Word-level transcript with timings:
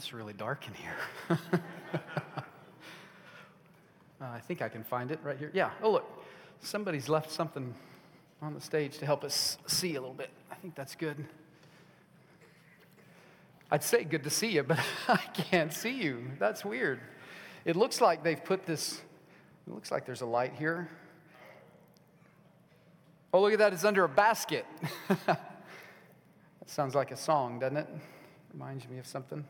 it's 0.00 0.14
really 0.14 0.32
dark 0.32 0.66
in 0.66 0.72
here. 0.72 0.96
uh, 4.18 4.24
I 4.24 4.38
think 4.38 4.62
I 4.62 4.70
can 4.70 4.82
find 4.82 5.10
it 5.10 5.20
right 5.22 5.36
here. 5.36 5.50
Yeah. 5.52 5.72
Oh, 5.82 5.90
look. 5.90 6.24
Somebody's 6.62 7.10
left 7.10 7.30
something 7.30 7.74
on 8.40 8.54
the 8.54 8.62
stage 8.62 8.96
to 9.00 9.04
help 9.04 9.24
us 9.24 9.58
see 9.66 9.96
a 9.96 10.00
little 10.00 10.14
bit. 10.14 10.30
I 10.50 10.54
think 10.54 10.74
that's 10.74 10.94
good. 10.94 11.22
I'd 13.70 13.84
say 13.84 14.04
good 14.04 14.24
to 14.24 14.30
see 14.30 14.46
you, 14.52 14.62
but 14.62 14.78
I 15.08 15.18
can't 15.34 15.70
see 15.70 16.02
you. 16.02 16.30
That's 16.38 16.64
weird. 16.64 17.00
It 17.66 17.76
looks 17.76 18.00
like 18.00 18.24
they've 18.24 18.42
put 18.42 18.64
this, 18.64 19.02
it 19.66 19.74
looks 19.74 19.90
like 19.90 20.06
there's 20.06 20.22
a 20.22 20.26
light 20.26 20.54
here. 20.58 20.88
Oh, 23.34 23.42
look 23.42 23.52
at 23.52 23.58
that, 23.58 23.74
it's 23.74 23.84
under 23.84 24.04
a 24.04 24.08
basket. 24.08 24.64
that 25.26 25.40
sounds 26.64 26.94
like 26.94 27.10
a 27.10 27.18
song, 27.18 27.58
doesn't 27.58 27.76
it? 27.76 27.88
Reminds 28.52 28.88
me 28.88 28.98
of 28.98 29.06
something. 29.06 29.44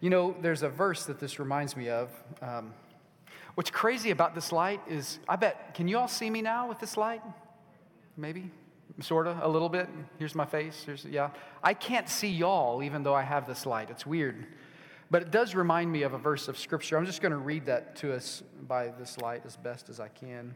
You 0.00 0.10
know, 0.10 0.36
there's 0.40 0.62
a 0.62 0.68
verse 0.68 1.06
that 1.06 1.18
this 1.18 1.38
reminds 1.38 1.76
me 1.76 1.88
of. 1.88 2.10
Um, 2.40 2.72
what's 3.54 3.70
crazy 3.70 4.10
about 4.10 4.34
this 4.34 4.52
light 4.52 4.80
is, 4.88 5.18
I 5.28 5.36
bet, 5.36 5.74
can 5.74 5.88
you 5.88 5.98
all 5.98 6.08
see 6.08 6.30
me 6.30 6.42
now 6.42 6.68
with 6.68 6.78
this 6.78 6.96
light? 6.96 7.22
Maybe? 8.16 8.50
Sort 9.00 9.26
of, 9.26 9.40
a 9.42 9.48
little 9.48 9.68
bit. 9.68 9.88
Here's 10.18 10.34
my 10.34 10.44
face. 10.44 10.82
Here's, 10.86 11.04
yeah. 11.04 11.30
I 11.62 11.74
can't 11.74 12.08
see 12.08 12.28
y'all 12.28 12.82
even 12.82 13.02
though 13.02 13.14
I 13.14 13.22
have 13.22 13.46
this 13.46 13.66
light. 13.66 13.90
It's 13.90 14.06
weird. 14.06 14.46
But 15.10 15.22
it 15.22 15.30
does 15.30 15.54
remind 15.54 15.90
me 15.90 16.02
of 16.02 16.12
a 16.12 16.18
verse 16.18 16.48
of 16.48 16.56
Scripture. 16.58 16.96
I'm 16.96 17.06
just 17.06 17.20
going 17.20 17.32
to 17.32 17.38
read 17.38 17.66
that 17.66 17.96
to 17.96 18.12
us 18.12 18.42
by 18.68 18.88
this 18.98 19.18
light 19.18 19.42
as 19.44 19.56
best 19.56 19.88
as 19.88 19.98
I 19.98 20.08
can. 20.08 20.54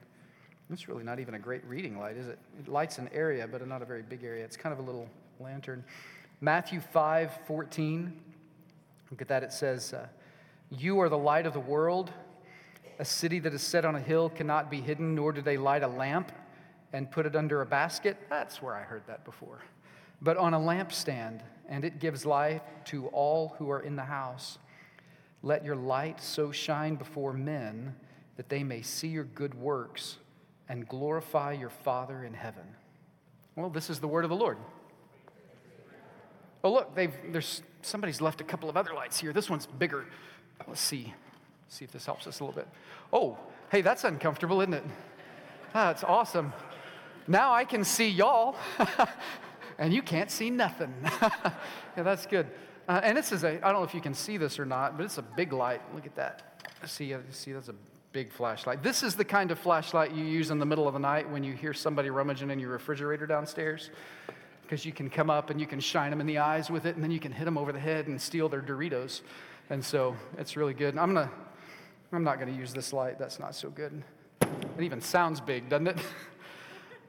It's 0.71 0.89
really 0.89 1.05
not 1.05 1.19
even 1.19 1.35
a 1.35 1.39
great 1.39 1.65
reading 1.65 1.99
light, 1.99 2.17
is 2.17 2.29
it? 2.29 2.39
It 2.61 2.69
lights 2.69 2.99
an 2.99 3.09
area, 3.13 3.49
but 3.49 3.67
not 3.67 3.83
a 3.83 3.87
very 3.87 4.03
big 4.03 4.23
area. 4.23 4.45
It's 4.45 4.57
kind 4.57 4.73
of 4.73 4.79
a 4.79 4.83
little 4.83 5.09
lantern. 5.41 5.83
Matthew 6.41 6.81
5 6.81 7.33
14. 7.47 8.13
Look 9.11 9.23
at 9.23 9.29
that. 9.29 9.43
It 9.43 9.53
says, 9.53 9.93
uh, 9.93 10.07
You 10.71 11.01
are 11.01 11.09
the 11.09 11.19
light 11.19 11.47
of 11.47 11.53
the 11.53 11.61
world. 11.61 12.13
A 13.01 13.05
city 13.05 13.39
that 13.41 13.55
is 13.55 13.63
set 13.63 13.85
on 13.85 13.95
a 13.95 14.01
hill 14.01 14.29
cannot 14.29 14.71
be 14.71 14.81
hidden, 14.81 15.15
nor 15.15 15.33
do 15.33 15.41
they 15.41 15.57
light 15.57 15.83
a 15.83 15.89
lamp 15.89 16.33
and 16.93 17.11
put 17.11 17.27
it 17.27 17.37
under 17.37 17.61
a 17.61 17.67
basket. 17.67 18.17
That's 18.29 18.63
where 18.63 18.75
I 18.75 18.83
heard 18.83 19.03
that 19.07 19.25
before. 19.25 19.61
But 20.21 20.37
on 20.37 20.55
a 20.55 20.59
lampstand, 20.59 21.41
and 21.69 21.85
it 21.85 22.01
gives 22.01 22.25
light 22.25 22.63
to 22.87 23.07
all 23.09 23.55
who 23.59 23.71
are 23.71 23.81
in 23.81 23.97
the 23.97 24.05
house. 24.05 24.59
Let 25.43 25.65
your 25.65 25.77
light 25.77 26.21
so 26.21 26.51
shine 26.51 26.97
before 26.97 27.33
men 27.33 27.95
that 28.37 28.49
they 28.49 28.65
may 28.65 28.83
see 28.83 29.09
your 29.09 29.25
good 29.25 29.55
works 29.55 30.17
and 30.69 30.89
glorify 30.89 31.53
your 31.53 31.71
Father 31.71 32.25
in 32.25 32.35
heaven. 32.35 32.65
Well, 33.55 33.71
this 33.71 33.91
is 33.91 34.01
the 34.01 34.09
word 34.09 34.25
of 34.25 34.31
the 34.31 34.37
Lord. 34.37 34.59
Oh, 36.65 36.73
look, 36.73 36.95
they've, 36.95 37.15
there's, 37.31 37.63
somebody's 37.83 38.21
left 38.21 38.41
a 38.41 38.45
couple 38.45 38.69
of 38.69 38.77
other 38.77 38.95
lights 38.95 39.19
here. 39.19 39.33
This 39.33 39.49
one's 39.49 39.67
bigger. 39.67 40.07
Let's 40.67 40.81
see. 40.81 41.15
See 41.69 41.85
if 41.85 41.93
this 41.93 42.07
helps 42.07 42.27
us 42.27 42.41
a 42.41 42.45
little 42.45 42.59
bit. 42.59 42.69
Oh, 43.13 43.39
hey, 43.71 43.83
that's 43.83 44.05
uncomfortable, 44.05 44.61
isn't 44.61 44.75
it? 44.75 44.85
That's 45.73 46.03
awesome. 46.03 46.53
Now 47.27 47.53
I 47.53 47.65
can 47.65 47.85
see 47.85 48.09
y'all, 48.09 48.57
and 49.79 49.93
you 49.93 50.03
can't 50.03 50.31
see 50.31 50.51
nothing. 50.51 50.93
yeah, 51.23 51.53
that's 51.97 52.27
good. 52.27 52.47
Uh, 52.89 53.01
and 53.05 53.17
this 53.17 53.33
is 53.33 53.45
a, 53.45 53.57
I 53.57 53.71
don't 53.71 53.75
know 53.75 53.85
if 53.85 53.95
you 53.95 54.01
can 54.01 54.15
see 54.15 54.39
this 54.39 54.59
or 54.59 54.65
not, 54.65 54.97
but 54.97 55.05
it's 55.05 55.19
a 55.19 55.23
big 55.23 55.53
light. 55.53 55.83
Look 55.95 56.07
at 56.07 56.17
that. 56.17 56.63
See, 56.87 57.13
uh, 57.13 57.19
see, 57.31 57.53
that's 57.53 57.69
a 57.69 57.75
big 58.13 58.33
flashlight. 58.33 58.83
This 58.83 59.03
is 59.03 59.15
the 59.15 59.25
kind 59.25 59.51
of 59.51 59.59
flashlight 59.59 60.13
you 60.13 60.25
use 60.25 60.51
in 60.51 60.59
the 60.59 60.65
middle 60.65 60.89
of 60.89 60.95
the 60.95 61.01
night 61.01 61.29
when 61.29 61.45
you 61.45 61.53
hear 61.53 61.75
somebody 61.75 62.09
rummaging 62.09 62.51
in 62.51 62.59
your 62.59 62.71
refrigerator 62.71 63.27
downstairs. 63.27 63.91
Because 64.69 64.85
you 64.85 64.93
can 64.93 65.09
come 65.09 65.31
up 65.31 65.49
and 65.49 65.59
you 65.59 65.67
can 65.67 65.81
shine 65.81 66.11
them 66.11 66.21
in 66.21 66.27
the 66.27 66.37
eyes 66.37 66.71
with 66.71 66.85
it, 66.85 66.95
and 66.95 67.03
then 67.03 67.11
you 67.11 67.19
can 67.19 67.33
hit 67.33 67.47
them 67.47 67.57
over 67.57 67.73
the 67.73 67.81
head 67.81 68.07
and 68.07 68.21
steal 68.21 68.51
their 68.51 68.61
Doritos. 68.61 69.23
And 69.71 69.83
so 69.83 70.15
it's 70.37 70.59
really 70.59 70.75
good. 70.75 70.99
I'm 70.99 71.15
gonna, 71.15 71.31
I'm 72.13 72.23
not 72.23 72.39
gonna 72.39 72.53
use 72.53 72.75
this 72.75 72.93
light. 72.93 73.19
That's 73.19 73.41
not 73.41 73.55
so 73.55 73.71
good. 73.71 74.03
It 74.43 74.83
even 74.83 75.01
sounds 75.01 75.41
big, 75.41 75.71
doesn't 75.71 75.89
it? 75.89 75.99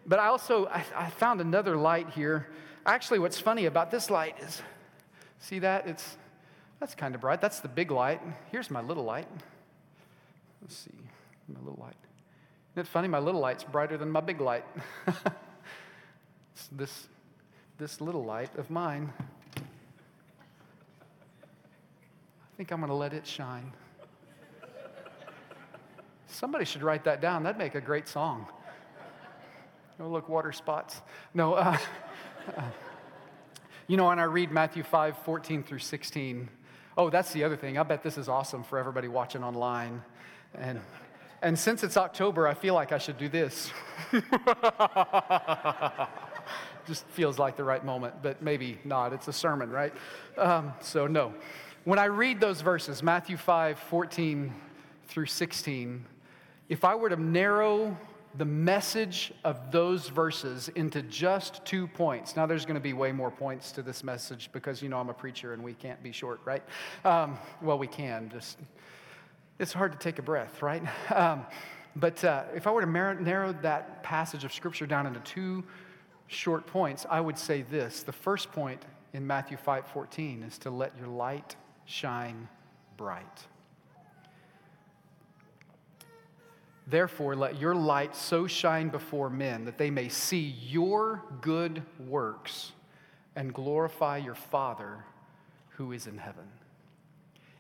But 0.06 0.18
I 0.18 0.26
also 0.26 0.66
I, 0.68 0.84
I 0.96 1.10
found 1.12 1.40
another 1.40 1.76
light 1.76 2.10
here. 2.10 2.48
Actually, 2.84 3.20
what's 3.20 3.40
funny 3.40 3.66
about 3.66 3.92
this 3.92 4.10
light 4.10 4.36
is, 4.42 4.64
see 5.38 5.60
that? 5.60 5.86
It's 5.86 6.18
that's 6.80 6.96
kind 6.96 7.14
of 7.14 7.22
bright. 7.22 7.42
That's 7.42 7.60
the 7.60 7.68
big 7.68 7.92
light. 7.92 8.20
Here's 8.52 8.72
my 8.72 8.82
little 8.82 9.04
light. 9.04 9.28
Let's 10.64 10.76
see, 10.76 10.98
my 11.48 11.60
little 11.60 11.78
light. 11.80 11.96
Isn't 12.74 12.88
it 12.88 12.88
funny? 12.88 13.08
My 13.08 13.20
little 13.20 13.40
light's 13.40 13.64
brighter 13.64 13.98
than 13.98 14.10
my 14.10 14.22
big 14.22 14.42
light. 14.42 14.66
this, 16.72 17.08
this 17.80 18.02
little 18.02 18.26
light 18.26 18.54
of 18.58 18.70
mine. 18.70 19.14
I 19.56 19.62
think 22.58 22.72
I'm 22.72 22.82
going 22.82 22.90
to 22.90 22.96
let 22.96 23.14
it 23.14 23.26
shine. 23.26 23.72
Somebody 26.28 26.66
should 26.66 26.84
write 26.84 27.06
that 27.06 27.22
down. 27.22 27.44
That'd 27.44 27.58
make 27.58 27.76
a 27.76 27.82
great 27.82 28.10
song. 28.10 28.48
Oh, 29.98 30.10
look, 30.10 30.28
water 30.28 30.52
spots. 30.52 31.02
No, 31.34 31.54
uh, 31.54 31.78
you 33.88 33.96
know, 33.96 34.08
when 34.08 34.20
I 34.20 34.24
read 34.24 34.52
Matthew 34.52 34.84
5 34.84 35.18
14 35.20 35.64
through 35.64 35.80
16, 35.80 36.50
oh, 36.98 37.10
that's 37.10 37.32
the 37.32 37.46
other 37.46 37.56
thing. 37.56 37.78
I 37.78 37.84
bet 37.84 38.04
this 38.04 38.18
is 38.18 38.28
awesome 38.28 38.64
for 38.64 38.78
everybody 38.78 39.08
watching 39.08 39.42
online. 39.42 40.04
And, 40.54 40.82
and 41.42 41.58
since 41.58 41.86
it's 41.86 41.96
October, 41.96 42.46
I 42.46 42.56
feel 42.56 42.74
like 42.74 42.92
I 42.92 42.98
should 42.98 43.18
do 43.18 43.30
this. 43.30 43.72
Just 46.86 47.06
feels 47.08 47.40
like 47.40 47.58
the 47.58 47.64
right 47.64 47.84
moment, 47.84 48.16
but 48.22 48.42
maybe 48.42 48.78
not. 48.84 49.14
It's 49.14 49.28
a 49.28 49.34
sermon, 49.34 49.70
right? 49.70 49.94
Um, 50.38 50.74
so, 50.82 51.08
no. 51.08 51.34
When 51.86 52.00
I 52.00 52.06
read 52.06 52.40
those 52.40 52.62
verses, 52.62 53.02
Matthew 53.02 53.38
5 53.38 53.80
14 53.80 54.54
through 55.08 55.26
16, 55.26 56.06
if 56.68 56.84
I 56.84 56.96
were 56.96 57.10
to 57.10 57.16
narrow 57.16 57.98
the 58.36 58.46
message 58.46 59.34
of 59.44 59.72
those 59.72 60.08
verses 60.10 60.70
into 60.76 61.02
just 61.04 61.66
two 61.66 61.88
points. 61.88 62.36
Now, 62.36 62.46
there's 62.46 62.66
going 62.66 62.76
to 62.76 62.82
be 62.82 62.94
way 62.94 63.12
more 63.12 63.32
points 63.32 63.72
to 63.74 63.82
this 63.82 64.04
message 64.04 64.50
because, 64.54 64.82
you 64.82 64.90
know, 64.90 65.00
I'm 65.00 65.10
a 65.10 65.14
preacher 65.14 65.54
and 65.54 65.64
we 65.64 65.74
can't 65.74 66.02
be 66.04 66.12
short, 66.12 66.40
right? 66.46 66.64
Um, 67.04 67.40
well, 67.62 67.80
we 67.80 67.88
can, 67.88 68.30
just, 68.30 68.60
it's 69.58 69.74
hard 69.74 69.92
to 69.94 69.98
take 69.98 70.20
a 70.20 70.22
breath, 70.22 70.62
right? 70.62 70.84
Um, 71.16 71.46
but 71.96 72.24
uh, 72.24 72.44
if 72.56 72.68
I 72.68 72.72
were 72.72 72.86
to 72.86 73.24
narrow 73.24 73.52
that 73.64 74.04
passage 74.04 74.44
of 74.44 74.54
Scripture 74.54 74.86
down 74.86 75.08
into 75.08 75.20
two 75.22 75.64
short 76.30 76.66
points, 76.68 77.06
I 77.10 77.20
would 77.20 77.38
say 77.38 77.64
this. 77.64 78.04
The 78.04 78.14
first 78.14 78.52
point 78.52 78.86
in 79.14 79.26
Matthew 79.28 79.58
5 79.58 79.88
14 79.88 80.44
is 80.44 80.58
to 80.60 80.70
let 80.70 80.98
your 80.98 81.08
light 81.08 81.56
shine 81.86 82.48
bright. 82.96 83.48
Therefore, 86.88 87.36
let 87.36 87.60
your 87.60 87.76
light 87.76 88.16
so 88.16 88.48
shine 88.48 88.90
before 88.90 89.30
men 89.30 89.66
that 89.66 89.78
they 89.78 89.92
may 89.92 90.10
see 90.10 90.56
your 90.68 91.24
good 91.42 91.84
works 92.08 92.72
and 93.36 93.54
glorify 93.54 94.18
your 94.18 94.36
Father 94.36 95.06
who 95.70 95.92
is 95.92 96.08
in 96.08 96.18
heaven. 96.18 96.48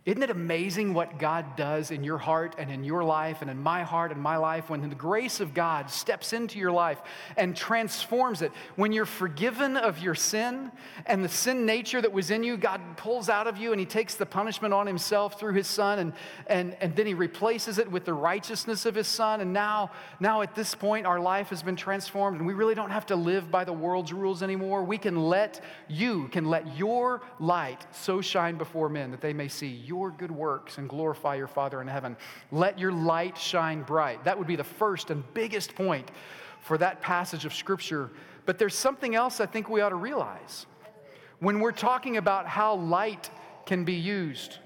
Isn't 0.09 0.23
it 0.23 0.31
amazing 0.31 0.95
what 0.95 1.19
God 1.19 1.55
does 1.55 1.91
in 1.91 2.03
your 2.03 2.17
heart 2.17 2.55
and 2.57 2.71
in 2.71 2.83
your 2.83 3.03
life 3.03 3.43
and 3.43 3.51
in 3.51 3.61
my 3.61 3.83
heart 3.83 4.11
and 4.11 4.19
my 4.19 4.37
life 4.37 4.67
when 4.67 4.81
the 4.81 4.95
grace 4.95 5.39
of 5.39 5.53
God 5.53 5.91
steps 5.91 6.33
into 6.33 6.57
your 6.57 6.71
life 6.71 6.99
and 7.37 7.55
transforms 7.55 8.41
it? 8.41 8.51
When 8.75 8.91
you're 8.91 9.05
forgiven 9.05 9.77
of 9.77 9.99
your 9.99 10.15
sin 10.15 10.71
and 11.05 11.23
the 11.23 11.29
sin 11.29 11.63
nature 11.63 12.01
that 12.01 12.11
was 12.11 12.31
in 12.31 12.43
you, 12.43 12.57
God 12.57 12.81
pulls 12.97 13.29
out 13.29 13.45
of 13.45 13.59
you 13.59 13.71
and 13.71 13.79
He 13.79 13.85
takes 13.85 14.15
the 14.15 14.25
punishment 14.25 14.73
on 14.73 14.87
Himself 14.87 15.39
through 15.39 15.53
His 15.53 15.67
Son 15.67 15.99
and, 15.99 16.13
and, 16.47 16.75
and 16.81 16.95
then 16.95 17.05
He 17.05 17.13
replaces 17.13 17.77
it 17.77 17.91
with 17.91 18.05
the 18.05 18.13
righteousness 18.13 18.87
of 18.87 18.95
His 18.95 19.07
Son. 19.07 19.41
And 19.41 19.53
now, 19.53 19.91
now 20.19 20.41
at 20.41 20.55
this 20.55 20.73
point, 20.73 21.05
our 21.05 21.19
life 21.19 21.49
has 21.49 21.61
been 21.61 21.75
transformed 21.75 22.39
and 22.39 22.47
we 22.47 22.55
really 22.55 22.73
don't 22.73 22.89
have 22.89 23.05
to 23.05 23.15
live 23.15 23.51
by 23.51 23.63
the 23.63 23.73
world's 23.73 24.11
rules 24.11 24.41
anymore. 24.41 24.83
We 24.83 24.97
can 24.97 25.27
let 25.27 25.63
you, 25.87 26.29
can 26.29 26.45
let 26.45 26.75
your 26.75 27.21
light 27.39 27.85
so 27.91 28.21
shine 28.21 28.57
before 28.57 28.89
men 28.89 29.11
that 29.11 29.21
they 29.21 29.33
may 29.33 29.49
see 29.49 29.67
your 29.67 29.98
your 29.99 30.11
good 30.11 30.31
works 30.31 30.77
and 30.77 30.87
glorify 30.87 31.35
your 31.35 31.47
Father 31.47 31.81
in 31.81 31.87
heaven. 31.87 32.15
Let 32.51 32.79
your 32.79 32.91
light 32.91 33.37
shine 33.37 33.83
bright. 33.83 34.23
That 34.23 34.37
would 34.37 34.47
be 34.47 34.55
the 34.55 34.63
first 34.63 35.09
and 35.09 35.23
biggest 35.33 35.75
point 35.75 36.09
for 36.61 36.77
that 36.77 37.01
passage 37.01 37.45
of 37.45 37.53
Scripture. 37.53 38.09
But 38.45 38.57
there's 38.57 38.75
something 38.75 39.15
else 39.15 39.39
I 39.39 39.45
think 39.45 39.69
we 39.69 39.81
ought 39.81 39.89
to 39.89 39.95
realize. 39.95 40.65
When 41.39 41.59
we're 41.59 41.71
talking 41.71 42.17
about 42.17 42.47
how 42.47 42.75
light 42.75 43.29
can 43.65 43.83
be 43.83 43.93
used, 43.93 44.57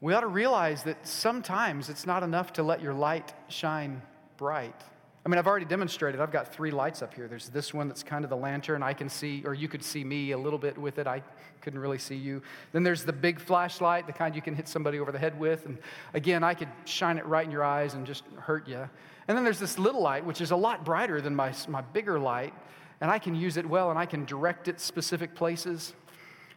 we 0.00 0.12
ought 0.12 0.20
to 0.20 0.28
realize 0.28 0.82
that 0.84 1.06
sometimes 1.06 1.88
it's 1.88 2.06
not 2.06 2.22
enough 2.22 2.52
to 2.54 2.62
let 2.62 2.80
your 2.80 2.94
light 2.94 3.32
shine 3.48 4.02
bright. 4.36 4.80
I 5.26 5.28
mean, 5.28 5.38
I've 5.38 5.48
already 5.48 5.66
demonstrated. 5.66 6.20
I've 6.20 6.30
got 6.30 6.54
three 6.54 6.70
lights 6.70 7.02
up 7.02 7.12
here. 7.12 7.26
There's 7.26 7.48
this 7.48 7.74
one 7.74 7.88
that's 7.88 8.04
kind 8.04 8.22
of 8.22 8.30
the 8.30 8.36
lantern. 8.36 8.84
I 8.84 8.92
can 8.92 9.08
see, 9.08 9.42
or 9.44 9.54
you 9.54 9.66
could 9.66 9.82
see 9.82 10.04
me 10.04 10.30
a 10.30 10.38
little 10.38 10.58
bit 10.58 10.78
with 10.78 11.00
it. 11.00 11.08
I 11.08 11.20
couldn't 11.62 11.80
really 11.80 11.98
see 11.98 12.14
you. 12.14 12.40
Then 12.70 12.84
there's 12.84 13.04
the 13.04 13.12
big 13.12 13.40
flashlight, 13.40 14.06
the 14.06 14.12
kind 14.12 14.36
you 14.36 14.40
can 14.40 14.54
hit 14.54 14.68
somebody 14.68 15.00
over 15.00 15.10
the 15.10 15.18
head 15.18 15.36
with. 15.36 15.66
And 15.66 15.78
again, 16.14 16.44
I 16.44 16.54
could 16.54 16.68
shine 16.84 17.18
it 17.18 17.26
right 17.26 17.44
in 17.44 17.50
your 17.50 17.64
eyes 17.64 17.94
and 17.94 18.06
just 18.06 18.22
hurt 18.38 18.68
you. 18.68 18.88
And 19.26 19.36
then 19.36 19.42
there's 19.42 19.58
this 19.58 19.80
little 19.80 20.00
light, 20.00 20.24
which 20.24 20.40
is 20.40 20.52
a 20.52 20.56
lot 20.56 20.84
brighter 20.84 21.20
than 21.20 21.34
my, 21.34 21.52
my 21.66 21.80
bigger 21.80 22.20
light. 22.20 22.54
And 23.00 23.10
I 23.10 23.18
can 23.18 23.34
use 23.34 23.56
it 23.56 23.68
well 23.68 23.90
and 23.90 23.98
I 23.98 24.06
can 24.06 24.26
direct 24.26 24.68
it 24.68 24.78
specific 24.78 25.34
places. 25.34 25.92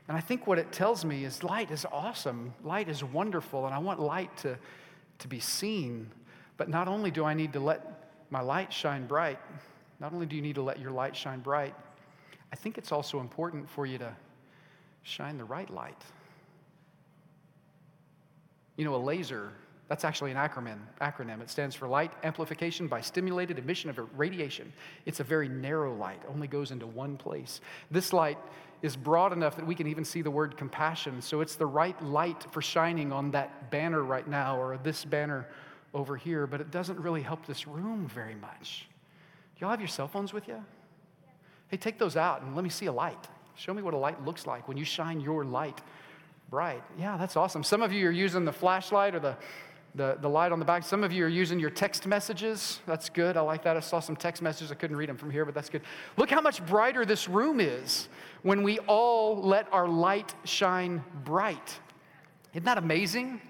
And 0.07 0.15
I 0.15 0.22
think 0.22 0.45
what 0.45 0.60
it 0.60 0.72
tells 0.72 1.04
me 1.04 1.25
is 1.25 1.44
light 1.44 1.72
is 1.72 1.88
awesome, 1.92 2.54
light 2.63 2.88
is 2.88 3.04
wonderful, 3.04 3.65
and 3.65 3.74
I 3.74 3.80
want 3.80 4.00
light 4.00 4.38
to, 4.38 4.60
to 5.18 5.27
be 5.27 5.39
seen. 5.39 6.12
But 6.57 6.69
not 6.69 6.88
only 6.88 7.10
do 7.10 7.25
I 7.25 7.33
need 7.33 7.54
to 7.54 7.60
let 7.60 7.99
my 8.29 8.41
light 8.41 8.71
shine 8.71 9.07
bright, 9.07 9.39
not 9.99 10.13
only 10.13 10.25
do 10.25 10.35
you 10.35 10.41
need 10.41 10.55
to 10.55 10.61
let 10.61 10.79
your 10.79 10.91
light 10.91 11.15
shine 11.15 11.39
bright, 11.39 11.75
I 12.51 12.55
think 12.55 12.77
it's 12.77 12.91
also 12.91 13.19
important 13.19 13.69
for 13.69 13.85
you 13.85 13.97
to 13.97 14.11
shine 15.03 15.37
the 15.37 15.43
right 15.43 15.69
light. 15.69 16.01
You 18.77 18.85
know, 18.85 18.95
a 18.95 18.97
laser, 18.97 19.51
that's 19.87 20.05
actually 20.05 20.31
an 20.31 20.37
acronym. 20.37 20.79
acronym. 21.01 21.41
It 21.41 21.49
stands 21.49 21.75
for 21.75 21.87
light 21.87 22.11
amplification 22.23 22.87
by 22.87 23.01
stimulated 23.01 23.59
emission 23.59 23.89
of 23.89 23.99
radiation. 24.17 24.71
It's 25.05 25.19
a 25.19 25.23
very 25.23 25.49
narrow 25.49 25.93
light, 25.95 26.21
only 26.29 26.47
goes 26.47 26.71
into 26.71 26.87
one 26.87 27.17
place. 27.17 27.59
This 27.91 28.13
light 28.13 28.37
is 28.81 28.95
broad 28.95 29.33
enough 29.33 29.55
that 29.57 29.67
we 29.67 29.75
can 29.75 29.87
even 29.87 30.05
see 30.05 30.21
the 30.21 30.31
word 30.31 30.55
compassion. 30.55 31.21
So 31.21 31.41
it's 31.41 31.55
the 31.55 31.65
right 31.65 32.01
light 32.03 32.45
for 32.51 32.61
shining 32.61 33.11
on 33.11 33.31
that 33.31 33.69
banner 33.71 34.03
right 34.03 34.27
now 34.27 34.59
or 34.59 34.77
this 34.77 35.03
banner 35.03 35.47
over 35.94 36.15
here, 36.15 36.47
but 36.47 36.62
it 36.62 36.71
doesn't 36.71 37.00
really 37.00 37.21
help 37.21 37.45
this 37.45 37.68
room 37.68 38.07
very 38.07 38.36
much. 38.36 38.88
Do 39.56 39.62
y'all 39.62 39.71
have 39.71 39.81
your 39.81 39.88
cell 39.88 40.07
phones 40.07 40.33
with 40.33 40.47
you? 40.47 40.63
Hey, 41.69 41.77
take 41.77 41.97
those 42.00 42.15
out 42.15 42.41
and 42.41 42.56
let 42.56 42.63
me 42.63 42.69
see 42.69 42.88
a 42.88 42.91
light. 42.91 43.27
Show 43.56 43.74
me 43.74 43.81
what 43.81 43.94
a 43.94 43.97
light 43.97 44.24
looks 44.25 44.47
like 44.47 44.68
when 44.68 44.77
you 44.77 44.86
shine 44.86 45.19
your 45.19 45.44
light 45.44 45.81
bright. 46.50 46.83
Yeah, 46.97 47.18
that's 47.18 47.36
awesome. 47.36 47.63
Some 47.63 47.81
of 47.81 47.91
you 47.91 48.07
are 48.07 48.12
using 48.12 48.45
the 48.45 48.53
flashlight 48.53 49.13
or 49.13 49.19
the, 49.19 49.38
the, 49.95 50.18
the 50.21 50.30
light 50.30 50.51
on 50.51 50.59
the 50.59 50.65
back. 50.65 50.83
Some 50.83 51.03
of 51.03 51.12
you 51.12 51.25
are 51.25 51.30
using 51.30 51.59
your 51.59 51.69
text 51.69 52.07
messages. 52.07 52.80
That's 52.86 53.09
good. 53.09 53.38
I 53.38 53.41
like 53.41 53.63
that. 53.63 53.77
I 53.77 53.81
saw 53.81 54.00
some 54.00 54.15
text 54.15 54.41
messages. 54.41 54.71
I 54.71 54.75
couldn't 54.75 54.95
read 54.95 55.09
them 55.09 55.18
from 55.18 55.30
here, 55.30 55.45
but 55.45 55.53
that's 55.53 55.69
good. 55.69 55.81
Look 56.18 56.30
how 56.31 56.41
much 56.41 56.65
brighter 56.65 57.06
this 57.06 57.27
room 57.27 57.59
is 57.59 58.07
when 58.41 58.63
we 58.63 58.80
all 58.80 59.41
let 59.41 59.71
our 59.74 59.88
light 59.88 60.33
shine 60.45 61.03
bright. 61.24 61.80
Isn't 62.53 62.65
that 62.65 62.77
amazing? 62.77 63.41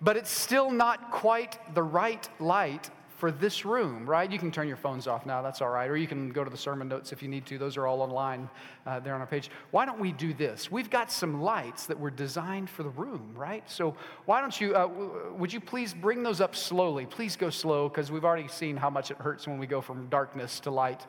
But 0.00 0.16
it's 0.16 0.30
still 0.30 0.70
not 0.70 1.10
quite 1.10 1.58
the 1.74 1.82
right 1.82 2.28
light 2.38 2.90
for 3.16 3.30
this 3.30 3.64
room, 3.64 4.08
right? 4.08 4.30
You 4.30 4.38
can 4.38 4.50
turn 4.50 4.68
your 4.68 4.76
phones 4.76 5.06
off 5.06 5.24
now, 5.24 5.40
that's 5.40 5.62
all 5.62 5.70
right. 5.70 5.88
Or 5.88 5.96
you 5.96 6.06
can 6.06 6.30
go 6.30 6.44
to 6.44 6.50
the 6.50 6.56
sermon 6.56 6.88
notes 6.88 7.12
if 7.12 7.22
you 7.22 7.28
need 7.28 7.46
to. 7.46 7.56
Those 7.56 7.78
are 7.78 7.86
all 7.86 8.02
online 8.02 8.48
uh, 8.86 9.00
there 9.00 9.14
on 9.14 9.20
our 9.20 9.26
page. 9.26 9.50
Why 9.70 9.86
don't 9.86 9.98
we 9.98 10.12
do 10.12 10.34
this? 10.34 10.70
We've 10.70 10.90
got 10.90 11.10
some 11.10 11.40
lights 11.40 11.86
that 11.86 11.98
were 11.98 12.10
designed 12.10 12.68
for 12.68 12.82
the 12.82 12.90
room, 12.90 13.32
right? 13.34 13.68
So 13.70 13.96
why 14.26 14.42
don't 14.42 14.60
you, 14.60 14.76
uh, 14.76 14.88
would 15.32 15.52
you 15.52 15.60
please 15.60 15.94
bring 15.94 16.22
those 16.22 16.42
up 16.42 16.54
slowly? 16.54 17.06
Please 17.06 17.36
go 17.36 17.48
slow 17.48 17.88
because 17.88 18.12
we've 18.12 18.24
already 18.24 18.48
seen 18.48 18.76
how 18.76 18.90
much 18.90 19.10
it 19.10 19.16
hurts 19.16 19.46
when 19.46 19.58
we 19.58 19.66
go 19.66 19.80
from 19.80 20.08
darkness 20.08 20.60
to 20.60 20.70
light. 20.70 21.06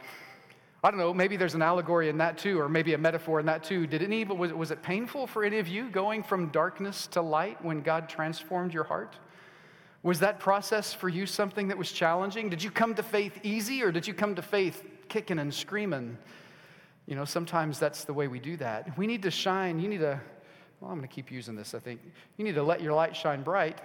I 0.88 0.90
don't 0.90 1.02
know, 1.02 1.14
maybe 1.14 1.36
there's 1.36 1.54
an 1.54 1.62
allegory 1.62 2.08
in 2.08 2.18
that 2.20 2.38
too, 2.38 2.58
or 2.62 2.70
maybe 2.70 2.94
a 2.94 2.98
metaphor 2.98 3.42
in 3.42 3.46
that 3.48 3.62
too. 3.62 3.86
Did 3.88 4.02
any 4.02 4.24
was, 4.24 4.54
was 4.54 4.72
it 4.72 4.82
painful 4.82 5.28
for 5.28 5.44
any 5.44 5.60
of 5.60 5.68
you 5.68 5.90
going 5.90 6.24
from 6.24 6.48
darkness 6.48 7.08
to 7.08 7.22
light 7.22 7.62
when 7.62 7.82
God 7.82 8.08
transformed 8.08 8.74
your 8.74 8.86
heart? 8.86 9.18
Was 10.02 10.22
that 10.22 10.40
process 10.40 10.94
for 10.94 11.10
you 11.10 11.26
something 11.26 11.68
that 11.68 11.78
was 11.78 11.92
challenging? 11.92 12.50
Did 12.50 12.64
you 12.64 12.72
come 12.72 12.96
to 12.96 13.04
faith 13.04 13.38
easy 13.44 13.84
or 13.84 13.92
did 13.92 14.08
you 14.08 14.14
come 14.14 14.34
to 14.36 14.42
faith 14.42 14.82
kicking 15.10 15.40
and 15.40 15.54
screaming? 15.54 16.18
You 17.06 17.16
know, 17.16 17.26
sometimes 17.26 17.80
that's 17.80 18.06
the 18.06 18.14
way 18.14 18.30
we 18.30 18.40
do 18.40 18.56
that. 18.56 18.98
We 18.98 19.08
need 19.08 19.24
to 19.24 19.32
shine. 19.32 19.82
You 19.82 19.90
need 19.90 20.00
to, 20.00 20.22
well, 20.80 20.90
I'm 20.90 21.00
going 21.00 21.10
to 21.10 21.14
keep 21.14 21.30
using 21.30 21.58
this, 21.58 21.74
I 21.74 21.80
think. 21.80 22.00
You 22.38 22.46
need 22.46 22.56
to 22.56 22.64
let 22.64 22.80
your 22.80 22.94
light 22.94 23.14
shine 23.14 23.44
bright, 23.44 23.82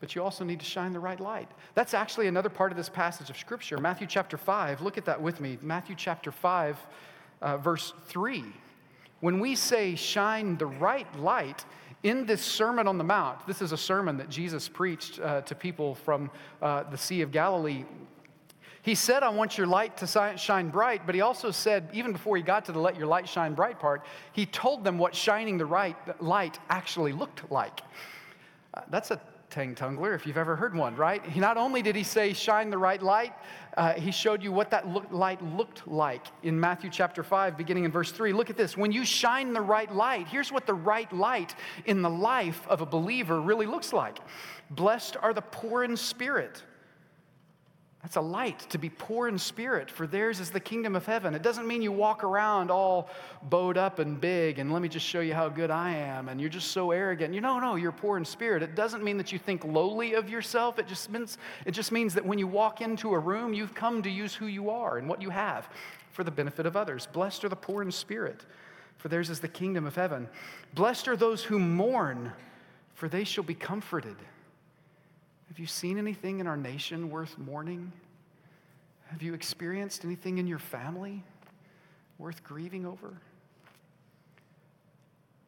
but 0.00 0.14
you 0.14 0.22
also 0.22 0.44
need 0.44 0.58
to 0.58 0.64
shine 0.64 0.92
the 0.92 0.98
right 0.98 1.20
light. 1.20 1.48
That's 1.74 1.94
actually 1.94 2.26
another 2.26 2.48
part 2.48 2.72
of 2.72 2.76
this 2.76 2.88
passage 2.88 3.30
of 3.30 3.36
Scripture. 3.36 3.78
Matthew 3.78 4.06
chapter 4.06 4.36
5, 4.36 4.80
look 4.80 4.98
at 4.98 5.04
that 5.04 5.20
with 5.20 5.40
me. 5.40 5.58
Matthew 5.62 5.94
chapter 5.96 6.32
5, 6.32 6.76
uh, 7.42 7.56
verse 7.58 7.92
3. 8.06 8.44
When 9.20 9.38
we 9.38 9.54
say 9.54 9.94
shine 9.94 10.56
the 10.56 10.66
right 10.66 11.06
light, 11.18 11.64
in 12.02 12.24
this 12.24 12.42
Sermon 12.42 12.88
on 12.88 12.96
the 12.96 13.04
Mount, 13.04 13.46
this 13.46 13.60
is 13.60 13.72
a 13.72 13.76
sermon 13.76 14.16
that 14.16 14.30
Jesus 14.30 14.68
preached 14.68 15.20
uh, 15.20 15.42
to 15.42 15.54
people 15.54 15.94
from 15.94 16.30
uh, 16.62 16.84
the 16.84 16.96
Sea 16.96 17.20
of 17.20 17.30
Galilee. 17.30 17.84
He 18.82 18.94
said, 18.94 19.22
I 19.22 19.28
want 19.28 19.58
your 19.58 19.66
light 19.66 19.98
to 19.98 20.36
shine 20.38 20.70
bright, 20.70 21.02
but 21.04 21.14
he 21.14 21.20
also 21.20 21.50
said, 21.50 21.90
even 21.92 22.12
before 22.12 22.38
he 22.38 22.42
got 22.42 22.64
to 22.64 22.72
the 22.72 22.78
let 22.78 22.96
your 22.96 23.06
light 23.06 23.28
shine 23.28 23.52
bright 23.52 23.78
part, 23.78 24.06
he 24.32 24.46
told 24.46 24.84
them 24.84 24.96
what 24.96 25.14
shining 25.14 25.58
the 25.58 25.66
right 25.66 25.96
light 26.22 26.58
actually 26.70 27.12
looked 27.12 27.50
like. 27.50 27.82
Uh, 28.72 28.80
that's 28.88 29.10
a 29.10 29.20
tang 29.50 29.74
tungler 29.74 30.14
if 30.14 30.26
you've 30.26 30.38
ever 30.38 30.56
heard 30.56 30.74
one, 30.74 30.94
right? 30.96 31.24
He, 31.24 31.40
not 31.40 31.56
only 31.56 31.82
did 31.82 31.96
he 31.96 32.04
say 32.04 32.32
shine 32.32 32.70
the 32.70 32.78
right 32.78 33.02
light, 33.02 33.32
uh, 33.76 33.94
he 33.94 34.10
showed 34.10 34.42
you 34.42 34.52
what 34.52 34.70
that 34.70 34.88
look, 34.88 35.10
light 35.10 35.42
looked 35.42 35.86
like 35.86 36.26
in 36.42 36.58
Matthew 36.58 36.90
chapter 36.90 37.22
5, 37.22 37.56
beginning 37.56 37.84
in 37.84 37.90
verse 37.90 38.12
3. 38.12 38.32
Look 38.32 38.50
at 38.50 38.56
this. 38.56 38.76
When 38.76 38.92
you 38.92 39.04
shine 39.04 39.52
the 39.52 39.60
right 39.60 39.92
light, 39.94 40.28
here's 40.28 40.52
what 40.52 40.66
the 40.66 40.74
right 40.74 41.12
light 41.12 41.54
in 41.86 42.02
the 42.02 42.10
life 42.10 42.66
of 42.68 42.80
a 42.80 42.86
believer 42.86 43.40
really 43.40 43.66
looks 43.66 43.92
like. 43.92 44.18
Blessed 44.70 45.16
are 45.20 45.34
the 45.34 45.42
poor 45.42 45.84
in 45.84 45.96
spirit 45.96 46.62
that's 48.02 48.16
a 48.16 48.20
light 48.20 48.58
to 48.70 48.78
be 48.78 48.88
poor 48.88 49.28
in 49.28 49.38
spirit, 49.38 49.90
for 49.90 50.06
theirs 50.06 50.40
is 50.40 50.48
the 50.48 50.60
kingdom 50.60 50.96
of 50.96 51.04
heaven. 51.04 51.34
It 51.34 51.42
doesn't 51.42 51.66
mean 51.66 51.82
you 51.82 51.92
walk 51.92 52.24
around 52.24 52.70
all 52.70 53.10
bowed 53.42 53.76
up 53.76 53.98
and 53.98 54.18
big 54.18 54.58
and 54.58 54.72
let 54.72 54.80
me 54.80 54.88
just 54.88 55.04
show 55.04 55.20
you 55.20 55.34
how 55.34 55.50
good 55.50 55.70
I 55.70 55.90
am 55.90 56.30
and 56.30 56.40
you're 56.40 56.48
just 56.48 56.72
so 56.72 56.92
arrogant. 56.92 57.34
You 57.34 57.42
know, 57.42 57.58
no, 57.58 57.76
you're 57.76 57.92
poor 57.92 58.16
in 58.16 58.24
spirit. 58.24 58.62
It 58.62 58.74
doesn't 58.74 59.04
mean 59.04 59.18
that 59.18 59.32
you 59.32 59.38
think 59.38 59.64
lowly 59.64 60.14
of 60.14 60.30
yourself. 60.30 60.78
It 60.78 60.88
just 60.88 61.10
means 61.10 61.36
it 61.66 61.72
just 61.72 61.92
means 61.92 62.14
that 62.14 62.24
when 62.24 62.38
you 62.38 62.46
walk 62.46 62.80
into 62.80 63.12
a 63.12 63.18
room, 63.18 63.52
you've 63.52 63.74
come 63.74 64.02
to 64.02 64.10
use 64.10 64.34
who 64.34 64.46
you 64.46 64.70
are 64.70 64.96
and 64.96 65.06
what 65.06 65.20
you 65.20 65.28
have 65.28 65.68
for 66.10 66.24
the 66.24 66.30
benefit 66.30 66.64
of 66.64 66.76
others. 66.76 67.06
Blessed 67.12 67.44
are 67.44 67.50
the 67.50 67.56
poor 67.56 67.82
in 67.82 67.92
spirit, 67.92 68.46
for 68.96 69.08
theirs 69.08 69.28
is 69.28 69.40
the 69.40 69.48
kingdom 69.48 69.86
of 69.86 69.94
heaven. 69.94 70.26
Blessed 70.74 71.06
are 71.06 71.16
those 71.16 71.44
who 71.44 71.58
mourn, 71.58 72.32
for 72.94 73.10
they 73.10 73.24
shall 73.24 73.44
be 73.44 73.54
comforted. 73.54 74.16
Have 75.50 75.58
you 75.58 75.66
seen 75.66 75.98
anything 75.98 76.38
in 76.38 76.46
our 76.46 76.56
nation 76.56 77.10
worth 77.10 77.36
mourning? 77.36 77.92
Have 79.08 79.20
you 79.20 79.34
experienced 79.34 80.04
anything 80.04 80.38
in 80.38 80.46
your 80.46 80.60
family 80.60 81.24
worth 82.18 82.44
grieving 82.44 82.86
over? 82.86 83.12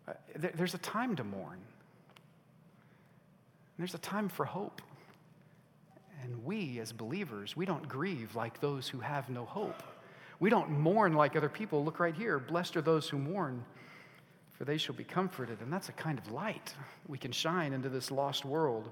Uh, 0.08 0.14
there's 0.34 0.74
a 0.74 0.78
time 0.78 1.14
to 1.14 1.22
mourn. 1.22 1.60
There's 3.78 3.94
a 3.94 3.98
time 3.98 4.28
for 4.28 4.44
hope. 4.44 4.82
And 6.24 6.44
we, 6.44 6.80
as 6.80 6.92
believers, 6.92 7.56
we 7.56 7.64
don't 7.64 7.88
grieve 7.88 8.34
like 8.34 8.60
those 8.60 8.88
who 8.88 8.98
have 8.98 9.30
no 9.30 9.44
hope. 9.44 9.84
We 10.40 10.50
don't 10.50 10.70
mourn 10.70 11.12
like 11.14 11.36
other 11.36 11.48
people. 11.48 11.84
Look 11.84 12.00
right 12.00 12.14
here. 12.14 12.40
Blessed 12.40 12.76
are 12.76 12.82
those 12.82 13.08
who 13.08 13.18
mourn, 13.18 13.64
for 14.50 14.64
they 14.64 14.78
shall 14.78 14.96
be 14.96 15.04
comforted. 15.04 15.60
And 15.60 15.72
that's 15.72 15.90
a 15.90 15.92
kind 15.92 16.18
of 16.18 16.32
light 16.32 16.74
we 17.06 17.18
can 17.18 17.30
shine 17.30 17.72
into 17.72 17.88
this 17.88 18.10
lost 18.10 18.44
world. 18.44 18.90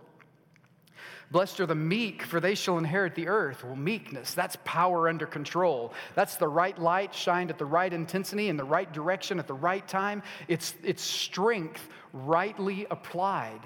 Blessed 1.30 1.60
are 1.60 1.66
the 1.66 1.76
meek, 1.76 2.24
for 2.24 2.40
they 2.40 2.56
shall 2.56 2.76
inherit 2.76 3.14
the 3.14 3.28
earth. 3.28 3.62
Well, 3.62 3.76
meekness, 3.76 4.34
that's 4.34 4.56
power 4.64 5.08
under 5.08 5.26
control. 5.26 5.92
That's 6.16 6.34
the 6.34 6.48
right 6.48 6.76
light 6.76 7.14
shined 7.14 7.50
at 7.50 7.58
the 7.58 7.64
right 7.64 7.92
intensity, 7.92 8.48
in 8.48 8.56
the 8.56 8.64
right 8.64 8.92
direction, 8.92 9.38
at 9.38 9.46
the 9.46 9.54
right 9.54 9.86
time. 9.86 10.24
It's, 10.48 10.74
it's 10.82 11.02
strength 11.02 11.88
rightly 12.12 12.86
applied. 12.90 13.60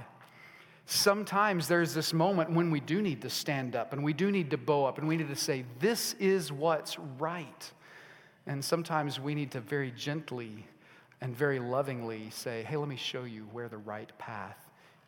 Sometimes 0.84 1.66
there's 1.66 1.94
this 1.94 2.12
moment 2.12 2.50
when 2.52 2.70
we 2.70 2.80
do 2.80 3.00
need 3.00 3.22
to 3.22 3.30
stand 3.30 3.74
up 3.74 3.94
and 3.94 4.04
we 4.04 4.12
do 4.12 4.30
need 4.30 4.50
to 4.50 4.58
bow 4.58 4.84
up 4.84 4.98
and 4.98 5.08
we 5.08 5.16
need 5.16 5.28
to 5.28 5.36
say, 5.36 5.64
This 5.78 6.14
is 6.20 6.52
what's 6.52 6.98
right. 7.18 7.72
And 8.46 8.62
sometimes 8.62 9.18
we 9.18 9.34
need 9.34 9.52
to 9.52 9.60
very 9.60 9.90
gently 9.90 10.66
and 11.22 11.34
very 11.34 11.58
lovingly 11.58 12.28
say, 12.28 12.62
Hey, 12.64 12.76
let 12.76 12.88
me 12.90 12.96
show 12.96 13.24
you 13.24 13.48
where 13.52 13.70
the 13.70 13.78
right 13.78 14.10
path 14.18 14.63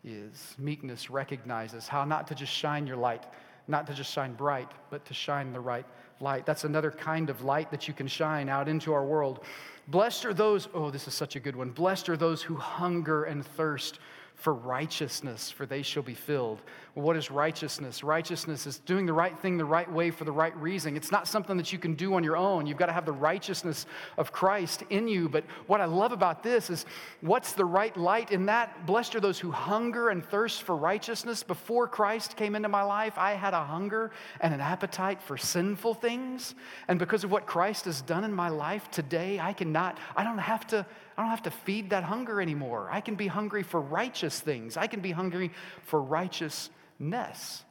is. 0.07 0.55
Meekness 0.57 1.09
recognizes 1.09 1.87
how 1.87 2.05
not 2.05 2.27
to 2.27 2.35
just 2.35 2.51
shine 2.51 2.87
your 2.87 2.97
light, 2.97 3.25
not 3.67 3.85
to 3.87 3.93
just 3.93 4.11
shine 4.11 4.33
bright, 4.33 4.71
but 4.89 5.05
to 5.05 5.13
shine 5.13 5.51
the 5.53 5.59
right 5.59 5.85
light. 6.19 6.45
That's 6.45 6.63
another 6.63 6.91
kind 6.91 7.29
of 7.29 7.43
light 7.43 7.69
that 7.71 7.87
you 7.87 7.93
can 7.93 8.07
shine 8.07 8.49
out 8.49 8.67
into 8.67 8.93
our 8.93 9.05
world. 9.05 9.43
Blessed 9.87 10.25
are 10.25 10.33
those, 10.33 10.67
oh, 10.73 10.89
this 10.89 11.07
is 11.07 11.13
such 11.13 11.35
a 11.35 11.39
good 11.39 11.55
one. 11.55 11.69
Blessed 11.71 12.09
are 12.09 12.17
those 12.17 12.41
who 12.41 12.55
hunger 12.55 13.25
and 13.25 13.45
thirst 13.45 13.99
for 14.37 14.53
righteousness, 14.53 15.49
for 15.49 15.65
they 15.65 15.81
shall 15.81 16.03
be 16.03 16.13
filled. 16.13 16.61
Well, 16.93 17.03
what 17.03 17.17
is 17.17 17.31
righteousness? 17.31 18.03
Righteousness 18.03 18.67
is 18.67 18.77
doing 18.77 19.07
the 19.07 19.13
right 19.13 19.37
thing 19.39 19.57
the 19.57 19.65
right 19.65 19.91
way 19.91 20.11
for 20.11 20.25
the 20.25 20.31
right 20.31 20.55
reason. 20.57 20.95
It's 20.95 21.11
not 21.11 21.27
something 21.27 21.57
that 21.57 21.73
you 21.73 21.79
can 21.79 21.95
do 21.95 22.13
on 22.13 22.23
your 22.23 22.37
own. 22.37 22.67
You've 22.67 22.77
got 22.77 22.85
to 22.85 22.93
have 22.93 23.05
the 23.07 23.11
righteousness 23.11 23.87
of 24.15 24.31
Christ 24.31 24.83
in 24.91 25.07
you. 25.07 25.27
But 25.27 25.43
what 25.65 25.81
I 25.81 25.85
love 25.85 26.11
about 26.11 26.43
this 26.43 26.69
is 26.69 26.85
what's 27.21 27.53
the 27.53 27.65
right 27.65 27.97
light 27.97 28.29
in 28.29 28.45
that? 28.45 28.85
Blessed 28.85 29.15
are 29.15 29.19
those 29.19 29.39
who 29.39 29.49
hunger 29.49 30.09
and 30.09 30.23
thirst 30.23 30.61
for 30.61 30.77
righteousness. 30.77 31.41
Before 31.41 31.87
Christ 31.87 32.37
came 32.37 32.55
into 32.55 32.69
my 32.69 32.83
life, 32.83 33.17
I 33.17 33.31
had 33.31 33.55
a 33.55 33.63
hunger 33.63 34.11
and 34.39 34.53
an 34.53 34.61
appetite 34.61 35.19
for 35.19 35.35
sinful 35.35 35.95
things. 35.95 36.53
And 36.87 36.99
because 36.99 37.23
of 37.23 37.31
what 37.31 37.47
Christ 37.47 37.85
has 37.85 38.03
done 38.03 38.23
in 38.23 38.33
my 38.33 38.49
life 38.49 38.91
today, 38.91 39.39
I 39.39 39.53
cannot, 39.53 39.97
I 40.15 40.23
don't 40.23 40.37
have 40.37 40.67
to 40.67 40.85
I 41.17 41.23
don't 41.23 41.31
have 41.31 41.43
to 41.43 41.51
feed 41.51 41.89
that 41.89 42.03
hunger 42.03 42.39
anymore. 42.39 42.89
I 42.91 43.01
can 43.01 43.15
be 43.15 43.25
hungry 43.25 43.63
for 43.63 43.81
righteous 43.81 44.39
things. 44.39 44.77
I 44.77 44.85
can 44.85 44.99
be 44.99 45.11
hungry 45.11 45.51
for 45.83 45.99
righteousness. 45.99 47.63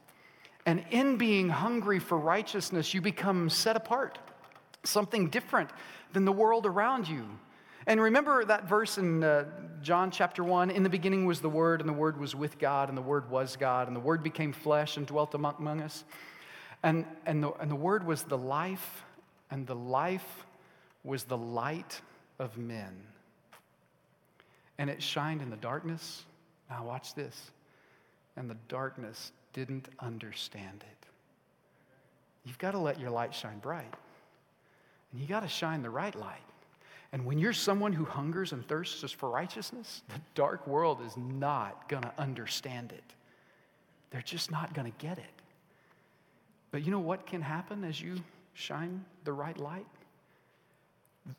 And 0.67 0.85
in 0.91 1.17
being 1.17 1.49
hungry 1.49 2.01
for 2.01 2.19
righteousness, 2.19 2.93
you 2.93 3.01
become 3.01 3.49
set 3.49 3.77
apart, 3.77 4.19
something 4.83 5.29
different 5.31 5.71
than 6.13 6.25
the 6.25 6.33
world 6.33 6.67
around 6.67 7.09
you. 7.09 7.25
And 7.87 8.01
remember 8.01 8.45
that 8.45 8.69
verse 8.69 8.99
in 8.99 9.23
uh, 9.23 9.45
John 9.81 10.11
chapter 10.11 10.43
1 10.43 10.73
In 10.73 10.83
the 10.83 10.89
beginning 10.89 11.25
was 11.25 11.41
the 11.41 11.49
Word, 11.49 11.81
and 11.81 11.89
the 11.89 11.95
Word 11.95 12.19
was 12.19 12.35
with 12.35 12.59
God, 12.59 12.89
and 12.89 12.99
the 12.99 13.03
Word 13.03 13.31
was 13.31 13.55
God, 13.55 13.87
and 13.87 13.95
the 13.95 14.01
Word 14.01 14.25
became 14.25 14.53
flesh 14.53 14.97
and 14.97 15.07
dwelt 15.07 15.35
among, 15.35 15.55
among 15.61 15.83
us. 15.83 16.03
And, 16.83 17.05
and, 17.27 17.45
the, 17.45 17.53
and 17.53 17.71
the 17.71 17.77
Word 17.77 18.05
was 18.05 18.25
the 18.25 18.37
life, 18.39 19.05
and 19.53 19.69
the 19.69 19.77
life 19.77 20.47
was 21.05 21.25
the 21.25 21.37
light 21.37 22.01
of 22.41 22.59
men. 22.59 22.93
And 24.79 24.91
it 24.91 25.03
shined 25.03 25.43
in 25.43 25.51
the 25.51 25.57
darkness. 25.57 26.25
Now, 26.71 26.85
watch 26.85 27.15
this. 27.15 27.51
And 28.37 28.51
the 28.51 28.57
darkness 28.69 29.33
didn't 29.53 29.89
understand 30.01 30.85
it. 30.87 31.07
You've 32.45 32.59
got 32.59 32.73
to 32.73 32.79
let 32.79 33.01
your 33.01 33.11
light 33.11 33.35
shine 33.35 33.59
bright. 33.59 33.93
And 35.13 35.21
you 35.21 35.27
got 35.27 35.41
to 35.41 35.49
shine 35.49 35.83
the 35.83 35.91
right 35.91 36.15
light. 36.15 36.41
And 37.13 37.25
when 37.25 37.39
you're 37.39 37.53
someone 37.53 37.93
who 37.93 38.05
hungers 38.05 38.53
and 38.53 38.67
thirsts 38.67 39.11
for 39.13 39.31
righteousness, 39.31 40.03
the 40.09 40.21
dark 40.35 40.67
world 40.67 41.01
is 41.05 41.17
not 41.17 41.89
going 41.89 42.03
to 42.03 42.13
understand 42.19 42.93
it. 42.93 43.15
They're 44.11 44.21
just 44.23 44.51
not 44.51 44.75
going 44.75 44.91
to 44.91 44.99
get 44.99 45.19
it. 45.19 45.25
But 46.71 46.85
you 46.85 46.91
know 46.91 47.01
what 47.01 47.27
can 47.27 47.41
happen 47.41 47.85
as 47.85 48.01
you 48.01 48.17
shine 48.55 49.05
the 49.25 49.33
right 49.33 49.57
light? 49.57 49.87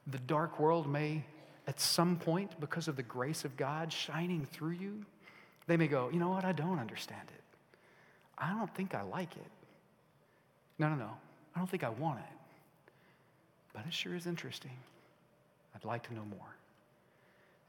The 0.08 0.20
dark 0.20 0.60
world 0.60 0.89
may, 0.89 1.24
at 1.67 1.79
some 1.79 2.15
point, 2.15 2.59
because 2.59 2.88
of 2.88 2.95
the 2.95 3.03
grace 3.03 3.43
of 3.43 3.57
God 3.57 3.91
shining 3.91 4.45
through 4.45 4.71
you, 4.71 5.05
they 5.67 5.75
may 5.75 5.88
go, 5.88 6.09
you 6.12 6.19
know 6.19 6.29
what, 6.29 6.45
I 6.45 6.53
don't 6.53 6.79
understand 6.79 7.27
it. 7.27 7.43
I 8.38 8.50
don't 8.50 8.74
think 8.74 8.95
I 8.95 9.01
like 9.01 9.36
it. 9.36 9.51
No, 10.79 10.89
no, 10.89 10.95
no. 10.95 11.12
I 11.55 11.59
don't 11.59 11.69
think 11.69 11.83
I 11.83 11.89
want 11.89 12.19
it. 12.19 12.25
But 13.74 13.86
it 13.86 13.93
sure 13.93 14.15
is 14.15 14.27
interesting. 14.27 14.71
I'd 15.75 15.83
like 15.83 16.07
to 16.07 16.13
know 16.13 16.24
more. 16.29 16.55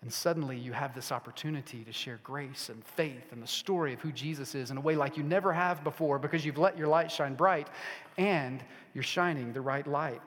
And 0.02 0.12
suddenly 0.12 0.56
you 0.56 0.72
have 0.72 0.94
this 0.94 1.10
opportunity 1.10 1.82
to 1.82 1.92
share 1.92 2.20
grace 2.22 2.68
and 2.68 2.84
faith 2.84 3.32
and 3.32 3.42
the 3.42 3.48
story 3.48 3.94
of 3.94 4.00
who 4.00 4.12
Jesus 4.12 4.54
is 4.54 4.70
in 4.70 4.76
a 4.76 4.80
way 4.80 4.94
like 4.94 5.16
you 5.16 5.24
never 5.24 5.52
have 5.52 5.82
before 5.82 6.20
because 6.20 6.44
you've 6.44 6.58
let 6.58 6.78
your 6.78 6.86
light 6.86 7.10
shine 7.10 7.34
bright 7.34 7.66
and 8.16 8.62
you're 8.94 9.02
shining 9.02 9.52
the 9.52 9.60
right 9.60 9.86
light. 9.86 10.20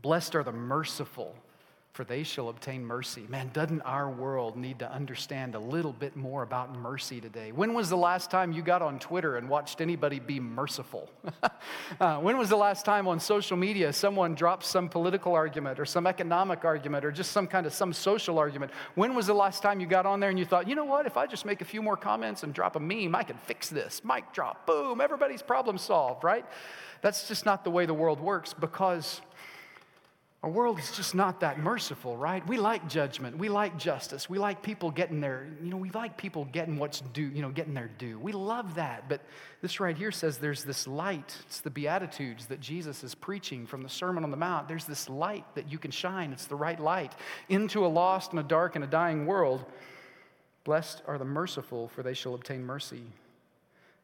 Blessed 0.00 0.34
are 0.34 0.42
the 0.42 0.52
merciful, 0.52 1.36
for 1.92 2.04
they 2.04 2.22
shall 2.22 2.48
obtain 2.48 2.82
mercy. 2.82 3.26
Man, 3.28 3.50
doesn't 3.52 3.82
our 3.82 4.10
world 4.10 4.56
need 4.56 4.78
to 4.78 4.90
understand 4.90 5.54
a 5.54 5.58
little 5.58 5.92
bit 5.92 6.16
more 6.16 6.42
about 6.42 6.74
mercy 6.74 7.20
today? 7.20 7.52
When 7.52 7.74
was 7.74 7.90
the 7.90 7.98
last 7.98 8.30
time 8.30 8.50
you 8.50 8.62
got 8.62 8.80
on 8.80 8.98
Twitter 8.98 9.36
and 9.36 9.46
watched 9.46 9.82
anybody 9.82 10.18
be 10.18 10.40
merciful? 10.40 11.10
uh, 12.00 12.18
when 12.18 12.38
was 12.38 12.48
the 12.48 12.56
last 12.56 12.86
time 12.86 13.06
on 13.06 13.20
social 13.20 13.58
media 13.58 13.92
someone 13.92 14.34
dropped 14.34 14.64
some 14.64 14.88
political 14.88 15.34
argument 15.34 15.78
or 15.78 15.84
some 15.84 16.06
economic 16.06 16.64
argument 16.64 17.04
or 17.04 17.12
just 17.12 17.30
some 17.30 17.46
kind 17.46 17.66
of 17.66 17.74
some 17.74 17.92
social 17.92 18.38
argument? 18.38 18.72
When 18.94 19.14
was 19.14 19.26
the 19.26 19.34
last 19.34 19.62
time 19.62 19.78
you 19.78 19.86
got 19.86 20.06
on 20.06 20.18
there 20.18 20.30
and 20.30 20.38
you 20.38 20.46
thought, 20.46 20.66
you 20.66 20.74
know 20.74 20.86
what, 20.86 21.04
if 21.04 21.18
I 21.18 21.26
just 21.26 21.44
make 21.44 21.60
a 21.60 21.66
few 21.66 21.82
more 21.82 21.98
comments 21.98 22.42
and 22.42 22.54
drop 22.54 22.74
a 22.74 22.80
meme, 22.80 23.14
I 23.14 23.22
can 23.22 23.36
fix 23.36 23.68
this? 23.68 24.00
Mic 24.02 24.32
drop, 24.32 24.66
boom, 24.66 25.02
everybody's 25.02 25.42
problem 25.42 25.76
solved, 25.76 26.24
right? 26.24 26.46
That's 27.02 27.28
just 27.28 27.44
not 27.44 27.64
the 27.64 27.70
way 27.70 27.84
the 27.84 27.92
world 27.92 28.20
works 28.20 28.54
because 28.54 29.20
our 30.42 30.50
world 30.50 30.80
is 30.80 30.90
just 30.90 31.14
not 31.14 31.38
that 31.40 31.60
merciful, 31.60 32.16
right? 32.16 32.44
We 32.48 32.56
like 32.56 32.88
judgment. 32.88 33.38
We 33.38 33.48
like 33.48 33.78
justice. 33.78 34.28
We 34.28 34.40
like 34.40 34.60
people 34.60 34.90
getting 34.90 35.20
their, 35.20 35.46
you 35.62 35.70
know, 35.70 35.76
we 35.76 35.90
like 35.90 36.16
people 36.16 36.46
getting 36.46 36.78
what's 36.78 37.00
due, 37.00 37.28
you 37.28 37.42
know, 37.42 37.50
getting 37.50 37.74
their 37.74 37.90
due. 37.96 38.18
We 38.18 38.32
love 38.32 38.74
that. 38.74 39.08
But 39.08 39.20
this 39.60 39.78
right 39.78 39.96
here 39.96 40.10
says 40.10 40.38
there's 40.38 40.64
this 40.64 40.88
light. 40.88 41.36
It's 41.46 41.60
the 41.60 41.70
Beatitudes 41.70 42.46
that 42.46 42.58
Jesus 42.58 43.04
is 43.04 43.14
preaching 43.14 43.66
from 43.66 43.84
the 43.84 43.88
Sermon 43.88 44.24
on 44.24 44.32
the 44.32 44.36
Mount. 44.36 44.66
There's 44.66 44.84
this 44.84 45.08
light 45.08 45.44
that 45.54 45.70
you 45.70 45.78
can 45.78 45.92
shine. 45.92 46.32
It's 46.32 46.46
the 46.46 46.56
right 46.56 46.80
light 46.80 47.12
into 47.48 47.86
a 47.86 47.88
lost 47.88 48.32
and 48.32 48.40
a 48.40 48.44
dark 48.44 48.74
and 48.74 48.82
a 48.82 48.88
dying 48.88 49.26
world. 49.26 49.64
Blessed 50.64 51.02
are 51.06 51.18
the 51.18 51.24
merciful, 51.24 51.86
for 51.86 52.02
they 52.02 52.14
shall 52.14 52.34
obtain 52.34 52.64
mercy. 52.64 53.04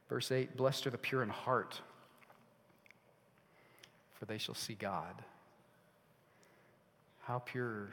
Verse 0.09 0.31
8 0.31 0.57
Blessed 0.57 0.87
are 0.87 0.91
the 0.91 0.99
pure 0.99 1.25
in 1.25 1.31
heart, 1.31 1.81
for 4.15 4.25
they 4.27 4.39
shall 4.39 4.55
see 4.55 4.75
God. 4.75 5.25
How 7.29 7.41
pure 7.41 7.91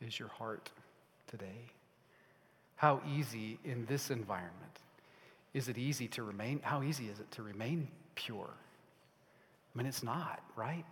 is 0.00 0.16
your 0.16 0.28
heart 0.28 0.70
today? 1.26 1.72
How 2.76 3.00
easy 3.04 3.58
in 3.64 3.84
this 3.86 4.12
environment 4.12 4.78
is 5.52 5.66
it 5.66 5.76
easy 5.76 6.06
to 6.06 6.22
remain? 6.22 6.60
How 6.62 6.84
easy 6.84 7.08
is 7.08 7.18
it 7.18 7.28
to 7.32 7.42
remain 7.42 7.88
pure? 8.14 8.48
I 8.48 9.76
mean, 9.76 9.88
it's 9.88 10.04
not, 10.04 10.40
right? 10.54 10.84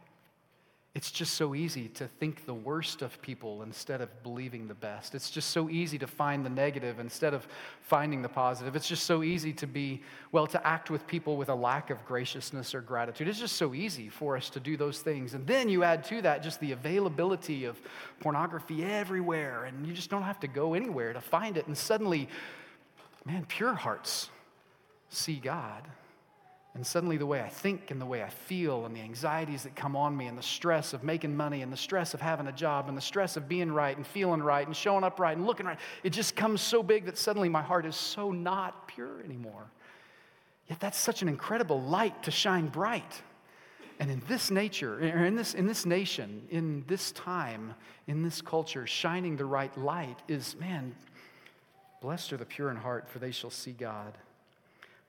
It's 0.94 1.10
just 1.10 1.34
so 1.34 1.56
easy 1.56 1.88
to 1.88 2.06
think 2.06 2.46
the 2.46 2.54
worst 2.54 3.02
of 3.02 3.20
people 3.20 3.62
instead 3.62 4.00
of 4.00 4.22
believing 4.22 4.68
the 4.68 4.74
best. 4.74 5.16
It's 5.16 5.28
just 5.28 5.50
so 5.50 5.68
easy 5.68 5.98
to 5.98 6.06
find 6.06 6.46
the 6.46 6.50
negative 6.50 7.00
instead 7.00 7.34
of 7.34 7.48
finding 7.80 8.22
the 8.22 8.28
positive. 8.28 8.76
It's 8.76 8.86
just 8.86 9.02
so 9.02 9.24
easy 9.24 9.52
to 9.54 9.66
be, 9.66 10.02
well, 10.30 10.46
to 10.46 10.64
act 10.64 10.90
with 10.90 11.04
people 11.08 11.36
with 11.36 11.48
a 11.48 11.54
lack 11.54 11.90
of 11.90 12.04
graciousness 12.06 12.76
or 12.76 12.80
gratitude. 12.80 13.26
It's 13.26 13.40
just 13.40 13.56
so 13.56 13.74
easy 13.74 14.08
for 14.08 14.36
us 14.36 14.48
to 14.50 14.60
do 14.60 14.76
those 14.76 15.00
things. 15.00 15.34
And 15.34 15.44
then 15.48 15.68
you 15.68 15.82
add 15.82 16.04
to 16.04 16.22
that 16.22 16.44
just 16.44 16.60
the 16.60 16.70
availability 16.70 17.64
of 17.64 17.76
pornography 18.20 18.84
everywhere, 18.84 19.64
and 19.64 19.84
you 19.84 19.94
just 19.94 20.10
don't 20.10 20.22
have 20.22 20.38
to 20.40 20.48
go 20.48 20.74
anywhere 20.74 21.12
to 21.12 21.20
find 21.20 21.56
it. 21.56 21.66
And 21.66 21.76
suddenly, 21.76 22.28
man, 23.24 23.46
pure 23.48 23.74
hearts 23.74 24.30
see 25.08 25.40
God. 25.42 25.82
And 26.74 26.84
suddenly, 26.84 27.16
the 27.16 27.26
way 27.26 27.40
I 27.40 27.48
think 27.48 27.92
and 27.92 28.00
the 28.00 28.06
way 28.06 28.24
I 28.24 28.28
feel, 28.28 28.84
and 28.84 28.96
the 28.96 29.00
anxieties 29.00 29.62
that 29.62 29.76
come 29.76 29.94
on 29.94 30.16
me, 30.16 30.26
and 30.26 30.36
the 30.36 30.42
stress 30.42 30.92
of 30.92 31.04
making 31.04 31.36
money, 31.36 31.62
and 31.62 31.72
the 31.72 31.76
stress 31.76 32.14
of 32.14 32.20
having 32.20 32.48
a 32.48 32.52
job, 32.52 32.88
and 32.88 32.96
the 32.96 33.02
stress 33.02 33.36
of 33.36 33.48
being 33.48 33.70
right, 33.70 33.96
and 33.96 34.04
feeling 34.04 34.42
right, 34.42 34.66
and 34.66 34.74
showing 34.74 35.04
up 35.04 35.20
right, 35.20 35.36
and 35.36 35.46
looking 35.46 35.66
right, 35.66 35.78
it 36.02 36.10
just 36.10 36.34
comes 36.34 36.60
so 36.60 36.82
big 36.82 37.06
that 37.06 37.16
suddenly 37.16 37.48
my 37.48 37.62
heart 37.62 37.86
is 37.86 37.94
so 37.94 38.32
not 38.32 38.88
pure 38.88 39.20
anymore. 39.24 39.70
Yet 40.68 40.80
that's 40.80 40.98
such 40.98 41.22
an 41.22 41.28
incredible 41.28 41.80
light 41.80 42.24
to 42.24 42.32
shine 42.32 42.66
bright. 42.66 43.22
And 44.00 44.10
in 44.10 44.20
this 44.26 44.50
nature, 44.50 44.98
in 45.00 45.36
this, 45.36 45.54
in 45.54 45.68
this 45.68 45.86
nation, 45.86 46.42
in 46.50 46.82
this 46.88 47.12
time, 47.12 47.74
in 48.08 48.24
this 48.24 48.42
culture, 48.42 48.84
shining 48.84 49.36
the 49.36 49.44
right 49.44 49.76
light 49.78 50.18
is, 50.26 50.56
man, 50.58 50.96
blessed 52.00 52.32
are 52.32 52.36
the 52.36 52.44
pure 52.44 52.70
in 52.70 52.76
heart, 52.76 53.08
for 53.08 53.20
they 53.20 53.30
shall 53.30 53.50
see 53.50 53.70
God. 53.70 54.18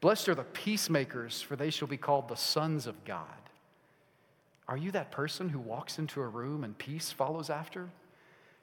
Blessed 0.06 0.30
are 0.30 0.36
the 0.36 0.44
peacemakers, 0.44 1.42
for 1.42 1.56
they 1.56 1.72
shall 1.72 1.88
be 1.88 1.98
called 1.98 2.28
the 2.28 2.36
sons 2.36 2.86
of 2.86 3.04
God. 3.06 3.26
Are 4.68 4.78
you 4.78 4.92
that 4.92 5.10
person 5.10 5.50
who 5.50 5.58
walks 5.58 5.98
into 5.98 6.22
a 6.22 6.28
room 6.28 6.64
and 6.64 6.78
peace 6.78 7.12
follows 7.12 7.50
after? 7.50 7.90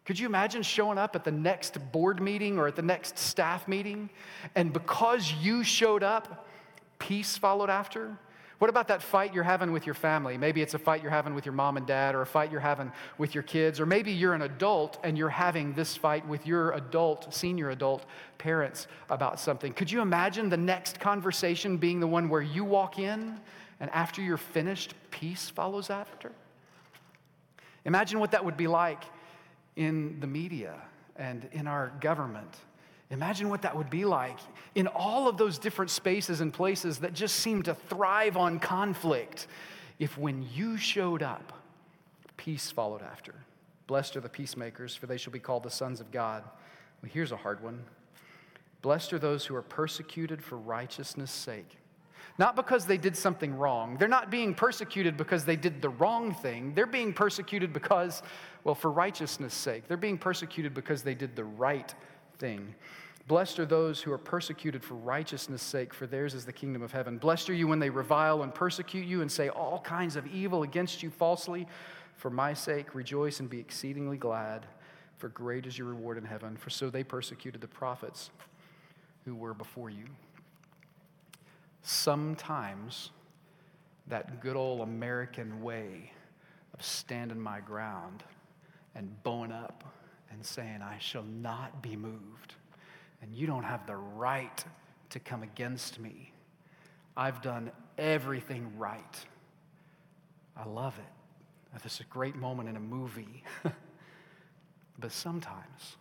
Could 0.05 0.21
you 0.21 0.27
imagine 0.27 0.63
showing 0.63 0.99
up 0.99 1.17
at 1.17 1.25
the 1.25 1.33
next 1.33 1.79
board 1.91 2.23
meeting 2.23 2.61
or 2.61 2.69
at 2.69 2.77
the 2.77 2.83
next 2.83 3.19
staff 3.19 3.67
meeting, 3.67 4.09
and 4.55 4.73
because 4.73 5.33
you 5.33 5.65
showed 5.65 6.05
up, 6.05 6.47
peace 7.01 7.37
followed 7.37 7.71
after? 7.71 8.17
What 8.59 8.71
about 8.71 8.89
that 8.89 9.03
fight 9.03 9.35
you're 9.35 9.43
having 9.43 9.73
with 9.73 9.87
your 9.87 9.95
family? 9.95 10.39
Maybe 10.39 10.63
it's 10.63 10.75
a 10.75 10.79
fight 10.79 11.03
you're 11.03 11.11
having 11.11 11.35
with 11.35 11.45
your 11.45 11.53
mom 11.53 11.77
and 11.77 11.87
dad, 11.87 12.15
or 12.15 12.23
a 12.23 12.27
fight 12.27 12.51
you're 12.51 12.61
having 12.61 12.93
with 13.19 13.35
your 13.35 13.43
kids, 13.43 13.81
or 13.81 13.87
maybe 13.87 14.13
you're 14.13 14.35
an 14.35 14.43
adult 14.43 14.99
and 15.03 15.19
you're 15.19 15.29
having 15.29 15.73
this 15.75 15.97
fight 15.97 16.27
with 16.29 16.47
your 16.47 16.71
adult, 16.73 17.35
senior 17.35 17.71
adult 17.71 18.07
parents 18.39 18.87
about 19.11 19.41
something. 19.41 19.73
Could 19.73 19.91
you 19.91 20.01
imagine 20.01 20.49
the 20.49 20.57
next 20.57 21.01
conversation 21.01 21.77
being 21.77 21.99
the 21.99 22.07
one 22.07 22.29
where 22.29 22.43
you 22.43 22.65
walk 22.65 22.99
in 22.99 23.41
and 23.81 23.91
after 23.91 24.23
you're 24.23 24.37
finished, 24.37 24.95
peace 25.11 25.51
follows 25.51 25.91
after? 25.91 26.31
Imagine 27.85 28.21
what 28.21 28.31
that 28.31 28.45
would 28.45 28.57
be 28.57 28.69
like 28.69 29.03
in 29.75 30.21
the 30.21 30.27
media 30.27 30.75
and 31.17 31.49
in 31.53 31.67
our 31.67 31.93
government 32.01 32.57
Imagine 33.13 33.51
what 33.51 33.61
that 33.63 33.77
would 33.77 33.91
be 33.91 34.07
like 34.07 34.39
in 34.75 34.87
all 34.87 35.29
of 35.29 35.37
those 35.37 35.59
different 35.59 35.91
spaces 35.91 36.41
and 36.41 36.51
places 36.51 36.99
that 37.01 37.13
just 37.13 37.37
seem 37.37 37.63
to 37.65 37.75
thrive 37.75 38.39
on 38.39 38.59
conflict 38.59 39.47
if 39.99 40.17
when 40.17 40.49
you 40.55 40.79
showed 40.79 41.23
up, 41.23 41.53
peace 42.39 42.71
followed 42.71 43.03
after. 43.03 43.35
Blessed 43.87 44.17
are 44.17 44.21
the 44.21 44.31
peacemakers, 44.31 44.97
for 44.97 45.07
they 45.07 45.19
shall 45.19 45.33
be 45.33 45.39
called 45.39 45.63
the 45.63 45.71
sons 45.71 46.01
of 46.01 46.11
God. 46.11 46.43
Well, 47.03 47.11
here's 47.13 47.33
a 47.33 47.37
hard 47.37 47.63
one. 47.63 47.85
Blessed 48.81 49.13
are 49.13 49.19
those 49.19 49.45
who 49.45 49.55
are 49.55 49.63
persecuted 49.63 50.43
for 50.43 50.57
righteousness' 50.57 51.31
sake. 51.31 51.77
Not 52.39 52.57
because 52.57 52.87
they 52.87 52.97
did 52.97 53.15
something 53.15 53.55
wrong. 53.55 53.99
They're 53.99 54.09
not 54.09 54.31
being 54.31 54.55
persecuted 54.55 55.19
because 55.19 55.45
they 55.45 55.57
did 55.57 55.83
the 55.83 55.91
wrong 55.91 56.33
thing. 56.33 56.73
They're 56.75 56.87
being 56.87 57.13
persecuted 57.13 57.75
because, 57.75 58.23
well, 58.65 58.75
for 58.75 58.91
righteousness' 58.91 59.53
sake. 59.53 59.87
They're 59.87 59.99
being 59.99 60.17
persecuted 60.17 60.73
because 60.73 61.03
they 61.03 61.15
did 61.15 61.37
the 61.37 61.45
right 61.45 61.95
thing. 62.39 62.75
Blessed 63.29 63.61
are 63.61 63.67
those 63.67 64.03
who 64.03 64.13
are 64.13 64.19
persecuted 64.19 64.83
for 64.83 64.95
righteousness' 64.95 65.63
sake, 65.63 65.95
for 65.95 66.07
theirs 66.07 66.35
is 66.35 66.45
the 66.45 66.53
kingdom 66.53 66.83
of 66.83 66.93
heaven. 66.93 67.19
Blessed 67.19 67.51
are 67.51 67.55
you 67.55 67.69
when 67.69 67.79
they 67.79 67.91
revile 67.91 68.43
and 68.43 68.55
persecute 68.55 69.07
you 69.07 69.23
and 69.23 69.31
say 69.31 69.49
all 69.49 69.81
kinds 69.81 70.17
of 70.17 70.27
evil 70.27 70.65
against 70.65 71.03
you 71.03 71.11
falsely. 71.11 71.67
For 72.17 72.31
my 72.31 72.53
sake, 72.53 72.95
rejoice 72.95 73.41
and 73.41 73.49
be 73.49 73.61
exceedingly 73.61 74.17
glad, 74.17 74.67
for 75.19 75.29
great 75.29 75.67
is 75.67 75.79
your 75.79 75.87
reward 75.89 76.19
in 76.19 76.25
heaven. 76.25 76.57
For 76.57 76.71
so 76.71 76.91
they 76.91 77.05
persecuted 77.05 77.61
the 77.61 77.69
prophets 77.69 78.31
who 79.25 79.35
were 79.35 79.55
before 79.55 79.89
you. 79.89 80.05
Sometimes 81.83 83.11
that 84.09 84.41
good 84.41 84.57
old 84.57 84.81
American 84.81 85.63
way 85.63 86.13
of 86.75 86.85
standing 86.85 87.41
my 87.41 87.61
ground 87.61 88.25
and 88.95 89.23
bowing 89.23 89.53
up 89.53 89.85
and 90.31 90.45
saying, 90.45 90.83
I 90.83 90.99
shall 90.99 91.23
not 91.25 91.83
be 91.83 91.97
moved. 91.97 92.55
And 93.23 93.35
you 93.35 93.47
don't 93.47 93.63
have 93.63 93.87
the 93.87 93.97
right 93.97 94.65
to 95.11 95.21
come 95.21 95.43
against 95.43 96.01
me. 96.01 96.33
I've 97.17 97.41
done 97.41 97.71
everything 97.97 98.73
right. 98.77 99.27
I 100.57 100.67
love 100.67 100.99
it. 100.99 101.83
This 101.83 101.95
is 101.95 102.01
a 102.01 102.05
great 102.05 102.37
moment 102.37 102.69
in 102.69 102.77
a 102.77 102.81
movie. 102.81 103.43
but 104.99 105.13
sometimes, 105.13 105.97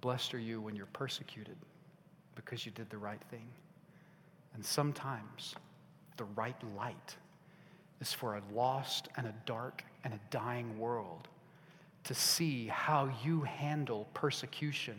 blessed 0.00 0.34
are 0.34 0.38
you 0.38 0.60
when 0.60 0.74
you're 0.74 0.86
persecuted 0.86 1.56
because 2.34 2.66
you 2.66 2.72
did 2.72 2.90
the 2.90 2.98
right 2.98 3.22
thing. 3.30 3.46
And 4.54 4.64
sometimes, 4.64 5.54
the 6.16 6.24
right 6.24 6.56
light 6.76 7.16
is 8.00 8.12
for 8.12 8.36
a 8.36 8.42
lost 8.52 9.08
and 9.16 9.26
a 9.26 9.34
dark 9.46 9.84
and 10.04 10.14
a 10.14 10.20
dying 10.30 10.78
world 10.78 11.28
to 12.04 12.14
see 12.14 12.66
how 12.66 13.10
you 13.24 13.42
handle 13.42 14.06
persecution 14.14 14.96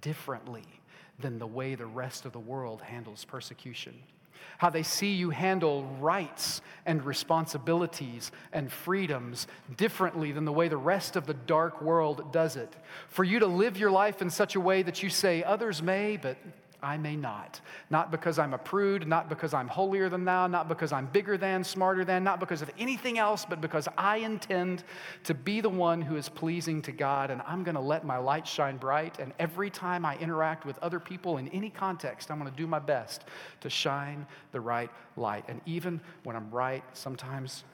differently 0.00 0.64
than 1.18 1.38
the 1.38 1.46
way 1.46 1.74
the 1.74 1.86
rest 1.86 2.24
of 2.24 2.32
the 2.32 2.38
world 2.38 2.82
handles 2.82 3.24
persecution. 3.24 3.94
How 4.58 4.70
they 4.70 4.82
see 4.82 5.12
you 5.12 5.30
handle 5.30 5.84
rights 6.00 6.60
and 6.86 7.04
responsibilities 7.04 8.30
and 8.52 8.70
freedoms 8.70 9.46
differently 9.76 10.32
than 10.32 10.44
the 10.44 10.52
way 10.52 10.68
the 10.68 10.76
rest 10.76 11.16
of 11.16 11.26
the 11.26 11.34
dark 11.34 11.80
world 11.80 12.32
does 12.32 12.56
it. 12.56 12.74
For 13.08 13.24
you 13.24 13.38
to 13.40 13.46
live 13.46 13.76
your 13.76 13.90
life 13.90 14.22
in 14.22 14.30
such 14.30 14.54
a 14.54 14.60
way 14.60 14.82
that 14.82 15.02
you 15.02 15.10
say, 15.10 15.42
others 15.42 15.82
may, 15.82 16.16
but 16.16 16.36
I 16.84 16.98
may 16.98 17.16
not. 17.16 17.60
Not 17.90 18.10
because 18.10 18.38
I'm 18.38 18.52
a 18.54 18.58
prude, 18.58 19.06
not 19.06 19.28
because 19.28 19.54
I'm 19.54 19.66
holier 19.66 20.08
than 20.08 20.24
thou, 20.24 20.46
not 20.46 20.68
because 20.68 20.92
I'm 20.92 21.06
bigger 21.06 21.38
than, 21.38 21.64
smarter 21.64 22.04
than, 22.04 22.22
not 22.22 22.38
because 22.38 22.62
of 22.62 22.70
anything 22.78 23.18
else, 23.18 23.44
but 23.44 23.60
because 23.60 23.88
I 23.96 24.18
intend 24.18 24.84
to 25.24 25.34
be 25.34 25.60
the 25.60 25.70
one 25.70 26.02
who 26.02 26.16
is 26.16 26.28
pleasing 26.28 26.82
to 26.82 26.92
God, 26.92 27.30
and 27.30 27.42
I'm 27.46 27.64
going 27.64 27.74
to 27.74 27.80
let 27.80 28.04
my 28.04 28.18
light 28.18 28.46
shine 28.46 28.76
bright. 28.76 29.18
And 29.18 29.32
every 29.38 29.70
time 29.70 30.04
I 30.04 30.16
interact 30.18 30.66
with 30.66 30.78
other 30.78 31.00
people 31.00 31.38
in 31.38 31.48
any 31.48 31.70
context, 31.70 32.30
I'm 32.30 32.38
going 32.38 32.50
to 32.50 32.56
do 32.56 32.66
my 32.66 32.78
best 32.78 33.24
to 33.62 33.70
shine 33.70 34.26
the 34.52 34.60
right 34.60 34.90
light. 35.16 35.44
And 35.48 35.60
even 35.66 36.00
when 36.22 36.36
I'm 36.36 36.50
right, 36.50 36.84
sometimes 36.92 37.64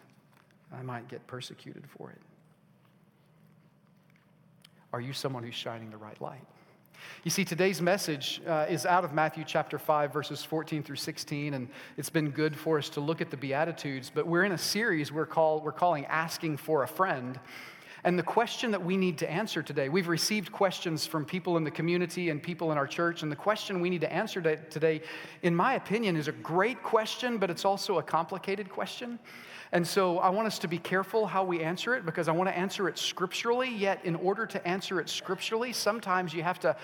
I 0.72 0.82
might 0.82 1.08
get 1.08 1.26
persecuted 1.26 1.84
for 1.98 2.10
it. 2.10 2.18
Are 4.92 5.00
you 5.00 5.12
someone 5.12 5.42
who's 5.42 5.54
shining 5.54 5.90
the 5.90 5.96
right 5.96 6.20
light? 6.20 6.44
You 7.24 7.30
see, 7.30 7.44
today's 7.44 7.80
message 7.80 8.40
uh, 8.46 8.66
is 8.68 8.86
out 8.86 9.04
of 9.04 9.12
Matthew 9.12 9.44
chapter 9.46 9.78
5, 9.78 10.12
verses 10.12 10.44
14 10.44 10.82
through 10.82 10.96
16, 10.96 11.54
and 11.54 11.68
it's 11.96 12.10
been 12.10 12.30
good 12.30 12.56
for 12.56 12.78
us 12.78 12.88
to 12.90 13.00
look 13.00 13.20
at 13.20 13.30
the 13.30 13.36
Beatitudes, 13.36 14.10
but 14.14 14.26
we're 14.26 14.44
in 14.44 14.52
a 14.52 14.58
series 14.58 15.12
we're, 15.12 15.26
call, 15.26 15.60
we're 15.60 15.72
calling 15.72 16.06
Asking 16.06 16.56
for 16.56 16.82
a 16.82 16.88
Friend. 16.88 17.38
And 18.04 18.18
the 18.18 18.22
question 18.22 18.70
that 18.70 18.84
we 18.84 18.96
need 18.96 19.18
to 19.18 19.30
answer 19.30 19.62
today, 19.62 19.88
we've 19.88 20.08
received 20.08 20.50
questions 20.52 21.06
from 21.06 21.24
people 21.24 21.56
in 21.56 21.64
the 21.64 21.70
community 21.70 22.30
and 22.30 22.42
people 22.42 22.72
in 22.72 22.78
our 22.78 22.86
church, 22.86 23.22
and 23.22 23.30
the 23.30 23.36
question 23.36 23.80
we 23.80 23.90
need 23.90 24.00
to 24.00 24.12
answer 24.12 24.40
today, 24.40 25.02
in 25.42 25.54
my 25.54 25.74
opinion, 25.74 26.16
is 26.16 26.28
a 26.28 26.32
great 26.32 26.82
question, 26.82 27.38
but 27.38 27.50
it's 27.50 27.64
also 27.64 27.98
a 27.98 28.02
complicated 28.02 28.70
question. 28.70 29.18
And 29.72 29.86
so 29.86 30.18
I 30.18 30.30
want 30.30 30.48
us 30.48 30.58
to 30.60 30.68
be 30.68 30.78
careful 30.78 31.26
how 31.26 31.44
we 31.44 31.62
answer 31.62 31.94
it 31.94 32.04
because 32.04 32.26
I 32.26 32.32
want 32.32 32.48
to 32.48 32.58
answer 32.58 32.88
it 32.88 32.98
scripturally. 32.98 33.72
Yet, 33.72 34.04
in 34.04 34.16
order 34.16 34.44
to 34.46 34.66
answer 34.66 35.00
it 35.00 35.08
scripturally, 35.08 35.72
sometimes 35.72 36.34
you 36.34 36.42
have 36.42 36.58
to 36.60 36.74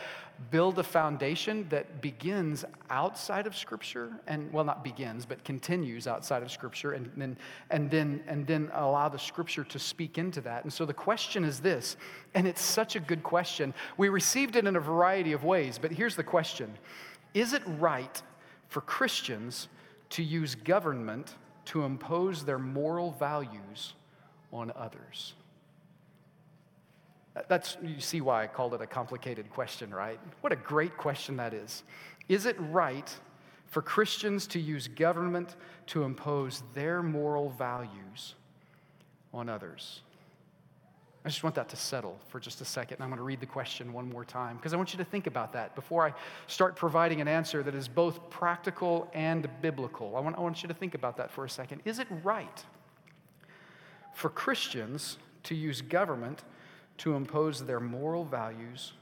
build 0.50 0.78
a 0.78 0.82
foundation 0.82 1.66
that 1.70 2.00
begins 2.00 2.64
outside 2.90 3.46
of 3.46 3.56
Scripture 3.56 4.12
and, 4.26 4.52
well, 4.52 4.64
not 4.64 4.84
begins, 4.84 5.26
but 5.26 5.42
continues 5.44 6.06
outside 6.06 6.42
of 6.42 6.50
Scripture 6.50 6.92
and 6.92 7.10
then, 7.16 7.36
and 7.70 7.90
then, 7.90 8.22
and 8.26 8.46
then 8.46 8.70
allow 8.74 9.08
the 9.08 9.18
Scripture 9.18 9.64
to 9.64 9.78
speak 9.78 10.18
into 10.18 10.40
that. 10.42 10.64
And 10.64 10.72
so 10.72 10.84
the 10.84 10.94
question 10.94 11.44
is 11.44 11.60
this, 11.60 11.96
and 12.34 12.46
it's 12.46 12.62
such 12.62 12.96
a 12.96 13.00
good 13.00 13.22
question. 13.22 13.74
We 13.96 14.08
received 14.08 14.56
it 14.56 14.66
in 14.66 14.76
a 14.76 14.80
variety 14.80 15.32
of 15.32 15.44
ways, 15.44 15.78
but 15.78 15.90
here's 15.90 16.16
the 16.16 16.24
question 16.24 16.76
Is 17.34 17.52
it 17.52 17.62
right 17.78 18.22
for 18.68 18.80
Christians 18.80 19.68
to 20.10 20.22
use 20.22 20.54
government? 20.54 21.34
to 21.66 21.82
impose 21.82 22.44
their 22.44 22.58
moral 22.58 23.12
values 23.12 23.94
on 24.52 24.72
others? 24.74 25.34
That's, 27.48 27.76
you 27.82 28.00
see 28.00 28.20
why 28.20 28.44
I 28.44 28.46
called 28.46 28.74
it 28.74 28.80
a 28.80 28.86
complicated 28.86 29.50
question, 29.50 29.94
right? 29.94 30.18
What 30.40 30.52
a 30.52 30.56
great 30.56 30.96
question 30.96 31.36
that 31.36 31.52
is. 31.52 31.82
Is 32.28 32.46
it 32.46 32.56
right 32.58 33.14
for 33.66 33.82
Christians 33.82 34.46
to 34.48 34.58
use 34.58 34.88
government 34.88 35.56
to 35.88 36.04
impose 36.04 36.62
their 36.74 37.02
moral 37.02 37.50
values 37.50 38.34
on 39.34 39.48
others? 39.48 40.00
I 41.26 41.28
just 41.28 41.42
want 41.42 41.56
that 41.56 41.68
to 41.70 41.76
settle 41.76 42.16
for 42.28 42.38
just 42.38 42.60
a 42.60 42.64
second. 42.64 42.98
I'm 43.00 43.08
going 43.08 43.18
to 43.18 43.24
read 43.24 43.40
the 43.40 43.46
question 43.46 43.92
one 43.92 44.08
more 44.08 44.24
time 44.24 44.56
because 44.56 44.72
I 44.72 44.76
want 44.76 44.92
you 44.92 44.98
to 44.98 45.04
think 45.04 45.26
about 45.26 45.52
that 45.54 45.74
before 45.74 46.06
I 46.06 46.14
start 46.46 46.76
providing 46.76 47.20
an 47.20 47.26
answer 47.26 47.64
that 47.64 47.74
is 47.74 47.88
both 47.88 48.30
practical 48.30 49.10
and 49.12 49.48
biblical. 49.60 50.16
I 50.16 50.20
want, 50.20 50.38
I 50.38 50.40
want 50.40 50.62
you 50.62 50.68
to 50.68 50.74
think 50.74 50.94
about 50.94 51.16
that 51.16 51.32
for 51.32 51.44
a 51.44 51.50
second. 51.50 51.82
Is 51.84 51.98
it 51.98 52.06
right 52.22 52.64
for 54.14 54.30
Christians 54.30 55.18
to 55.42 55.56
use 55.56 55.82
government 55.82 56.44
to 56.98 57.14
impose 57.14 57.64
their 57.64 57.80
moral 57.80 58.24
values 58.24 58.92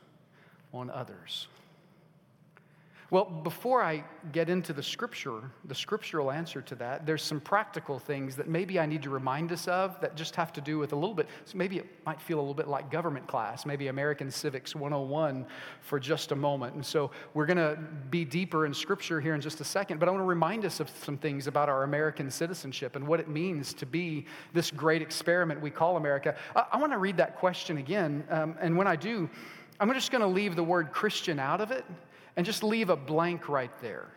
on 0.72 0.90
others? 0.90 1.48
Well, 3.10 3.26
before 3.26 3.82
I 3.82 4.02
get 4.32 4.48
into 4.48 4.72
the 4.72 4.82
scripture, 4.82 5.42
the 5.66 5.74
scriptural 5.74 6.30
answer 6.30 6.62
to 6.62 6.74
that, 6.76 7.04
there's 7.04 7.22
some 7.22 7.38
practical 7.38 7.98
things 7.98 8.34
that 8.36 8.48
maybe 8.48 8.80
I 8.80 8.86
need 8.86 9.02
to 9.02 9.10
remind 9.10 9.52
us 9.52 9.68
of 9.68 10.00
that 10.00 10.16
just 10.16 10.34
have 10.36 10.54
to 10.54 10.62
do 10.62 10.78
with 10.78 10.94
a 10.94 10.96
little 10.96 11.14
bit. 11.14 11.28
So 11.44 11.58
maybe 11.58 11.76
it 11.78 11.86
might 12.06 12.20
feel 12.20 12.38
a 12.38 12.40
little 12.40 12.54
bit 12.54 12.66
like 12.66 12.90
government 12.90 13.26
class, 13.26 13.66
maybe 13.66 13.88
American 13.88 14.30
Civics 14.30 14.74
101 14.74 15.44
for 15.82 16.00
just 16.00 16.32
a 16.32 16.36
moment. 16.36 16.74
And 16.74 16.84
so 16.84 17.10
we're 17.34 17.44
going 17.44 17.58
to 17.58 17.78
be 18.10 18.24
deeper 18.24 18.64
in 18.64 18.72
scripture 18.72 19.20
here 19.20 19.34
in 19.34 19.40
just 19.40 19.60
a 19.60 19.64
second, 19.64 20.00
but 20.00 20.08
I 20.08 20.10
want 20.10 20.22
to 20.22 20.26
remind 20.26 20.64
us 20.64 20.80
of 20.80 20.88
some 20.88 21.18
things 21.18 21.46
about 21.46 21.68
our 21.68 21.82
American 21.82 22.30
citizenship 22.30 22.96
and 22.96 23.06
what 23.06 23.20
it 23.20 23.28
means 23.28 23.74
to 23.74 23.86
be 23.86 24.24
this 24.54 24.70
great 24.70 25.02
experiment 25.02 25.60
we 25.60 25.70
call 25.70 25.98
America. 25.98 26.36
I, 26.56 26.64
I 26.72 26.76
want 26.78 26.92
to 26.92 26.98
read 26.98 27.18
that 27.18 27.36
question 27.36 27.76
again, 27.76 28.24
um, 28.30 28.56
and 28.60 28.78
when 28.78 28.86
I 28.86 28.96
do, 28.96 29.28
I'm 29.78 29.92
just 29.92 30.10
going 30.10 30.22
to 30.22 30.26
leave 30.26 30.56
the 30.56 30.64
word 30.64 30.90
Christian 30.90 31.38
out 31.38 31.60
of 31.60 31.70
it 31.70 31.84
and 32.36 32.44
just 32.44 32.62
leave 32.62 32.90
a 32.90 32.96
blank 32.96 33.48
right 33.48 33.70
there 33.80 34.08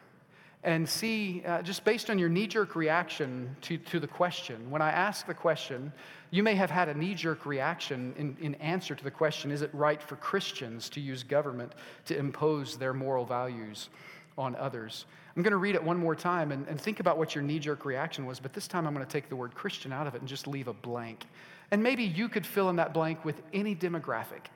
and 0.64 0.88
see, 0.88 1.44
uh, 1.46 1.62
just 1.62 1.86
based 1.86 2.10
on 2.10 2.18
your 2.18 2.30
knee 2.30 2.48
jerk 2.48 2.76
reaction 2.76 3.56
to, 3.62 3.78
to 3.78 4.00
the 4.00 4.08
question, 4.08 4.70
when 4.70 4.82
I 4.82 4.92
ask 4.92 5.26
the 5.26 5.34
question, 5.34 5.94
you 6.32 6.44
may 6.44 6.56
have 6.56 6.70
had 6.70 6.90
a 6.90 6.94
knee 6.94 7.14
jerk 7.14 7.46
reaction 7.46 8.14
in, 8.18 8.36
in 8.42 8.56
answer 8.56 8.96
to 8.96 9.04
the 9.04 9.12
question 9.12 9.52
is 9.52 9.62
it 9.62 9.70
right 9.74 10.02
for 10.02 10.16
Christians 10.18 10.90
to 10.90 11.00
use 11.00 11.24
government 11.24 11.74
to 12.06 12.18
impose 12.18 12.76
their 12.76 12.94
moral 12.94 13.24
values 13.24 13.90
on 14.38 14.56
others? 14.56 15.06
I'm 15.36 15.44
going 15.44 15.52
to 15.52 15.58
read 15.58 15.76
it 15.76 15.84
one 15.84 15.98
more 15.98 16.16
time 16.16 16.52
and, 16.52 16.68
and 16.68 16.82
think 16.82 17.00
about 17.00 17.18
what 17.18 17.36
your 17.36 17.44
knee 17.44 17.60
jerk 17.60 17.86
reaction 17.86 18.26
was, 18.26 18.40
but 18.40 18.52
this 18.54 18.68
time 18.68 18.88
I'm 18.88 18.94
going 18.94 19.06
to 19.06 19.12
take 19.12 19.30
the 19.30 19.36
word 19.36 19.54
Christian 19.54 19.94
out 19.94 20.08
of 20.08 20.16
it 20.16 20.22
and 20.22 20.28
just 20.28 20.48
leave 20.48 20.68
a 20.68 20.74
blank. 20.74 21.26
And 21.70 21.84
maybe 21.84 22.04
you 22.04 22.28
could 22.28 22.46
fill 22.46 22.70
in 22.70 22.76
that 22.78 22.94
blank 22.94 23.24
with 23.24 23.42
any 23.54 23.76
demographic. 23.76 24.48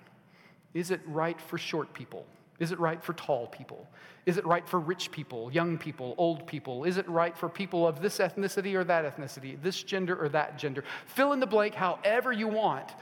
Is 0.74 0.90
it 0.92 1.02
right 1.06 1.40
for 1.40 1.58
short 1.58 1.94
people? 1.94 2.26
Is 2.62 2.72
it 2.72 2.80
right 2.80 3.04
for 3.04 3.14
tall 3.14 3.48
people? 3.48 3.90
Is 4.28 4.38
it 4.38 4.46
right 4.46 4.68
for 4.68 4.80
rich 4.80 5.12
people, 5.12 5.52
young 5.52 5.80
people, 5.80 6.14
old 6.20 6.46
people? 6.46 6.84
Is 6.84 6.98
it 6.98 7.10
right 7.10 7.36
for 7.36 7.50
people 7.50 7.88
of 7.88 8.04
this 8.04 8.20
ethnicity 8.20 8.76
or 8.76 8.84
that 8.84 9.04
ethnicity, 9.04 9.60
this 9.64 9.82
gender 9.82 10.16
or 10.16 10.30
that 10.30 10.60
gender? 10.60 10.84
Fill 11.08 11.34
in 11.34 11.40
the 11.40 11.48
blank 11.48 11.74
however 11.74 12.32
you 12.32 12.48
want 12.48 12.94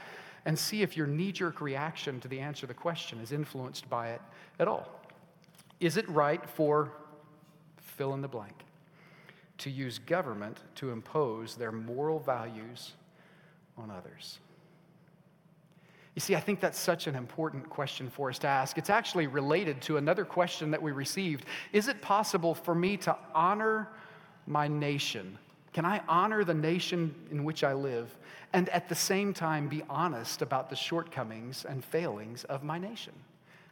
and 0.46 0.58
see 0.58 0.80
if 0.80 0.96
your 0.96 1.06
knee 1.06 1.30
jerk 1.30 1.60
reaction 1.60 2.20
to 2.20 2.28
the 2.28 2.40
answer 2.40 2.62
to 2.62 2.68
the 2.68 2.74
question 2.74 3.20
is 3.20 3.32
influenced 3.32 3.90
by 3.90 4.12
it 4.12 4.22
at 4.58 4.66
all. 4.66 4.88
Is 5.78 5.98
it 5.98 6.08
right 6.08 6.48
for 6.48 6.90
fill 7.76 8.14
in 8.14 8.22
the 8.22 8.28
blank 8.28 8.64
to 9.58 9.68
use 9.68 9.98
government 9.98 10.56
to 10.76 10.90
impose 10.90 11.54
their 11.54 11.70
moral 11.70 12.18
values 12.18 12.94
on 13.76 13.90
others? 13.90 14.38
You 16.14 16.20
see, 16.20 16.34
I 16.34 16.40
think 16.40 16.60
that's 16.60 16.78
such 16.78 17.06
an 17.06 17.14
important 17.14 17.68
question 17.70 18.10
for 18.10 18.30
us 18.30 18.38
to 18.40 18.48
ask. 18.48 18.78
It's 18.78 18.90
actually 18.90 19.28
related 19.28 19.80
to 19.82 19.96
another 19.96 20.24
question 20.24 20.70
that 20.72 20.82
we 20.82 20.92
received 20.92 21.44
Is 21.72 21.88
it 21.88 22.02
possible 22.02 22.54
for 22.54 22.74
me 22.74 22.96
to 22.98 23.16
honor 23.34 23.88
my 24.46 24.66
nation? 24.66 25.38
Can 25.72 25.84
I 25.84 26.02
honor 26.08 26.42
the 26.42 26.54
nation 26.54 27.14
in 27.30 27.44
which 27.44 27.62
I 27.62 27.74
live 27.74 28.16
and 28.52 28.68
at 28.70 28.88
the 28.88 28.94
same 28.94 29.32
time 29.32 29.68
be 29.68 29.84
honest 29.88 30.42
about 30.42 30.68
the 30.68 30.74
shortcomings 30.74 31.64
and 31.64 31.84
failings 31.84 32.42
of 32.44 32.64
my 32.64 32.76
nation? 32.76 33.12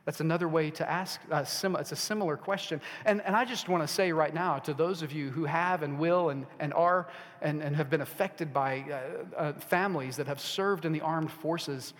That's 0.08 0.20
another 0.20 0.48
way 0.48 0.70
to 0.70 0.90
ask. 0.90 1.20
Uh, 1.30 1.44
sim- 1.44 1.76
it's 1.76 1.92
a 1.92 1.96
similar 1.96 2.38
question. 2.38 2.80
And, 3.04 3.20
and 3.26 3.36
I 3.36 3.44
just 3.44 3.68
want 3.68 3.82
to 3.82 3.86
say 3.86 4.10
right 4.10 4.32
now 4.32 4.58
to 4.60 4.72
those 4.72 5.02
of 5.02 5.12
you 5.12 5.28
who 5.28 5.44
have 5.44 5.82
and 5.82 5.98
will 5.98 6.30
and, 6.30 6.46
and 6.60 6.72
are 6.72 7.08
and, 7.42 7.62
and 7.62 7.76
have 7.76 7.90
been 7.90 8.00
affected 8.00 8.50
by 8.50 8.86
uh, 8.90 9.36
uh, 9.36 9.52
families 9.52 10.16
that 10.16 10.26
have 10.26 10.40
served 10.40 10.86
in 10.86 10.92
the 10.92 11.02
armed 11.02 11.30
forces, 11.30 11.92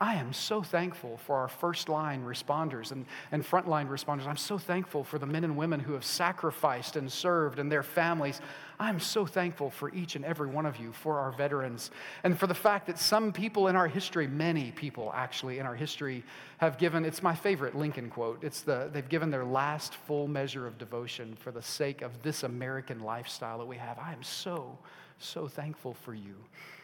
I 0.00 0.14
am 0.14 0.32
so 0.32 0.62
thankful 0.62 1.16
for 1.16 1.38
our 1.38 1.48
first 1.48 1.88
line 1.88 2.22
responders 2.22 2.92
and, 2.92 3.04
and 3.32 3.42
frontline 3.42 3.88
responders. 3.88 4.28
I'm 4.28 4.36
so 4.36 4.58
thankful 4.58 5.02
for 5.02 5.18
the 5.18 5.26
men 5.26 5.42
and 5.42 5.56
women 5.56 5.80
who 5.80 5.94
have 5.94 6.04
sacrificed 6.04 6.94
and 6.94 7.10
served 7.10 7.58
and 7.58 7.72
their 7.72 7.82
families. 7.82 8.40
I'm 8.78 9.00
so 9.00 9.24
thankful 9.24 9.70
for 9.70 9.92
each 9.94 10.16
and 10.16 10.24
every 10.24 10.48
one 10.48 10.66
of 10.66 10.76
you, 10.76 10.92
for 10.92 11.18
our 11.18 11.32
veterans, 11.32 11.90
and 12.24 12.38
for 12.38 12.46
the 12.46 12.54
fact 12.54 12.86
that 12.88 12.98
some 12.98 13.32
people 13.32 13.68
in 13.68 13.76
our 13.76 13.88
history, 13.88 14.26
many 14.26 14.70
people 14.72 15.12
actually 15.14 15.58
in 15.58 15.66
our 15.66 15.74
history, 15.74 16.22
have 16.58 16.76
given, 16.76 17.04
it's 17.04 17.22
my 17.22 17.34
favorite 17.34 17.74
Lincoln 17.74 18.10
quote, 18.10 18.42
it's 18.44 18.60
the, 18.60 18.90
they've 18.92 19.08
given 19.08 19.30
their 19.30 19.44
last 19.44 19.94
full 19.94 20.28
measure 20.28 20.66
of 20.66 20.76
devotion 20.76 21.36
for 21.40 21.50
the 21.50 21.62
sake 21.62 22.02
of 22.02 22.22
this 22.22 22.42
American 22.42 23.00
lifestyle 23.00 23.58
that 23.58 23.66
we 23.66 23.76
have. 23.76 23.98
I 23.98 24.12
am 24.12 24.22
so, 24.22 24.78
so 25.18 25.48
thankful 25.48 25.94
for 25.94 26.14
you. 26.14 26.34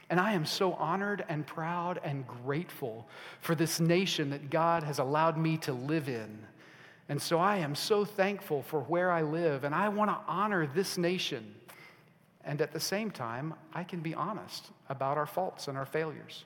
And 0.08 0.18
I 0.20 0.32
am 0.32 0.44
so 0.44 0.74
honored 0.74 1.24
and 1.28 1.46
proud 1.46 2.00
and 2.04 2.26
grateful 2.26 3.06
for 3.40 3.54
this 3.54 3.80
nation 3.80 4.30
that 4.30 4.50
God 4.50 4.82
has 4.82 4.98
allowed 4.98 5.36
me 5.36 5.56
to 5.58 5.72
live 5.72 6.08
in. 6.08 6.38
And 7.08 7.20
so 7.20 7.38
I 7.38 7.58
am 7.58 7.74
so 7.74 8.04
thankful 8.04 8.62
for 8.62 8.80
where 8.80 9.10
I 9.10 9.22
live, 9.22 9.64
and 9.64 9.74
I 9.74 9.88
want 9.88 10.10
to 10.10 10.18
honor 10.26 10.66
this 10.66 10.96
nation. 10.96 11.54
And 12.44 12.60
at 12.60 12.72
the 12.72 12.80
same 12.80 13.10
time, 13.10 13.54
I 13.72 13.84
can 13.84 14.00
be 14.00 14.14
honest 14.14 14.70
about 14.88 15.16
our 15.16 15.26
faults 15.26 15.68
and 15.68 15.78
our 15.78 15.86
failures. 15.86 16.44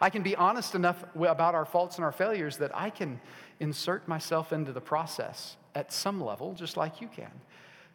I 0.00 0.08
can 0.08 0.22
be 0.22 0.34
honest 0.34 0.74
enough 0.74 1.04
about 1.14 1.54
our 1.54 1.66
faults 1.66 1.96
and 1.96 2.04
our 2.04 2.12
failures 2.12 2.56
that 2.58 2.74
I 2.74 2.88
can 2.88 3.20
insert 3.60 4.08
myself 4.08 4.52
into 4.52 4.72
the 4.72 4.80
process 4.80 5.56
at 5.74 5.92
some 5.92 6.22
level, 6.22 6.54
just 6.54 6.76
like 6.76 7.00
you 7.00 7.08
can 7.08 7.30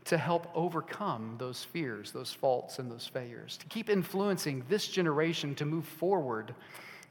to 0.06 0.18
help 0.18 0.48
overcome 0.56 1.36
those 1.38 1.64
fears, 1.64 2.12
those 2.12 2.34
faults, 2.34 2.80
and 2.80 2.92
those 2.92 3.06
failures, 3.06 3.58
to 3.58 3.68
keep 3.68 3.90
influencing 3.90 4.64
this 4.68 4.88
generation 4.88 5.54
to 5.56 5.66
move 5.66 5.86
forward 5.86 6.56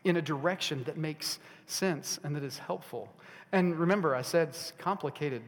in 0.04 0.16
a 0.16 0.22
direction 0.22 0.82
that 0.84 0.96
makes 0.96 1.38
sense 1.66 2.18
and 2.24 2.34
that 2.34 2.42
is 2.42 2.58
helpful. 2.58 3.08
And 3.52 3.78
remember, 3.78 4.14
I 4.14 4.22
said 4.22 4.48
it's 4.48 4.72
complicated 4.78 5.42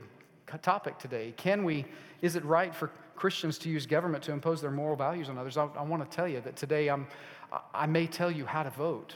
topic 0.61 0.99
today. 0.99 1.33
Can 1.37 1.65
we, 1.65 1.87
is 2.21 2.37
it 2.37 2.45
right 2.45 2.75
for 2.75 2.91
Christians 3.23 3.57
to 3.59 3.69
use 3.69 3.87
government 3.87 4.25
to 4.25 4.33
impose 4.33 4.61
their 4.61 4.73
moral 4.73 4.97
values 4.97 5.29
on 5.29 5.39
others? 5.39 5.57
I, 5.57 5.69
I 5.77 5.83
want 5.83 6.03
to 6.03 6.17
tell 6.17 6.27
you 6.27 6.41
that 6.41 6.57
today 6.57 6.89
I'm, 6.89 7.07
I 7.73 7.87
may 7.87 8.09
tell 8.09 8.33
you 8.33 8.45
how 8.45 8.65
to 8.65 8.71
vote 8.71 9.15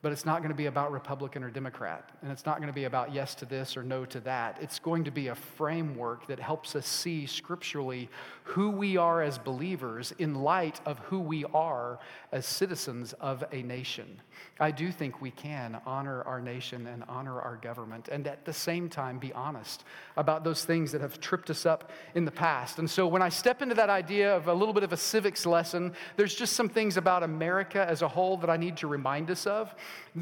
but 0.00 0.12
it's 0.12 0.24
not 0.24 0.38
going 0.38 0.50
to 0.50 0.56
be 0.56 0.66
about 0.66 0.92
Republican 0.92 1.42
or 1.42 1.50
Democrat. 1.50 2.10
And 2.22 2.30
it's 2.30 2.46
not 2.46 2.58
going 2.58 2.68
to 2.68 2.74
be 2.74 2.84
about 2.84 3.12
yes 3.12 3.34
to 3.36 3.44
this 3.44 3.76
or 3.76 3.82
no 3.82 4.04
to 4.06 4.20
that. 4.20 4.58
It's 4.60 4.78
going 4.78 5.04
to 5.04 5.10
be 5.10 5.28
a 5.28 5.34
framework 5.34 6.28
that 6.28 6.38
helps 6.38 6.76
us 6.76 6.86
see 6.86 7.26
scripturally 7.26 8.08
who 8.44 8.70
we 8.70 8.96
are 8.96 9.22
as 9.22 9.38
believers 9.38 10.12
in 10.18 10.36
light 10.36 10.80
of 10.86 10.98
who 11.00 11.18
we 11.18 11.44
are 11.46 11.98
as 12.30 12.46
citizens 12.46 13.12
of 13.14 13.44
a 13.52 13.62
nation. 13.62 14.20
I 14.60 14.70
do 14.70 14.92
think 14.92 15.20
we 15.20 15.32
can 15.32 15.80
honor 15.84 16.22
our 16.22 16.40
nation 16.40 16.86
and 16.86 17.04
honor 17.08 17.40
our 17.40 17.56
government 17.56 18.08
and 18.08 18.26
at 18.26 18.44
the 18.44 18.52
same 18.52 18.88
time 18.88 19.18
be 19.18 19.32
honest 19.32 19.84
about 20.16 20.44
those 20.44 20.64
things 20.64 20.92
that 20.92 21.00
have 21.00 21.20
tripped 21.20 21.50
us 21.50 21.66
up 21.66 21.90
in 22.14 22.24
the 22.24 22.30
past. 22.30 22.78
And 22.78 22.88
so 22.88 23.06
when 23.06 23.22
I 23.22 23.28
step 23.28 23.62
into 23.62 23.74
that 23.76 23.90
idea 23.90 24.34
of 24.34 24.48
a 24.48 24.54
little 24.54 24.74
bit 24.74 24.84
of 24.84 24.92
a 24.92 24.96
civics 24.96 25.44
lesson, 25.44 25.92
there's 26.16 26.34
just 26.34 26.54
some 26.54 26.68
things 26.68 26.96
about 26.96 27.22
America 27.22 27.84
as 27.88 28.02
a 28.02 28.08
whole 28.08 28.36
that 28.38 28.50
I 28.50 28.56
need 28.56 28.76
to 28.78 28.86
remind 28.86 29.30
us 29.30 29.46
of. 29.46 29.74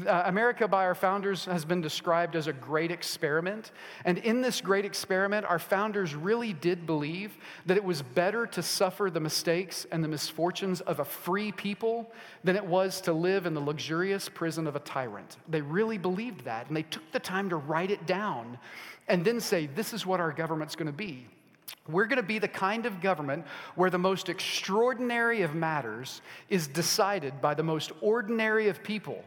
Uh, 0.05 0.23
America, 0.25 0.67
by 0.67 0.85
our 0.85 0.95
founders, 0.95 1.45
has 1.45 1.65
been 1.65 1.81
described 1.81 2.35
as 2.35 2.47
a 2.47 2.53
great 2.53 2.91
experiment. 2.91 3.71
And 4.05 4.17
in 4.19 4.41
this 4.41 4.61
great 4.61 4.85
experiment, 4.85 5.45
our 5.45 5.59
founders 5.59 6.13
really 6.13 6.53
did 6.53 6.85
believe 6.85 7.37
that 7.65 7.77
it 7.77 7.83
was 7.83 8.01
better 8.01 8.45
to 8.47 8.61
suffer 8.61 9.09
the 9.09 9.19
mistakes 9.19 9.85
and 9.91 10.03
the 10.03 10.07
misfortunes 10.07 10.81
of 10.81 10.99
a 10.99 11.05
free 11.05 11.51
people 11.51 12.11
than 12.43 12.55
it 12.55 12.65
was 12.65 13.01
to 13.01 13.13
live 13.13 13.45
in 13.45 13.53
the 13.53 13.61
luxurious 13.61 14.29
prison 14.29 14.67
of 14.67 14.75
a 14.75 14.79
tyrant. 14.79 15.37
They 15.47 15.61
really 15.61 15.97
believed 15.97 16.45
that. 16.45 16.67
And 16.67 16.77
they 16.77 16.83
took 16.83 17.11
the 17.11 17.19
time 17.19 17.49
to 17.49 17.55
write 17.55 17.91
it 17.91 18.05
down 18.05 18.59
and 19.07 19.23
then 19.23 19.39
say, 19.39 19.67
this 19.67 19.93
is 19.93 20.05
what 20.05 20.19
our 20.19 20.31
government's 20.31 20.75
going 20.75 20.87
to 20.87 20.91
be. 20.91 21.27
We're 21.87 22.05
going 22.05 22.17
to 22.17 22.23
be 22.23 22.39
the 22.39 22.47
kind 22.47 22.85
of 22.85 23.01
government 23.01 23.45
where 23.75 23.89
the 23.89 23.97
most 23.97 24.29
extraordinary 24.29 25.41
of 25.41 25.55
matters 25.55 26.21
is 26.49 26.67
decided 26.67 27.41
by 27.41 27.53
the 27.53 27.63
most 27.63 27.91
ordinary 28.01 28.67
of 28.67 28.83
people. 28.83 29.23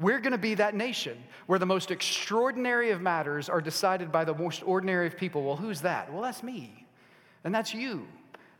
We're 0.00 0.18
going 0.18 0.32
to 0.32 0.38
be 0.38 0.54
that 0.56 0.74
nation 0.74 1.22
where 1.46 1.58
the 1.58 1.66
most 1.66 1.90
extraordinary 1.90 2.90
of 2.90 3.00
matters 3.00 3.48
are 3.48 3.60
decided 3.60 4.10
by 4.10 4.24
the 4.24 4.34
most 4.34 4.62
ordinary 4.64 5.06
of 5.06 5.16
people. 5.16 5.44
Well, 5.44 5.56
who's 5.56 5.82
that? 5.82 6.12
Well, 6.12 6.22
that's 6.22 6.42
me. 6.42 6.86
And 7.44 7.54
that's 7.54 7.74
you. 7.74 8.06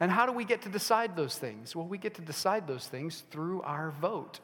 And 0.01 0.11
how 0.11 0.27
do 0.27 0.33
we 0.33 0.45
get 0.45 0.63
to 0.63 0.69
decide 0.69 1.17
those 1.17 1.37
things? 1.37 1.75
Well, 1.75 1.87
we 1.87 1.99
get 1.99 2.15
to 2.15 2.23
decide 2.23 2.67
those 2.67 2.87
things 2.87 3.25
through 3.31 3.63
our 3.63 3.93
vote 4.01 4.41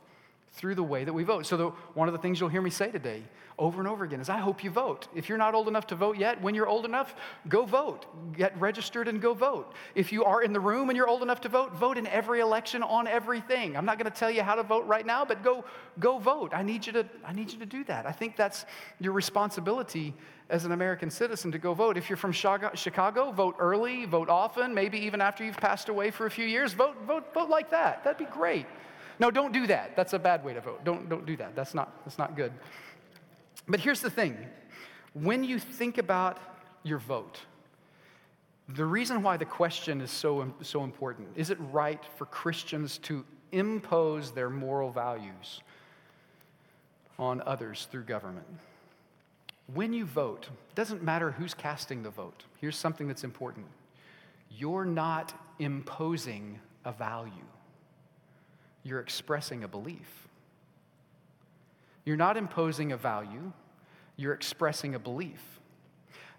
through 0.53 0.75
the 0.75 0.83
way 0.83 1.05
that 1.05 1.13
we 1.13 1.23
vote. 1.23 1.47
So, 1.47 1.57
the, 1.57 1.69
one 1.95 2.09
of 2.09 2.13
the 2.13 2.19
things 2.19 2.41
you'll 2.41 2.49
hear 2.49 2.63
me 2.63 2.71
say 2.71 2.91
today 2.91 3.23
over 3.61 3.79
and 3.79 3.87
over 3.87 4.05
again 4.05 4.21
is 4.21 4.31
I 4.31 4.39
hope 4.39 4.65
you 4.65 4.71
vote. 4.71 5.07
If 5.15 5.29
you're 5.29 5.39
not 5.39 5.55
old 5.55 5.69
enough 5.69 5.87
to 5.89 5.95
vote 5.95 6.17
yet, 6.17 6.41
when 6.41 6.55
you're 6.55 6.67
old 6.67 6.87
enough, 6.87 7.15
go 7.47 7.67
vote. 7.67 8.07
Get 8.35 8.59
registered 8.59 9.07
and 9.07 9.21
go 9.21 9.35
vote. 9.35 9.75
If 9.95 10.13
you 10.13 10.25
are 10.25 10.43
in 10.43 10.55
the 10.55 10.61
room 10.61 10.89
and 10.89 10.97
you're 10.97 11.07
old 11.07 11.23
enough 11.23 11.43
to 11.43 11.51
vote, 11.51 11.75
vote 11.75 11.99
in 11.99 12.07
every 12.07 12.41
election 12.41 12.83
on 12.83 13.07
everything. 13.07 13.77
I'm 13.77 13.85
not 13.85 13.99
going 13.99 14.11
to 14.11 14.19
tell 14.19 14.31
you 14.31 14.43
how 14.43 14.55
to 14.55 14.63
vote 14.63 14.87
right 14.87 15.05
now, 15.05 15.27
but 15.27 15.45
go, 15.45 15.65
go 15.99 16.19
vote. 16.19 16.53
I 16.55 16.63
need, 16.63 16.87
you 16.87 16.93
to, 16.95 17.07
I 17.25 17.35
need 17.35 17.53
you 17.53 17.59
to 17.59 17.67
do 17.67 17.85
that. 17.85 18.07
I 18.07 18.13
think 18.13 18.35
that's 18.35 18.65
your 18.99 19.13
responsibility 19.13 20.15
as 20.49 20.65
an 20.65 20.73
American 20.73 21.11
citizen 21.11 21.53
to 21.53 21.59
go 21.59 21.75
vote. 21.75 21.99
If 21.99 22.09
you're 22.09 22.17
from 22.17 22.33
Chicago, 22.33 23.31
vote 23.31 23.57
early, 23.59 24.07
vote 24.07 24.31
often, 24.31 24.75
maybe 24.75 24.99
even 24.99 25.21
after 25.21 25.45
you've 25.45 25.59
passed 25.59 25.91
away 25.91 26.11
for 26.11 26.25
a 26.25 26.31
few 26.31 26.47
years. 26.47 26.73
Vote, 26.73 26.97
vote, 27.07 27.33
vote 27.35 27.51
like 27.51 27.71
that. 27.71 28.05
That'd 28.05 28.19
be 28.19 28.33
great. 28.33 28.67
No, 29.21 29.31
don't 29.31 29.53
do 29.53 29.67
that. 29.67 29.95
That's 29.95 30.15
a 30.15 30.19
bad 30.19 30.43
way 30.43 30.55
to 30.55 30.63
vote. 30.63 30.83
Don't, 30.83 31.09
don't 31.11 31.27
do 31.27 31.37
that. 31.37 31.55
That's 31.55 31.75
not, 31.75 32.05
that's 32.05 32.19
not 32.19 32.37
good. 32.37 32.53
But 33.69 33.79
here's 33.79 34.01
the 34.01 34.11
thing 34.11 34.37
when 35.13 35.45
you 35.45 35.59
think 35.59 35.99
about 35.99 36.39
your 36.83 36.99
vote, 36.99 37.39
the 38.69 38.85
reason 38.85 39.23
why 39.23 39.37
the 39.37 39.45
question 39.45 40.01
is 40.01 40.11
so, 40.11 40.53
so 40.63 40.85
important 40.85 41.29
is 41.37 41.51
it 41.51 41.59
right 41.71 42.03
for 42.17 42.25
Christians 42.27 42.99
to 42.99 43.25
impose 43.53 44.31
their 44.33 44.49
moral 44.49 44.91
values 44.91 45.61
on 47.19 47.43
others 47.45 47.89
through 47.91 48.05
government? 48.05 48.47
When 49.75 49.93
you 49.93 50.07
vote, 50.07 50.49
it 50.71 50.75
doesn't 50.75 51.03
matter 51.03 51.31
who's 51.31 51.53
casting 51.53 52.03
the 52.03 52.11
vote. 52.11 52.45
Here's 52.61 52.77
something 52.77 53.07
that's 53.07 53.25
important 53.25 53.67
you're 54.57 54.87
not 54.87 55.33
imposing 55.59 56.59
a 56.85 56.93
value 56.93 57.50
you're 58.83 59.01
expressing 59.01 59.65
a 59.65 59.69
belief. 59.69 60.29
You're 62.05 62.17
not 62.17 62.37
imposing 62.37 62.93
a 62.93 62.97
value, 62.97 63.53
you're 64.17 64.33
expressing 64.33 64.95
a 64.95 64.99
belief. 64.99 65.41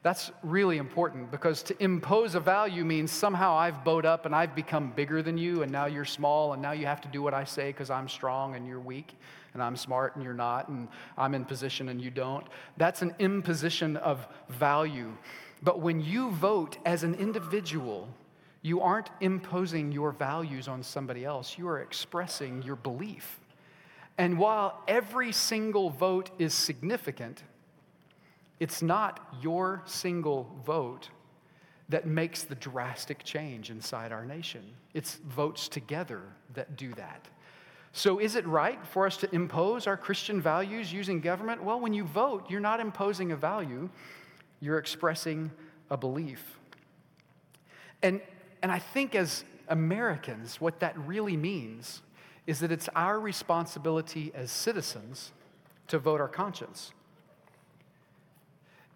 That's 0.03 0.31
really 0.41 0.77
important 0.77 1.29
because 1.29 1.61
to 1.63 1.83
impose 1.83 2.33
a 2.33 2.39
value 2.39 2.83
means 2.83 3.11
somehow 3.11 3.53
I've 3.53 3.83
bowed 3.83 4.05
up 4.05 4.25
and 4.25 4.33
I've 4.33 4.55
become 4.55 4.91
bigger 4.91 5.21
than 5.21 5.37
you, 5.37 5.61
and 5.61 5.71
now 5.71 5.85
you're 5.85 6.05
small, 6.05 6.53
and 6.53 6.61
now 6.61 6.71
you 6.71 6.87
have 6.87 7.01
to 7.01 7.07
do 7.07 7.21
what 7.21 7.35
I 7.35 7.43
say 7.43 7.67
because 7.67 7.91
I'm 7.91 8.09
strong 8.09 8.55
and 8.55 8.65
you're 8.65 8.79
weak, 8.79 9.13
and 9.53 9.61
I'm 9.61 9.75
smart 9.75 10.15
and 10.15 10.23
you're 10.23 10.33
not, 10.33 10.69
and 10.69 10.87
I'm 11.19 11.35
in 11.35 11.45
position 11.45 11.89
and 11.89 12.01
you 12.01 12.09
don't. 12.09 12.45
That's 12.77 13.03
an 13.03 13.13
imposition 13.19 13.95
of 13.97 14.27
value. 14.49 15.15
But 15.61 15.81
when 15.81 16.01
you 16.01 16.31
vote 16.31 16.79
as 16.83 17.03
an 17.03 17.13
individual, 17.15 18.07
you 18.61 18.81
aren't 18.81 19.09
imposing 19.21 19.91
your 19.91 20.11
values 20.11 20.67
on 20.67 20.83
somebody 20.83 21.25
else, 21.25 21.57
you 21.57 21.67
are 21.67 21.79
expressing 21.79 22.61
your 22.61 22.75
belief. 22.75 23.39
And 24.17 24.37
while 24.37 24.83
every 24.87 25.31
single 25.31 25.89
vote 25.89 26.29
is 26.37 26.53
significant, 26.53 27.43
it's 28.59 28.81
not 28.81 29.35
your 29.41 29.81
single 29.85 30.55
vote 30.63 31.09
that 31.89 32.05
makes 32.05 32.43
the 32.43 32.55
drastic 32.55 33.23
change 33.23 33.69
inside 33.69 34.11
our 34.11 34.25
nation. 34.25 34.63
It's 34.93 35.15
votes 35.15 35.67
together 35.67 36.21
that 36.53 36.77
do 36.77 36.93
that. 36.93 37.27
So, 37.93 38.19
is 38.19 38.35
it 38.35 38.47
right 38.47 38.79
for 38.85 39.05
us 39.05 39.17
to 39.17 39.35
impose 39.35 39.87
our 39.87 39.97
Christian 39.97 40.39
values 40.39 40.93
using 40.93 41.19
government? 41.19 41.61
Well, 41.61 41.79
when 41.79 41.93
you 41.93 42.05
vote, 42.05 42.49
you're 42.49 42.61
not 42.61 42.79
imposing 42.79 43.33
a 43.33 43.35
value, 43.35 43.89
you're 44.61 44.77
expressing 44.77 45.51
a 45.89 45.97
belief. 45.97 46.59
And 48.01 48.21
and 48.61 48.71
I 48.71 48.79
think 48.79 49.15
as 49.15 49.43
Americans, 49.67 50.59
what 50.59 50.79
that 50.79 50.97
really 50.99 51.37
means 51.37 52.01
is 52.47 52.59
that 52.59 52.71
it's 52.71 52.89
our 52.95 53.19
responsibility 53.19 54.31
as 54.35 54.51
citizens 54.51 55.31
to 55.87 55.99
vote 55.99 56.21
our 56.21 56.27
conscience. 56.27 56.91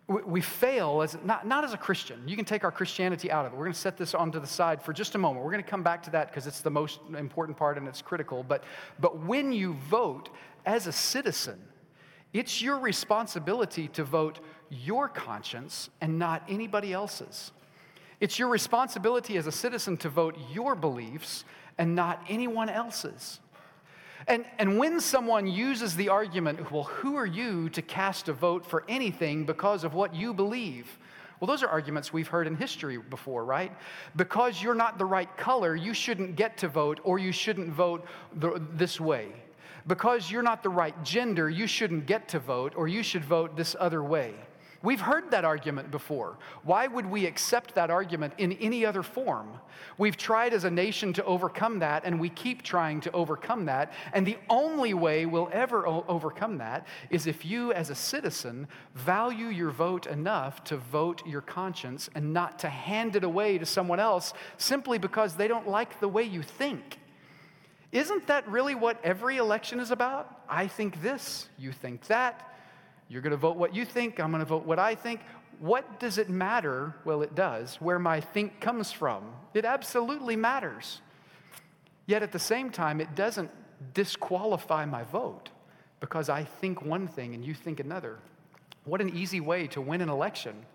We 0.08 0.42
fail 0.42 1.02
as 1.02 1.18
not, 1.24 1.48
not 1.48 1.64
as 1.64 1.74
a 1.74 1.78
Christian. 1.78 2.28
You 2.28 2.36
can 2.36 2.46
take 2.46 2.64
our 2.64 2.72
Christianity 2.72 3.32
out 3.32 3.46
of 3.46 3.54
it. 3.54 3.56
We're 3.56 3.64
going 3.66 3.74
to 3.74 3.80
set 3.80 3.98
this 3.98 4.14
onto 4.14 4.40
the 4.40 4.48
side 4.48 4.82
for 4.82 4.94
just 4.94 5.16
a 5.16 5.18
moment. 5.18 5.44
We're 5.44 5.52
going 5.52 5.64
to 5.64 5.70
come 5.70 5.82
back 5.82 6.04
to 6.04 6.12
that 6.12 6.30
because 6.30 6.46
it's 6.46 6.62
the 6.62 6.70
most 6.70 7.00
important 7.18 7.58
part 7.58 7.78
and 7.78 7.88
it's 7.88 8.04
critical. 8.04 8.44
But, 8.44 8.64
but 9.00 9.26
when 9.26 9.52
you 9.52 9.74
vote 9.90 10.30
as 10.66 10.86
a 10.86 10.92
citizen, 10.92 11.60
it's 12.34 12.62
your 12.62 12.78
responsibility 12.78 13.88
to 13.90 14.04
vote 14.04 14.40
your 14.70 15.08
conscience 15.10 15.90
and 16.02 16.20
not 16.20 16.44
anybody 16.48 16.94
else's. 16.94 17.52
It's 18.20 18.40
your 18.40 18.50
responsibility 18.50 19.38
as 19.38 19.48
a 19.48 19.52
citizen 19.52 19.98
to 19.98 20.10
vote 20.10 20.38
your 20.52 20.76
beliefs 20.76 21.46
and 21.78 21.96
not 21.96 22.24
anyone 22.30 22.70
else's. 22.70 23.40
And, 24.28 24.46
and 24.58 24.80
when 24.80 25.00
someone 25.00 25.46
uses 25.46 25.96
the 25.96 26.10
argument, 26.10 26.72
well, 26.72 26.84
who 26.84 27.16
are 27.16 27.26
you 27.26 27.70
to 27.70 27.82
cast 27.82 28.28
a 28.28 28.34
vote 28.34 28.66
for 28.66 28.84
anything 28.88 29.46
because 29.46 29.84
of 29.84 29.94
what 29.94 30.16
you 30.16 30.34
believe? 30.34 30.98
Well, 31.40 31.48
those 31.48 31.64
are 31.64 31.68
arguments 31.68 32.14
we've 32.14 32.28
heard 32.28 32.48
in 32.48 32.56
history 32.56 32.98
before, 32.98 33.44
right? 33.44 33.72
Because 34.16 34.64
you're 34.64 34.74
not 34.74 34.98
the 34.98 35.06
right 35.06 35.36
color, 35.38 35.76
you 35.76 35.94
shouldn't 35.94 36.36
get 36.36 36.58
to 36.60 36.68
vote, 36.68 37.00
or 37.04 37.20
you 37.20 37.32
shouldn't 37.32 37.70
vote 37.70 38.06
the, 38.34 38.62
this 38.74 39.00
way. 39.00 39.28
Because 39.86 40.32
you're 40.32 40.42
not 40.42 40.64
the 40.64 40.70
right 40.70 41.04
gender, 41.04 41.50
you 41.50 41.68
shouldn't 41.68 42.06
get 42.06 42.28
to 42.30 42.40
vote, 42.40 42.74
or 42.76 42.88
you 42.88 43.04
should 43.04 43.24
vote 43.24 43.56
this 43.56 43.76
other 43.80 44.02
way. 44.04 44.34
We've 44.86 45.02
heard 45.02 45.32
that 45.32 45.44
argument 45.44 45.90
before. 45.90 46.38
Why 46.64 46.86
would 46.86 47.08
we 47.08 47.26
accept 47.26 47.74
that 47.74 47.90
argument 47.90 48.36
in 48.38 48.54
any 48.54 48.86
other 48.86 49.02
form? 49.02 49.60
We've 49.98 50.16
tried 50.16 50.54
as 50.54 50.64
a 50.64 50.70
nation 50.70 51.12
to 51.14 51.26
overcome 51.26 51.80
that, 51.80 52.04
and 52.06 52.20
we 52.20 52.30
keep 52.30 52.62
trying 52.62 53.02
to 53.02 53.12
overcome 53.12 53.66
that. 53.66 53.92
And 54.14 54.28
the 54.28 54.38
only 54.48 54.94
way 54.94 55.26
we'll 55.26 55.50
ever 55.52 55.88
o- 55.88 56.06
overcome 56.08 56.60
that 56.60 56.86
is 57.10 57.26
if 57.26 57.44
you, 57.44 57.74
as 57.74 57.90
a 57.90 57.96
citizen, 57.96 58.68
value 58.94 59.48
your 59.48 59.72
vote 59.72 60.06
enough 60.06 60.64
to 60.66 60.78
vote 60.78 61.26
your 61.26 61.42
conscience 61.42 62.08
and 62.14 62.32
not 62.32 62.60
to 62.60 62.70
hand 62.70 63.16
it 63.16 63.24
away 63.24 63.58
to 63.58 63.66
someone 63.66 64.00
else 64.00 64.34
simply 64.58 65.00
because 65.00 65.36
they 65.36 65.48
don't 65.48 65.68
like 65.68 66.00
the 66.00 66.08
way 66.08 66.22
you 66.22 66.44
think. 66.44 67.00
Isn't 67.92 68.28
that 68.28 68.48
really 68.48 68.76
what 68.76 69.04
every 69.04 69.38
election 69.38 69.80
is 69.80 69.90
about? 69.90 70.42
I 70.48 70.68
think 70.68 71.02
this, 71.02 71.50
you 71.58 71.72
think 71.72 72.06
that. 72.06 72.55
You're 73.08 73.22
going 73.22 73.32
to 73.32 73.38
vote 73.38 73.58
what 73.58 73.76
you 73.76 73.86
think, 73.86 74.20
I'm 74.20 74.32
going 74.32 74.44
to 74.44 74.50
vote 74.50 74.66
what 74.66 74.80
I 74.80 74.96
think. 74.96 75.22
What 75.60 76.00
does 76.00 76.18
it 76.18 76.30
matter? 76.30 76.96
Well, 77.06 77.22
it 77.22 77.36
does, 77.36 77.76
where 77.76 78.00
my 78.00 78.20
think 78.20 78.60
comes 78.60 78.92
from. 78.92 79.24
It 79.54 79.64
absolutely 79.64 80.36
matters. 80.36 81.02
Yet 82.08 82.24
at 82.24 82.32
the 82.32 82.40
same 82.40 82.70
time, 82.70 83.00
it 83.00 83.16
doesn't 83.16 83.50
disqualify 83.94 84.86
my 84.86 85.04
vote 85.04 85.50
because 86.00 86.30
I 86.30 86.44
think 86.44 86.82
one 86.82 87.08
thing 87.08 87.34
and 87.34 87.44
you 87.44 87.54
think 87.54 87.80
another. 87.80 88.20
What 88.84 89.02
an 89.02 89.16
easy 89.16 89.40
way 89.40 89.68
to 89.68 89.82
win 89.82 90.02
an 90.02 90.10
election. 90.10 90.66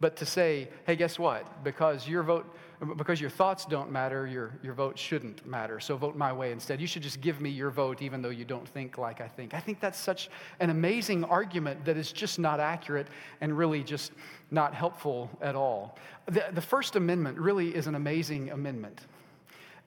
But 0.00 0.16
to 0.16 0.26
say, 0.26 0.68
hey, 0.86 0.96
guess 0.96 1.18
what? 1.18 1.64
Because 1.64 2.08
your 2.08 2.22
vote 2.22 2.52
because 2.96 3.20
your 3.20 3.30
thoughts 3.30 3.64
don't 3.64 3.90
matter, 3.90 4.26
your, 4.26 4.52
your 4.62 4.74
vote 4.74 4.98
shouldn't 4.98 5.46
matter. 5.46 5.80
So 5.80 5.96
vote 5.96 6.16
my 6.16 6.32
way 6.32 6.52
instead. 6.52 6.80
You 6.80 6.86
should 6.86 7.02
just 7.02 7.20
give 7.20 7.40
me 7.40 7.50
your 7.50 7.70
vote 7.70 8.02
even 8.02 8.22
though 8.22 8.30
you 8.30 8.44
don't 8.44 8.68
think 8.68 8.98
like 8.98 9.20
I 9.20 9.28
think. 9.28 9.54
I 9.54 9.60
think 9.60 9.80
that's 9.80 9.98
such 9.98 10.28
an 10.60 10.70
amazing 10.70 11.24
argument 11.24 11.84
that 11.84 11.96
is 11.96 12.12
just 12.12 12.38
not 12.38 12.60
accurate 12.60 13.08
and 13.40 13.56
really 13.56 13.82
just 13.82 14.12
not 14.50 14.74
helpful 14.74 15.30
at 15.40 15.54
all. 15.54 15.98
The, 16.26 16.44
the 16.52 16.60
First 16.60 16.96
Amendment 16.96 17.38
really 17.38 17.74
is 17.74 17.86
an 17.86 17.94
amazing 17.94 18.50
amendment. 18.50 19.00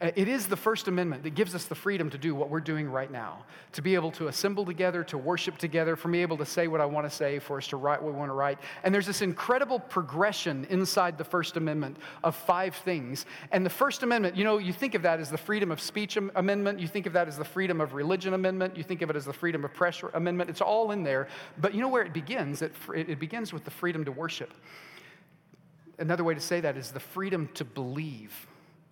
Uh, 0.02 0.12
it 0.16 0.30
is 0.30 0.48
the 0.48 0.56
First 0.56 0.88
Amendment 0.88 1.24
that 1.24 1.36
gives 1.36 1.54
us 1.54 1.66
the 1.66 1.76
freedom 1.76 2.10
to 2.10 2.18
do 2.18 2.34
what 2.34 2.50
we're 2.50 2.62
doing 2.62 2.90
right 2.90 3.12
now, 3.12 3.44
to 3.74 3.82
be 3.82 3.96
able 3.96 4.12
to 4.12 4.30
assemble 4.30 4.64
together, 4.64 5.04
to 5.04 5.18
worship 5.18 5.58
together, 5.58 5.98
for 5.98 6.08
me 6.08 6.22
able 6.22 6.38
to 6.38 6.46
say 6.46 6.68
what 6.68 6.80
I 6.80 6.86
want 6.86 7.06
to 7.06 7.14
say, 7.14 7.38
for 7.38 7.58
us 7.58 7.68
to 7.68 7.76
write 7.76 8.02
what 8.02 8.14
we 8.14 8.18
want 8.18 8.30
to 8.30 8.34
write. 8.34 8.60
And 8.84 8.96
there's 8.96 9.06
this 9.06 9.22
incredible 9.22 9.78
progression 9.78 10.66
inside 10.70 11.18
the 11.18 11.26
First 11.26 11.58
Amendment 11.58 11.98
of 12.24 12.34
five 12.34 12.76
things. 12.76 13.26
And 13.52 13.66
the 13.66 13.70
First 13.70 14.02
Amendment, 14.02 14.38
you 14.38 14.46
know, 14.46 14.58
you 14.58 14.72
think 14.72 14.96
of 14.96 15.02
that 15.02 15.20
as 15.20 15.30
the 15.30 15.38
freedom 15.38 15.70
of 15.70 15.82
speech 15.82 16.16
amendment, 16.16 16.80
you 16.80 16.88
think 16.88 17.06
of 17.06 17.12
that 17.12 17.28
as 17.28 17.38
the 17.38 17.44
freedom 17.44 17.82
of 17.82 17.94
religion 17.94 18.34
amendment, 18.34 18.78
you 18.78 18.84
think 18.84 19.02
of 19.02 19.10
it 19.10 19.18
as 19.18 19.26
the 19.26 19.34
freedom 19.34 19.66
of 19.66 19.74
press 19.74 20.02
amendment. 20.14 20.50
It's 20.50 20.62
all 20.62 20.92
in 20.92 21.04
there. 21.04 21.28
But 21.58 21.74
you 21.74 21.82
know 21.82 21.90
where 21.90 22.04
it 22.04 22.14
begins? 22.14 22.62
It, 22.62 22.74
it 22.96 23.20
begins 23.20 23.52
with 23.52 23.66
the 23.66 23.72
freedom 23.72 24.06
to 24.06 24.14
worship. 24.14 24.54
Another 25.98 26.24
way 26.24 26.36
to 26.36 26.40
say 26.40 26.62
that 26.62 26.78
is 26.78 26.92
the 26.92 27.02
freedom 27.02 27.50
to 27.56 27.66
believe 27.66 28.48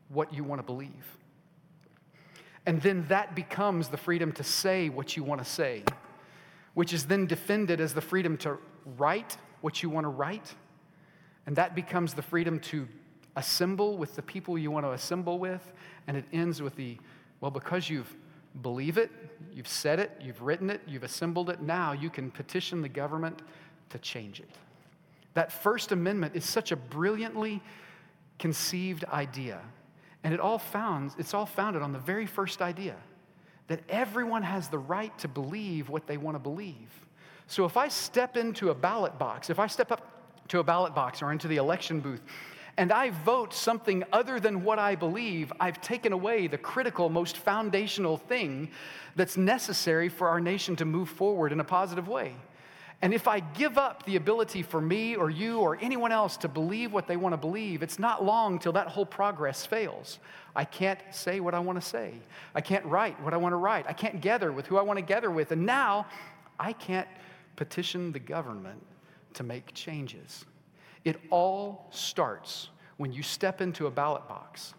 what 0.09 0.33
you 0.33 0.43
want 0.43 0.59
to 0.59 0.65
believe. 0.65 1.17
And 2.65 2.81
then 2.81 3.05
that 3.07 3.35
becomes 3.35 3.87
the 3.87 3.97
freedom 3.97 4.31
to 4.33 4.43
say 4.43 4.89
what 4.89 5.15
you 5.15 5.23
want 5.23 5.43
to 5.43 5.49
say, 5.49 5.83
which 6.73 6.93
is 6.93 7.05
then 7.05 7.25
defended 7.25 7.79
as 7.79 7.93
the 7.93 8.01
freedom 8.01 8.37
to 8.37 8.57
write 8.97 9.37
what 9.61 9.81
you 9.81 9.89
want 9.89 10.03
to 10.03 10.09
write. 10.09 10.53
And 11.45 11.55
that 11.55 11.75
becomes 11.75 12.13
the 12.13 12.21
freedom 12.21 12.59
to 12.59 12.87
assemble 13.37 13.97
with 13.97 14.15
the 14.15 14.21
people 14.21 14.57
you 14.57 14.69
want 14.69 14.85
to 14.85 14.91
assemble 14.91 15.39
with. 15.39 15.71
And 16.07 16.17
it 16.17 16.25
ends 16.33 16.61
with 16.61 16.75
the, 16.75 16.97
well, 17.39 17.51
because 17.51 17.89
you've 17.89 18.13
believe 18.61 18.97
it, 18.97 19.11
you've 19.53 19.67
said 19.67 19.99
it, 19.99 20.11
you've 20.19 20.41
written 20.41 20.69
it, 20.69 20.81
you've 20.87 21.03
assembled 21.03 21.49
it, 21.49 21.61
now 21.61 21.91
you 21.91 22.09
can 22.09 22.31
petition 22.31 22.81
the 22.81 22.89
government 22.89 23.41
to 23.89 23.99
change 23.99 24.39
it. 24.39 24.49
That 25.33 25.51
First 25.51 25.91
Amendment 25.91 26.35
is 26.35 26.45
such 26.45 26.71
a 26.71 26.75
brilliantly 26.75 27.61
conceived 28.39 29.03
idea 29.05 29.61
and 30.23 30.33
it 30.33 30.39
all 30.39 30.59
found, 30.59 31.11
it's 31.17 31.33
all 31.33 31.45
founded 31.45 31.81
on 31.81 31.93
the 31.93 31.99
very 31.99 32.25
first 32.25 32.61
idea 32.61 32.95
that 33.67 33.81
everyone 33.89 34.43
has 34.43 34.69
the 34.69 34.79
right 34.79 35.17
to 35.19 35.27
believe 35.27 35.89
what 35.89 36.07
they 36.07 36.17
want 36.17 36.35
to 36.35 36.39
believe. 36.39 36.89
So 37.47 37.65
if 37.65 37.77
I 37.77 37.87
step 37.87 38.37
into 38.37 38.69
a 38.69 38.75
ballot 38.75 39.17
box, 39.17 39.49
if 39.49 39.59
I 39.59 39.67
step 39.67 39.91
up 39.91 40.47
to 40.49 40.59
a 40.59 40.63
ballot 40.63 40.95
box 40.95 41.21
or 41.21 41.31
into 41.31 41.47
the 41.47 41.57
election 41.57 41.99
booth, 41.99 42.21
and 42.77 42.91
I 42.91 43.09
vote 43.09 43.53
something 43.53 44.03
other 44.13 44.39
than 44.39 44.63
what 44.63 44.79
I 44.79 44.95
believe, 44.95 45.51
I've 45.59 45.81
taken 45.81 46.13
away 46.13 46.47
the 46.47 46.57
critical, 46.57 47.09
most 47.09 47.37
foundational 47.37 48.17
thing 48.17 48.69
that's 49.15 49.35
necessary 49.35 50.09
for 50.09 50.29
our 50.29 50.39
nation 50.39 50.75
to 50.75 50.85
move 50.85 51.09
forward 51.09 51.51
in 51.51 51.59
a 51.59 51.63
positive 51.63 52.07
way. 52.07 52.35
And 53.01 53.13
if 53.13 53.27
I 53.27 53.41
give 53.41 53.77
up 53.77 54.03
the 54.05 54.15
ability 54.15 54.63
for 54.63 54.81
me 54.81 55.15
or 55.15 55.29
you 55.29 55.59
or 55.59 55.77
anyone 55.79 56.11
else 56.11 56.35
to 56.37 56.47
believe 56.47 56.91
what 56.91 57.07
they 57.07 57.15
want 57.15 57.33
to 57.33 57.37
believe, 57.37 57.83
it's 57.83 57.99
not 57.99 58.23
long 58.23 58.57
till 58.57 58.71
that 58.71 58.87
whole 58.87 59.05
progress 59.05 59.65
fails. 59.65 60.17
I 60.55 60.65
can't 60.65 60.99
say 61.11 61.39
what 61.39 61.53
I 61.53 61.59
want 61.59 61.79
to 61.79 61.87
say. 61.87 62.13
I 62.55 62.61
can't 62.61 62.83
write 62.85 63.21
what 63.21 63.35
I 63.35 63.37
want 63.37 63.53
to 63.53 63.57
write. 63.57 63.85
I 63.87 63.93
can't 63.93 64.19
gather 64.19 64.51
with 64.51 64.65
who 64.65 64.77
I 64.77 64.81
want 64.81 64.97
to 64.97 65.05
gather 65.05 65.29
with. 65.29 65.51
And 65.51 65.63
now 65.63 66.07
I 66.59 66.73
can't 66.73 67.07
petition 67.55 68.11
the 68.11 68.19
government 68.19 68.81
to 69.35 69.43
make 69.43 69.75
changes. 69.75 70.45
It 71.05 71.19
all 71.29 71.87
starts 71.91 72.69
when 72.97 73.13
you 73.13 73.21
step 73.21 73.61
into 73.61 73.85
a 73.85 73.91
ballot 73.91 74.27
box 74.27 74.73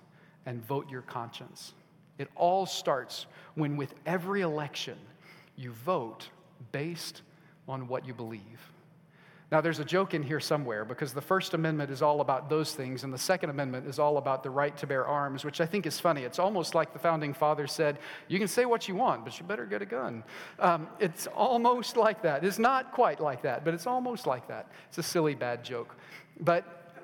and 0.44 0.64
vote 0.66 0.90
your 0.90 1.02
conscience. 1.02 1.72
It 2.18 2.28
all 2.34 2.66
starts 2.66 3.26
when, 3.54 3.76
with 3.76 3.94
every 4.06 4.40
election, 4.40 4.98
you 5.56 5.70
vote 5.70 6.28
based 6.72 7.22
on 7.68 7.88
what 7.88 8.06
you 8.06 8.14
believe. 8.14 8.72
Now, 9.50 9.62
there's 9.62 9.78
a 9.78 9.84
joke 9.84 10.12
in 10.12 10.22
here 10.22 10.40
somewhere 10.40 10.84
because 10.84 11.14
the 11.14 11.22
First 11.22 11.54
Amendment 11.54 11.90
is 11.90 12.02
all 12.02 12.20
about 12.20 12.50
those 12.50 12.74
things, 12.74 13.02
and 13.02 13.12
the 13.12 13.18
Second 13.18 13.48
Amendment 13.48 13.86
is 13.86 13.98
all 13.98 14.18
about 14.18 14.42
the 14.42 14.50
right 14.50 14.76
to 14.76 14.86
bear 14.86 15.06
arms, 15.06 15.42
which 15.42 15.62
I 15.62 15.66
think 15.66 15.86
is 15.86 15.98
funny. 15.98 16.24
It's 16.24 16.38
almost 16.38 16.74
like 16.74 16.92
the 16.92 16.98
founding 16.98 17.32
fathers 17.32 17.72
said, 17.72 17.98
You 18.28 18.38
can 18.38 18.48
say 18.48 18.66
what 18.66 18.88
you 18.88 18.94
want, 18.94 19.24
but 19.24 19.38
you 19.38 19.46
better 19.46 19.64
get 19.64 19.80
a 19.80 19.86
gun. 19.86 20.22
Um, 20.58 20.88
it's 21.00 21.26
almost 21.28 21.96
like 21.96 22.20
that. 22.22 22.44
It's 22.44 22.58
not 22.58 22.92
quite 22.92 23.20
like 23.20 23.40
that, 23.42 23.64
but 23.64 23.72
it's 23.72 23.86
almost 23.86 24.26
like 24.26 24.48
that. 24.48 24.70
It's 24.88 24.98
a 24.98 25.02
silly, 25.02 25.34
bad 25.34 25.64
joke. 25.64 25.96
But, 26.38 27.00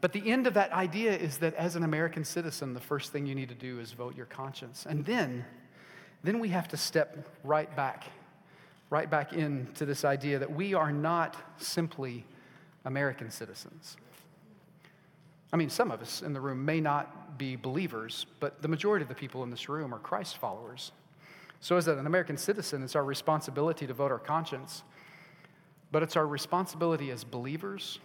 but 0.00 0.14
the 0.14 0.26
end 0.26 0.46
of 0.46 0.54
that 0.54 0.72
idea 0.72 1.14
is 1.14 1.36
that 1.38 1.52
as 1.54 1.76
an 1.76 1.84
American 1.84 2.24
citizen, 2.24 2.72
the 2.72 2.80
first 2.80 3.12
thing 3.12 3.26
you 3.26 3.34
need 3.34 3.50
to 3.50 3.54
do 3.54 3.78
is 3.78 3.92
vote 3.92 4.16
your 4.16 4.26
conscience. 4.26 4.86
And 4.88 5.04
then, 5.04 5.44
then 6.24 6.38
we 6.38 6.48
have 6.48 6.68
to 6.68 6.78
step 6.78 7.28
right 7.44 7.74
back 7.76 8.04
right 8.90 9.10
back 9.10 9.32
into 9.32 9.84
this 9.84 10.04
idea 10.04 10.38
that 10.38 10.50
we 10.50 10.74
are 10.74 10.92
not 10.92 11.36
simply 11.58 12.24
American 12.84 13.30
citizens. 13.30 13.96
I 15.52 15.56
mean, 15.56 15.70
some 15.70 15.90
of 15.90 16.00
us 16.02 16.22
in 16.22 16.32
the 16.32 16.40
room 16.40 16.64
may 16.64 16.80
not 16.80 17.38
be 17.38 17.56
believers, 17.56 18.26
but 18.40 18.60
the 18.60 18.68
majority 18.68 19.02
of 19.02 19.08
the 19.08 19.14
people 19.14 19.42
in 19.42 19.50
this 19.50 19.68
room 19.68 19.94
are 19.94 19.98
Christ 19.98 20.38
followers. 20.38 20.92
So, 21.60 21.76
as 21.76 21.88
an 21.88 22.06
American 22.06 22.36
citizen, 22.36 22.82
it's 22.82 22.94
our 22.94 23.04
responsibility 23.04 23.86
to 23.86 23.94
vote 23.94 24.12
our 24.12 24.18
conscience, 24.18 24.82
but 25.90 26.02
it's 26.02 26.16
our 26.16 26.26
responsibility 26.26 27.10
as 27.10 27.24
believers 27.24 27.98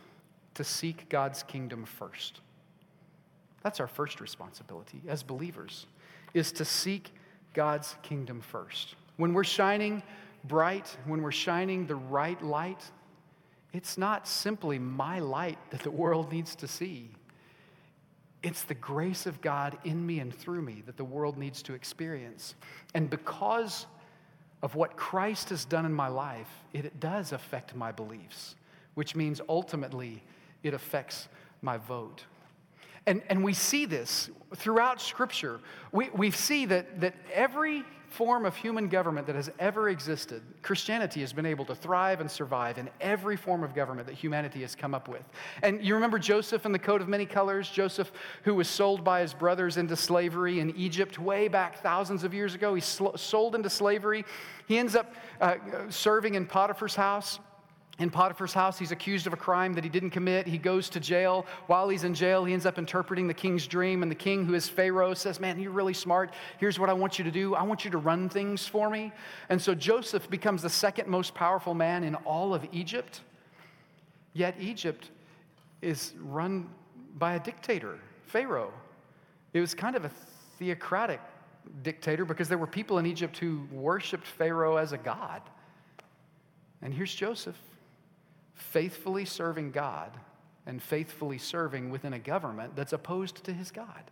to 0.56 0.64
seek 0.64 1.10
God's 1.10 1.44
kingdom 1.44 1.86
first. 1.86 2.42
That's 3.62 3.80
our 3.80 3.88
first 3.88 4.22
responsibility 4.22 5.02
as 5.08 5.24
believers, 5.24 5.88
is 6.34 6.52
to 6.54 6.66
seek 6.66 7.12
God's 7.54 7.96
kingdom 8.02 8.42
first. 8.42 8.96
When 9.18 9.34
we're 9.34 9.44
shining 9.44 10.02
bright, 10.44 10.96
when 11.06 11.22
we're 11.22 11.32
shining 11.32 11.88
the 11.88 11.96
right 11.96 12.42
light, 12.42 12.84
it's 13.74 13.98
not 13.98 14.28
simply 14.28 14.78
my 14.78 15.20
light 15.20 15.58
that 15.72 15.82
the 15.82 15.92
world 15.92 16.32
needs 16.32 16.56
to 16.56 16.68
see. 16.68 17.10
It's 18.44 18.64
the 18.64 18.76
grace 18.76 19.26
of 19.26 19.42
God 19.42 19.78
in 19.84 20.06
me 20.06 20.20
and 20.20 20.34
through 20.34 20.62
me 20.62 20.84
that 20.86 20.98
the 20.98 21.04
world 21.04 21.38
needs 21.38 21.64
to 21.64 21.74
experience. 21.74 22.56
And 22.94 23.10
because 23.10 23.88
of 24.62 24.76
what 24.76 24.96
Christ 24.96 25.50
has 25.50 25.66
done 25.66 25.86
in 25.86 25.94
my 25.94 26.08
life, 26.08 26.50
it, 26.74 27.00
does 27.00 27.32
affect 27.32 27.76
my 27.76 27.92
beliefs, 27.92 28.56
which 28.94 29.16
means 29.16 29.42
ultimately 29.50 30.24
it 30.62 30.74
affects 30.74 31.28
my 31.62 31.78
vote. 31.78 32.24
And, 33.06 33.22
and 33.30 33.44
we 33.44 33.54
see 33.54 33.86
this 33.86 34.30
throughout 34.56 35.02
Scripture. 35.02 35.60
We, 35.92 36.10
we 36.12 36.32
see 36.32 36.66
that, 36.68 37.02
that 37.02 37.16
every 37.34 37.84
form 38.14 38.46
of 38.46 38.56
human 38.56 38.90
government 38.90 39.26
that 39.26 39.36
has 39.36 39.50
ever 39.58 39.90
existed, 39.90 40.44
Christianity 40.62 41.22
has 41.22 41.34
been 41.34 41.48
able 41.48 41.66
to 41.66 41.74
thrive 41.74 42.22
and 42.22 42.30
survive 42.30 42.78
in 42.78 42.88
every 43.02 43.36
form 43.36 43.64
of 43.64 43.74
government 43.74 44.08
that 44.08 44.14
humanity 44.14 44.62
has 44.62 44.76
come 44.76 44.94
up 44.94 45.08
with. 45.08 45.28
And 45.64 45.84
you 45.84 45.96
remember 45.96 46.20
Joseph 46.20 46.66
and 46.66 46.76
the 46.76 46.80
coat 46.80 47.02
of 47.02 47.08
many 47.08 47.26
colors? 47.26 47.70
Joseph, 47.70 48.12
who 48.44 48.54
was 48.54 48.68
sold 48.68 49.04
by 49.04 49.22
his 49.22 49.34
brothers 49.34 49.78
into 49.78 49.96
slavery 49.96 50.60
in 50.60 50.76
Egypt 50.76 51.18
way 51.18 51.48
back 51.48 51.82
thousands 51.82 52.24
of 52.24 52.36
years 52.36 52.54
ago. 52.54 52.76
He's 52.76 53.02
sold 53.16 53.56
into 53.56 53.70
slavery. 53.70 54.26
He 54.68 54.78
ends 54.78 54.96
up 54.96 55.16
uh, 55.42 55.56
serving 55.90 56.36
in 56.36 56.46
Potiphar's 56.46 56.96
house. 56.96 57.40
In 58.00 58.10
Potiphar's 58.10 58.54
house. 58.54 58.80
He's 58.80 58.92
accused 58.92 59.28
of 59.28 59.34
a 59.34 59.38
crime 59.38 59.74
that 59.74 59.84
he 59.84 59.90
didn't 59.90 60.10
commit. 60.10 60.48
He 60.48 60.58
goes 60.58 60.90
to 60.90 61.00
jail. 61.00 61.46
While 61.68 61.90
he's 61.90 62.04
in 62.04 62.14
jail, 62.14 62.44
he 62.44 62.54
ends 62.54 62.66
up 62.66 62.80
interpreting 62.80 63.28
the 63.28 63.34
king's 63.34 63.68
dream. 63.68 64.02
And 64.02 64.10
the 64.10 64.16
king, 64.16 64.46
who 64.46 64.56
is 64.56 64.68
Pharaoh, 64.68 65.14
says, 65.14 65.40
Man, 65.40 65.60
you're 65.60 65.72
really 65.72 65.94
smart. 65.94 66.34
Here's 66.58 66.80
what 66.80 66.90
I 66.90 66.94
want 66.94 67.20
you 67.20 67.26
to 67.26 67.32
do 67.32 67.54
I 67.54 67.64
want 67.64 67.86
you 67.86 67.92
to 67.92 68.00
run 68.00 68.30
things 68.30 68.68
for 68.68 68.90
me. 68.90 69.12
And 69.50 69.62
so 69.62 69.76
Joseph 69.76 70.30
becomes 70.30 70.64
the 70.64 70.70
second 70.70 71.08
most 71.08 71.36
powerful 71.36 71.74
man 71.74 72.04
in 72.04 72.16
all 72.16 72.54
of 72.54 72.66
Egypt. 72.72 73.22
Yet 74.34 74.56
Egypt 74.60 75.12
is 75.84 76.14
run 76.20 76.68
by 77.20 77.36
a 77.36 77.40
dictator, 77.40 78.00
Pharaoh. 78.26 78.74
It 79.54 79.62
was 79.62 79.76
kind 79.76 79.96
of 79.96 80.06
a 80.06 80.12
theocratic 80.58 81.22
dictator 81.84 82.26
because 82.26 82.50
there 82.50 82.58
were 82.58 82.68
people 82.68 82.98
in 82.98 83.06
Egypt 83.06 83.38
who 83.38 83.68
worshiped 83.72 84.26
Pharaoh 84.26 84.78
as 84.78 84.94
a 84.94 84.98
god. 84.98 85.44
And 86.82 86.92
here's 86.92 87.14
Joseph 87.14 87.56
faithfully 88.54 89.26
serving 89.26 89.72
God 89.72 90.12
and 90.66 90.82
faithfully 90.82 91.38
serving 91.38 91.90
within 91.90 92.14
a 92.14 92.20
government 92.20 92.76
that's 92.76 92.94
opposed 92.94 93.44
to 93.44 93.54
his 93.54 93.72
God. 93.72 94.12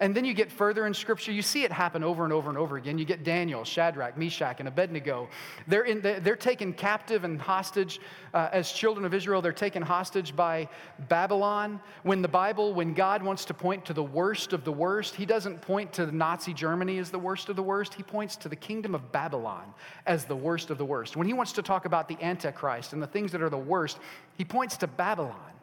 And 0.00 0.14
then 0.14 0.24
you 0.24 0.34
get 0.34 0.50
further 0.50 0.86
in 0.86 0.94
Scripture, 0.94 1.32
you 1.32 1.42
see 1.42 1.64
it 1.64 1.72
happen 1.72 2.02
over 2.02 2.24
and 2.24 2.32
over 2.32 2.48
and 2.48 2.58
over 2.58 2.76
again. 2.76 2.98
You 2.98 3.04
get 3.04 3.24
Daniel, 3.24 3.64
Shadrach, 3.64 4.16
Meshach, 4.18 4.56
and 4.58 4.68
Abednego. 4.68 5.28
They're, 5.66 5.84
in, 5.84 6.00
they're 6.00 6.36
taken 6.36 6.72
captive 6.72 7.24
and 7.24 7.40
hostage 7.40 8.00
uh, 8.32 8.48
as 8.52 8.72
children 8.72 9.04
of 9.06 9.14
Israel. 9.14 9.40
They're 9.40 9.52
taken 9.52 9.82
hostage 9.82 10.34
by 10.34 10.68
Babylon. 11.08 11.80
When 12.02 12.22
the 12.22 12.28
Bible, 12.28 12.74
when 12.74 12.94
God 12.94 13.22
wants 13.22 13.44
to 13.46 13.54
point 13.54 13.84
to 13.86 13.92
the 13.92 14.02
worst 14.02 14.52
of 14.52 14.64
the 14.64 14.72
worst, 14.72 15.14
He 15.14 15.26
doesn't 15.26 15.62
point 15.62 15.92
to 15.94 16.10
Nazi 16.14 16.52
Germany 16.52 16.98
as 16.98 17.10
the 17.10 17.18
worst 17.18 17.48
of 17.48 17.56
the 17.56 17.62
worst. 17.62 17.94
He 17.94 18.02
points 18.02 18.36
to 18.36 18.48
the 18.48 18.56
kingdom 18.56 18.94
of 18.94 19.12
Babylon 19.12 19.72
as 20.06 20.24
the 20.24 20.36
worst 20.36 20.70
of 20.70 20.78
the 20.78 20.84
worst. 20.84 21.16
When 21.16 21.26
He 21.26 21.32
wants 21.32 21.52
to 21.52 21.62
talk 21.62 21.84
about 21.84 22.08
the 22.08 22.20
Antichrist 22.20 22.92
and 22.92 23.02
the 23.02 23.06
things 23.06 23.32
that 23.32 23.42
are 23.42 23.50
the 23.50 23.56
worst, 23.56 23.98
He 24.36 24.44
points 24.44 24.76
to 24.78 24.86
Babylon. 24.86 25.53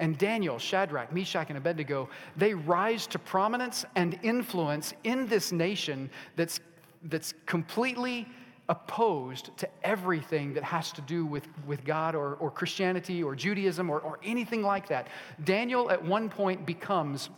And 0.00 0.16
Daniel, 0.16 0.58
Shadrach, 0.58 1.12
Meshach, 1.12 1.48
and 1.48 1.58
Abednego, 1.58 2.08
they 2.36 2.54
rise 2.54 3.06
to 3.08 3.18
prominence 3.18 3.84
and 3.96 4.18
influence 4.22 4.94
in 5.04 5.26
this 5.26 5.50
nation 5.50 6.08
that's, 6.36 6.60
that's 7.04 7.34
completely 7.46 8.28
opposed 8.68 9.56
to 9.56 9.68
everything 9.82 10.52
that 10.54 10.62
has 10.62 10.92
to 10.92 11.00
do 11.00 11.24
with, 11.24 11.48
with 11.66 11.84
God 11.84 12.14
or, 12.14 12.34
or 12.34 12.50
Christianity 12.50 13.22
or 13.22 13.34
Judaism 13.34 13.90
or, 13.90 14.00
or 14.00 14.20
anything 14.22 14.62
like 14.62 14.88
that. 14.88 15.08
Daniel, 15.44 15.90
at 15.90 16.04
one 16.04 16.28
point, 16.28 16.66
becomes 16.66 17.30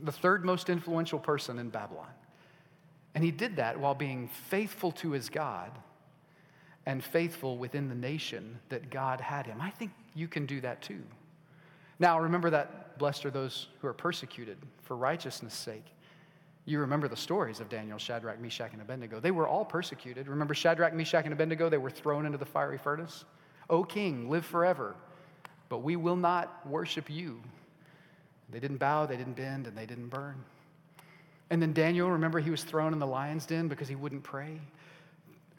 the 0.00 0.12
third 0.12 0.44
most 0.44 0.68
influential 0.68 1.18
person 1.18 1.58
in 1.58 1.70
Babylon. 1.70 2.08
And 3.14 3.22
he 3.22 3.30
did 3.30 3.56
that 3.56 3.78
while 3.78 3.94
being 3.94 4.28
faithful 4.48 4.90
to 4.92 5.12
his 5.12 5.28
God 5.30 5.70
and 6.86 7.02
faithful 7.02 7.56
within 7.56 7.88
the 7.88 7.94
nation 7.94 8.58
that 8.68 8.90
God 8.90 9.20
had 9.20 9.46
him. 9.46 9.60
I 9.60 9.70
think 9.70 9.92
you 10.14 10.28
can 10.28 10.44
do 10.44 10.60
that 10.62 10.82
too. 10.82 11.02
Now, 11.98 12.20
remember 12.20 12.50
that 12.50 12.98
blessed 12.98 13.26
are 13.26 13.30
those 13.30 13.68
who 13.80 13.88
are 13.88 13.92
persecuted 13.92 14.58
for 14.82 14.96
righteousness' 14.96 15.54
sake. 15.54 15.84
You 16.66 16.80
remember 16.80 17.08
the 17.08 17.16
stories 17.16 17.60
of 17.60 17.68
Daniel, 17.68 17.98
Shadrach, 17.98 18.40
Meshach, 18.40 18.72
and 18.72 18.80
Abednego. 18.80 19.20
They 19.20 19.30
were 19.30 19.46
all 19.46 19.64
persecuted. 19.64 20.28
Remember 20.28 20.54
Shadrach, 20.54 20.94
Meshach, 20.94 21.24
and 21.24 21.32
Abednego? 21.32 21.68
They 21.68 21.78
were 21.78 21.90
thrown 21.90 22.24
into 22.24 22.38
the 22.38 22.46
fiery 22.46 22.78
furnace. 22.78 23.24
O 23.68 23.84
king, 23.84 24.30
live 24.30 24.44
forever, 24.44 24.94
but 25.68 25.78
we 25.78 25.96
will 25.96 26.16
not 26.16 26.66
worship 26.66 27.10
you. 27.10 27.40
They 28.50 28.60
didn't 28.60 28.78
bow, 28.78 29.06
they 29.06 29.16
didn't 29.16 29.34
bend, 29.34 29.66
and 29.66 29.76
they 29.76 29.86
didn't 29.86 30.08
burn. 30.08 30.44
And 31.50 31.60
then 31.60 31.72
Daniel, 31.72 32.10
remember, 32.10 32.40
he 32.40 32.50
was 32.50 32.64
thrown 32.64 32.92
in 32.92 32.98
the 32.98 33.06
lion's 33.06 33.46
den 33.46 33.68
because 33.68 33.88
he 33.88 33.94
wouldn't 33.94 34.22
pray, 34.22 34.60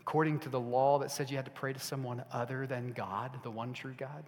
according 0.02 0.40
to 0.40 0.50
the 0.50 0.60
law 0.60 1.00
that 1.00 1.12
said 1.12 1.30
you 1.30 1.36
had 1.36 1.46
to 1.46 1.52
pray 1.52 1.74
to 1.74 1.80
someone 1.80 2.24
other 2.32 2.66
than 2.68 2.92
God, 2.94 3.32
the 3.44 3.52
one 3.52 3.74
true 3.74 3.94
God. 3.98 4.24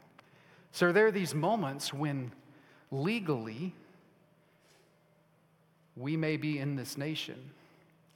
So 0.72 0.92
there 0.92 1.08
are 1.08 1.12
these 1.12 1.34
moments 1.34 1.94
when 1.94 2.32
legally 2.92 3.74
we 5.96 6.16
may 6.16 6.38
be 6.38 6.60
in 6.60 6.76
this 6.76 6.98
nation, 6.98 7.38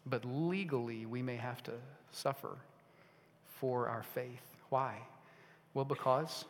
but 0.06 0.24
legally 0.26 1.06
we 1.06 1.22
may 1.22 1.36
have 1.36 1.64
to 1.64 1.72
suffer 2.12 2.56
for 3.60 3.88
our 3.88 4.04
faith. 4.04 4.44
Why? 4.70 4.96
Well, 5.74 5.86
because 5.86 6.46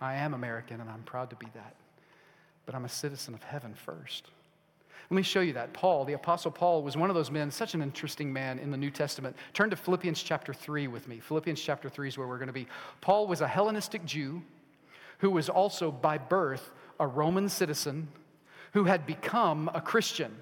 I 0.00 0.14
am 0.14 0.34
American 0.34 0.80
and 0.80 0.88
I'm 0.88 1.02
proud 1.02 1.30
to 1.30 1.36
be 1.36 1.46
that. 1.54 1.74
But 2.66 2.74
I'm 2.74 2.84
a 2.84 2.88
citizen 2.88 3.34
of 3.34 3.42
heaven 3.42 3.74
first. 3.74 4.28
Let 5.10 5.16
me 5.16 5.22
show 5.22 5.40
you 5.40 5.54
that. 5.54 5.72
Paul, 5.72 6.04
the 6.04 6.12
Apostle 6.12 6.50
Paul, 6.50 6.82
was 6.82 6.96
one 6.96 7.08
of 7.08 7.16
those 7.16 7.30
men, 7.30 7.50
such 7.50 7.72
an 7.72 7.80
interesting 7.80 8.30
man 8.30 8.58
in 8.58 8.70
the 8.70 8.76
New 8.76 8.90
Testament. 8.90 9.34
Turn 9.54 9.70
to 9.70 9.76
Philippians 9.76 10.22
chapter 10.22 10.52
3 10.52 10.86
with 10.86 11.08
me. 11.08 11.18
Philippians 11.18 11.60
chapter 11.60 11.88
3 11.88 12.08
is 12.08 12.18
where 12.18 12.28
we're 12.28 12.36
going 12.36 12.48
to 12.48 12.52
be. 12.52 12.66
Paul 13.00 13.26
was 13.26 13.40
a 13.40 13.48
Hellenistic 13.48 14.04
Jew 14.04 14.42
who 15.18 15.30
was 15.30 15.48
also 15.48 15.90
by 15.90 16.18
birth 16.18 16.72
a 16.98 17.06
Roman 17.06 17.48
citizen 17.48 18.08
who 18.72 18.84
had 18.84 19.06
become 19.06 19.70
a 19.74 19.80
Christian. 19.80 20.36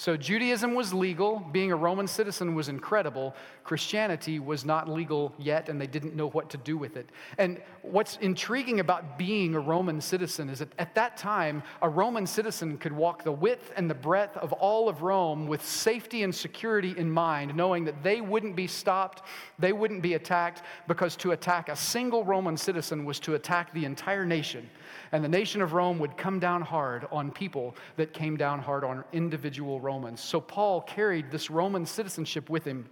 So 0.00 0.16
Judaism 0.16 0.72
was 0.72 0.94
legal. 0.94 1.40
Being 1.52 1.72
a 1.72 1.76
Roman 1.76 2.06
citizen 2.06 2.54
was 2.54 2.70
incredible. 2.70 3.34
Christianity 3.64 4.38
was 4.38 4.64
not 4.64 4.88
legal 4.88 5.34
yet, 5.38 5.68
and 5.68 5.78
they 5.78 5.86
didn't 5.86 6.16
know 6.16 6.30
what 6.30 6.48
to 6.48 6.56
do 6.56 6.78
with 6.78 6.96
it. 6.96 7.10
And 7.36 7.60
what's 7.82 8.16
intriguing 8.22 8.80
about 8.80 9.18
being 9.18 9.54
a 9.54 9.60
Roman 9.60 10.00
citizen 10.00 10.48
is 10.48 10.60
that 10.60 10.72
at 10.78 10.94
that 10.94 11.18
time, 11.18 11.62
a 11.82 11.88
Roman 11.90 12.26
citizen 12.26 12.78
could 12.78 12.94
walk 12.94 13.24
the 13.24 13.30
width 13.30 13.74
and 13.76 13.90
the 13.90 13.94
breadth 13.94 14.38
of 14.38 14.54
all 14.54 14.88
of 14.88 15.02
Rome 15.02 15.46
with 15.46 15.62
safety 15.62 16.22
and 16.22 16.34
security 16.34 16.94
in 16.96 17.10
mind, 17.10 17.54
knowing 17.54 17.84
that 17.84 18.02
they 18.02 18.22
wouldn't 18.22 18.56
be 18.56 18.66
stopped, 18.66 19.22
they 19.58 19.74
wouldn't 19.74 20.00
be 20.00 20.14
attacked, 20.14 20.62
because 20.88 21.14
to 21.16 21.32
attack 21.32 21.68
a 21.68 21.76
single 21.76 22.24
Roman 22.24 22.56
citizen 22.56 23.04
was 23.04 23.20
to 23.20 23.34
attack 23.34 23.70
the 23.74 23.84
entire 23.84 24.24
nation. 24.24 24.70
And 25.12 25.24
the 25.24 25.28
nation 25.28 25.62
of 25.62 25.72
Rome 25.72 25.98
would 25.98 26.16
come 26.16 26.38
down 26.38 26.62
hard 26.62 27.06
on 27.10 27.30
people 27.30 27.74
that 27.96 28.12
came 28.12 28.36
down 28.36 28.60
hard 28.60 28.84
on 28.84 29.04
individual 29.12 29.80
Romans. 29.80 30.20
So 30.20 30.40
Paul 30.40 30.82
carried 30.82 31.30
this 31.30 31.50
Roman 31.50 31.86
citizenship 31.86 32.50
with 32.50 32.64
him. 32.64 32.88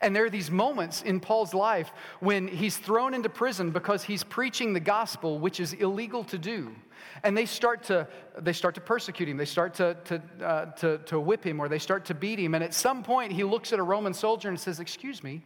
And 0.00 0.14
there 0.14 0.24
are 0.24 0.30
these 0.30 0.50
moments 0.50 1.02
in 1.02 1.20
Paul's 1.20 1.54
life 1.54 1.90
when 2.20 2.48
he's 2.48 2.76
thrown 2.76 3.14
into 3.14 3.28
prison 3.28 3.70
because 3.70 4.02
he's 4.02 4.24
preaching 4.24 4.72
the 4.72 4.80
gospel, 4.80 5.38
which 5.38 5.60
is 5.60 5.72
illegal 5.74 6.24
to 6.24 6.38
do. 6.38 6.74
And 7.22 7.36
they 7.36 7.46
start 7.46 7.84
to, 7.84 8.06
they 8.38 8.52
start 8.52 8.74
to 8.76 8.80
persecute 8.80 9.28
him. 9.28 9.36
They 9.36 9.44
start 9.44 9.74
to, 9.74 9.96
to, 10.04 10.22
uh, 10.42 10.66
to, 10.76 10.98
to 10.98 11.20
whip 11.20 11.44
him 11.44 11.60
or 11.60 11.68
they 11.68 11.78
start 11.78 12.04
to 12.06 12.14
beat 12.14 12.38
him. 12.38 12.54
And 12.54 12.62
at 12.62 12.74
some 12.74 13.02
point, 13.02 13.32
he 13.32 13.44
looks 13.44 13.72
at 13.72 13.78
a 13.78 13.82
Roman 13.82 14.14
soldier 14.14 14.48
and 14.48 14.58
says, 14.58 14.80
Excuse 14.80 15.22
me, 15.22 15.42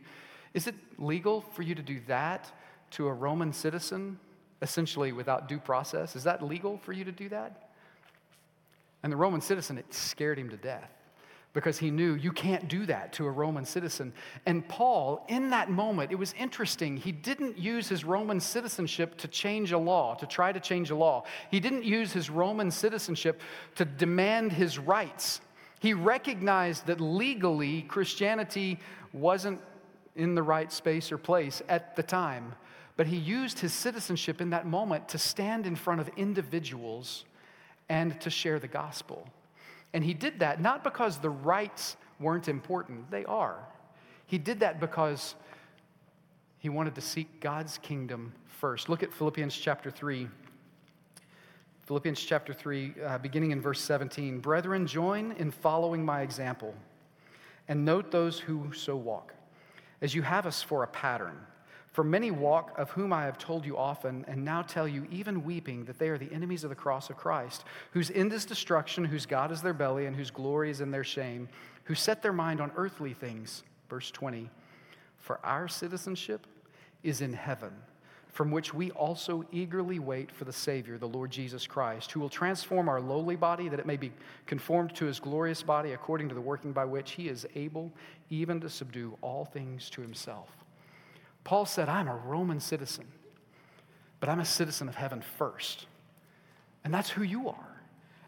is 0.55 0.67
it 0.67 0.75
legal 0.99 1.41
for 1.41 1.63
you 1.63 1.75
to 1.75 1.83
do 1.83 2.01
that 2.07 2.51
to 2.93 3.09
a 3.09 3.13
Roman 3.13 3.53
citizen? 3.53 4.19
Essentially 4.63 5.13
without 5.13 5.49
due 5.49 5.59
process. 5.59 6.17
Is 6.17 6.25
that 6.25 6.43
legal 6.43 6.79
for 6.79 6.93
you 6.93 7.05
to 7.05 7.13
do 7.13 7.29
that? 7.29 7.71
And 9.03 9.13
the 9.13 9.17
Roman 9.17 9.41
citizen, 9.41 9.79
it 9.79 9.93
scared 9.93 10.39
him 10.39 10.49
to 10.51 10.57
death 10.57 10.91
because 11.55 11.77
he 11.77 11.91
knew 11.91 12.15
you 12.15 12.33
can't 12.33 12.67
do 12.69 12.87
that 12.87 13.13
to 13.15 13.27
a 13.27 13.31
Roman 13.31 13.65
citizen. 13.65 14.13
And 14.47 14.67
Paul, 14.67 15.25
in 15.29 15.51
that 15.51 15.71
moment, 15.71 16.11
it 16.11 16.15
was 16.15 16.35
interesting. 16.39 16.97
He 16.97 17.13
didn't 17.13 17.59
use 17.59 17.89
his 17.89 18.05
Roman 18.05 18.41
citizenship 18.41 19.19
to 19.19 19.29
change 19.29 19.73
a 19.73 19.79
law, 19.79 20.15
to 20.15 20.27
try 20.27 20.53
to 20.53 20.61
change 20.61 20.91
a 20.91 20.95
law. 20.95 21.25
He 21.51 21.61
didn't 21.61 21.85
use 21.85 22.13
his 22.13 22.31
Roman 22.31 22.71
citizenship 22.71 23.41
to 23.75 23.85
demand 23.85 24.53
his 24.53 24.79
rights. 24.79 25.41
He 25.81 25.93
recognized 25.93 26.87
that 26.87 27.01
legally 27.01 27.83
Christianity 27.83 28.79
wasn't 29.13 29.61
in 30.17 30.35
the 30.35 30.43
right 30.43 30.73
space 30.73 31.13
or 31.13 31.19
place 31.19 31.61
at 31.69 31.97
the 31.97 32.03
time. 32.03 32.55
But 32.97 33.07
he 33.07 33.17
used 33.17 33.61
his 33.61 33.73
citizenship 33.73 34.41
in 34.41 34.51
that 34.51 34.67
moment 34.67 35.09
to 35.11 35.19
stand 35.19 35.67
in 35.67 35.77
front 35.77 36.01
of 36.01 36.11
individuals 36.17 37.25
and 37.89 38.21
to 38.21 38.31
share 38.31 38.59
the 38.59 38.69
gospel. 38.69 39.27
And 39.93 40.05
he 40.05 40.15
did 40.15 40.41
that 40.41 40.61
not 40.61 40.85
because 40.85 41.19
the 41.19 41.31
rights 41.31 41.97
weren't 42.21 42.49
important, 42.49 43.11
they 43.11 43.25
are. 43.25 43.57
He 44.27 44.39
did 44.39 44.61
that 44.61 44.81
because 44.81 45.35
he 46.59 46.69
wanted 46.69 46.95
to 46.95 47.01
seek 47.01 47.41
God's 47.41 47.79
kingdom 47.79 48.33
first. 48.47 48.89
Look 48.89 49.03
at 49.03 49.13
Philippians 49.13 49.57
chapter 49.57 49.91
3. 49.91 50.29
Philippians 51.87 52.21
chapter 52.21 52.55
3, 52.55 52.95
uh, 53.05 53.19
beginning 53.19 53.51
in 53.51 53.61
verse 53.61 53.81
17. 53.81 54.39
Brethren, 54.39 54.87
join 54.87 55.33
in 55.33 55.51
following 55.51 56.05
my 56.05 56.23
example, 56.23 56.75
and 57.67 57.85
note 57.85 58.13
those 58.13 58.39
who 58.39 58.73
so 58.73 58.97
walk, 58.97 59.35
as 60.01 60.15
you 60.15 60.23
have 60.23 60.47
us 60.47 60.63
for 60.63 60.85
a 60.85 60.87
pattern. 60.87 61.37
For 61.93 62.03
many 62.03 62.31
walk, 62.31 62.73
of 62.79 62.91
whom 62.91 63.13
I 63.13 63.25
have 63.25 63.37
told 63.37 63.67
you 63.67 63.77
often, 63.77 64.25
and 64.27 64.43
now 64.43 64.63
tell 64.63 64.89
you, 64.89 65.07
even 65.11 65.45
weeping, 65.45 65.85
that 65.85 65.99
they 65.99 66.09
are 66.09 66.17
the 66.17 66.33
enemies 66.33 66.65
of 66.65 66.71
the 66.71 66.77
cross 66.77 67.11
of 67.11 67.19
Christ, 67.19 67.65
whose 67.91 68.11
end 68.11 68.33
is 68.33 68.47
destruction, 68.47 69.05
whose 69.05 69.27
God 69.27 69.53
is 69.53 69.61
their 69.61 69.75
belly, 69.75 70.07
and 70.07 70.17
whose 70.17 70.31
glory 70.31 70.71
is 70.71 70.81
in 70.81 70.91
their 70.91 71.05
shame, 71.05 71.51
who 71.85 71.95
set 71.95 72.23
their 72.23 72.33
mind 72.33 72.63
on 72.63 72.73
earthly 72.77 73.13
things. 73.13 73.63
Verse 73.91 74.11
20 74.11 74.49
For 75.19 75.39
our 75.45 75.69
citizenship 75.69 76.47
is 77.03 77.21
in 77.21 77.35
heaven, 77.35 77.75
from 78.31 78.51
which 78.51 78.73
we 78.73 78.91
also 78.93 79.45
eagerly 79.53 79.99
wait 79.99 80.33
for 80.33 80.47
the 80.47 80.53
Savior, 80.53 80.97
the 80.97 81.07
Lord 81.07 81.31
Jesus 81.31 81.67
Christ, 81.67 82.11
who 82.11 82.21
will 82.21 82.31
transform 82.31 82.89
our 82.89 83.03
lowly 83.03 83.37
body 83.37 83.69
that 83.69 83.81
it 83.81 83.85
may 83.85 83.99
be 83.99 84.13
conformed 84.47 84.95
to 84.95 85.05
his 85.05 85.21
glorious 85.21 85.63
body 85.63 85.93
according 85.93 86.31
to 86.31 86.35
the 86.35 86.41
working 86.41 86.73
by 86.73 86.87
which 86.87 87.11
he 87.11 87.29
is 87.29 87.47
able 87.55 87.93
even 88.31 88.61
to 88.61 88.71
subdue 88.71 89.15
all 89.21 89.45
things 89.45 89.91
to 89.91 90.01
himself. 90.01 90.62
Paul 91.45 91.67
said, 91.67 91.89
I'm 91.89 92.09
a 92.09 92.17
Roman 92.17 92.61
citizen. 92.61 93.07
but 94.21 94.29
I'm 94.29 94.39
a 94.39 94.45
citizen 94.45 94.89
of 94.89 94.95
heaven 94.95 95.21
first. 95.21 95.87
And 96.85 96.95
that's 96.95 97.11
who 97.11 97.25
you 97.25 97.49
are. 97.49 97.83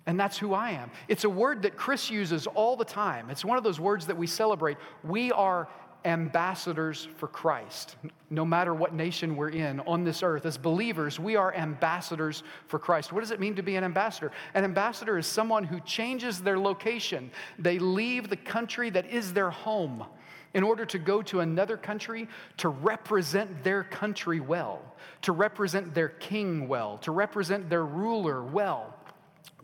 And 0.06 0.18
that's 0.18 0.36
who 0.36 0.52
I 0.52 0.70
am. 0.70 0.90
It's 1.06 1.22
a 1.22 1.30
word 1.30 1.62
that 1.62 1.76
Chris 1.76 2.10
uses 2.10 2.48
all 2.48 2.74
the 2.74 2.84
time. 2.84 3.30
It's 3.30 3.44
one 3.44 3.58
of 3.58 3.62
those 3.62 3.78
words 3.78 4.08
that 4.08 4.16
we 4.16 4.26
celebrate. 4.26 4.76
We 5.04 5.30
are 5.30 5.68
ambassadors 6.04 7.06
for 7.16 7.28
Christ, 7.28 7.94
no 8.28 8.44
matter 8.44 8.74
what 8.74 8.92
nation 8.92 9.36
we're 9.36 9.50
in 9.50 9.78
on 9.86 10.02
this 10.02 10.24
earth. 10.24 10.46
As 10.46 10.58
believers, 10.58 11.20
we 11.20 11.36
are 11.36 11.54
ambassadors 11.54 12.42
for 12.66 12.80
Christ. 12.80 13.12
What 13.12 13.20
does 13.20 13.30
it 13.30 13.38
mean 13.38 13.54
to 13.54 13.62
be 13.62 13.76
an 13.76 13.84
ambassador? 13.84 14.32
An 14.54 14.64
ambassador 14.64 15.16
is 15.16 15.28
someone 15.28 15.62
who 15.62 15.78
changes 15.80 16.40
their 16.40 16.58
location, 16.58 17.30
they 17.56 17.78
leave 17.78 18.28
the 18.28 18.36
country 18.36 18.90
that 18.90 19.06
is 19.06 19.32
their 19.32 19.50
home 19.50 20.04
in 20.54 20.62
order 20.62 20.86
to 20.86 20.98
go 20.98 21.20
to 21.22 21.40
another 21.40 21.76
country 21.76 22.28
to 22.56 22.68
represent 22.68 23.62
their 23.64 23.84
country 23.84 24.40
well, 24.40 24.80
to 25.22 25.32
represent 25.32 25.94
their 25.94 26.08
king 26.08 26.68
well, 26.68 26.98
to 26.98 27.12
represent 27.12 27.68
their 27.68 27.84
ruler 27.84 28.42
well. 28.42 28.94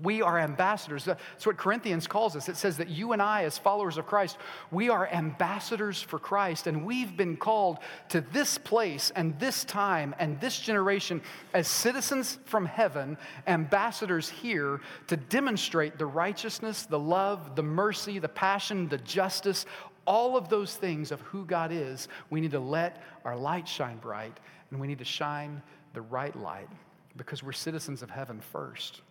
We 0.03 0.22
are 0.22 0.38
ambassadors. 0.38 1.05
That's 1.05 1.47
what 1.47 1.59
Corinthians 1.59 2.07
calls 2.07 2.34
us. 2.34 2.49
It 2.49 2.57
says 2.57 2.78
that 2.78 2.88
you 2.88 3.12
and 3.12 3.20
I, 3.20 3.45
as 3.45 3.59
followers 3.59 3.99
of 3.99 4.07
Christ, 4.07 4.38
we 4.70 4.88
are 4.88 5.07
ambassadors 5.07 6.01
for 6.01 6.18
Christ, 6.18 6.66
and 6.66 6.86
we've 6.86 7.16
been 7.16 7.36
called 7.36 7.78
to 8.11 8.22
this 8.32 8.57
place 8.57 9.12
and 9.14 9.38
this 9.38 9.64
time 9.64 10.14
and 10.18 10.41
this 10.41 10.59
generation 10.59 11.20
as 11.53 11.68
citizens 11.68 12.38
from 12.47 12.64
heaven, 12.64 13.18
ambassadors 13.47 14.28
here 14.28 14.80
to 15.09 15.16
demonstrate 15.16 15.99
the 15.99 16.07
righteousness, 16.07 16.84
the 16.84 16.99
love, 16.99 17.55
the 17.55 17.62
mercy, 17.62 18.18
the 18.18 18.28
passion, 18.28 18.88
the 18.88 18.99
justice, 18.99 19.66
all 20.07 20.36
of 20.36 20.48
those 20.48 20.74
things 20.76 21.12
of 21.12 21.20
who 21.20 21.44
God 21.44 21.72
is. 21.72 22.09
We 22.30 22.40
need 22.40 22.53
to 22.53 22.61
let 22.61 23.03
our 23.24 23.36
light 23.36 23.68
shine 23.68 23.98
bright, 23.98 24.38
and 24.70 24.80
we 24.80 24.86
need 24.86 24.98
to 24.98 25.05
shine 25.05 25.62
the 25.92 26.01
right 26.01 26.34
light 26.36 26.68
because 27.16 27.42
we're 27.42 27.53
citizens 27.53 28.03
of 28.03 28.11
heaven 28.11 28.40
first. 28.40 29.03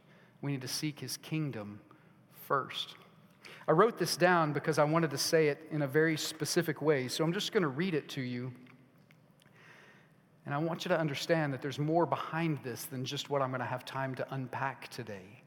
We 0.41 0.51
need 0.51 0.61
to 0.61 0.67
seek 0.67 0.99
his 0.99 1.17
kingdom 1.17 1.79
first. 2.47 2.95
I 3.67 3.71
wrote 3.71 3.99
this 3.99 4.17
down 4.17 4.53
because 4.53 4.79
I 4.79 4.83
wanted 4.83 5.11
to 5.11 5.17
say 5.17 5.49
it 5.49 5.67
in 5.71 5.83
a 5.83 5.87
very 5.87 6.17
specific 6.17 6.81
way. 6.81 7.07
So 7.07 7.23
I'm 7.23 7.33
just 7.33 7.51
going 7.51 7.61
to 7.61 7.69
read 7.69 7.93
it 7.93 8.09
to 8.09 8.21
you. 8.21 8.51
And 10.45 10.55
I 10.55 10.57
want 10.57 10.85
you 10.85 10.89
to 10.89 10.99
understand 10.99 11.53
that 11.53 11.61
there's 11.61 11.77
more 11.77 12.07
behind 12.07 12.57
this 12.63 12.85
than 12.85 13.05
just 13.05 13.29
what 13.29 13.43
I'm 13.43 13.49
going 13.49 13.59
to 13.59 13.67
have 13.67 13.85
time 13.85 14.15
to 14.15 14.25
unpack 14.33 14.87
today. 14.87 15.43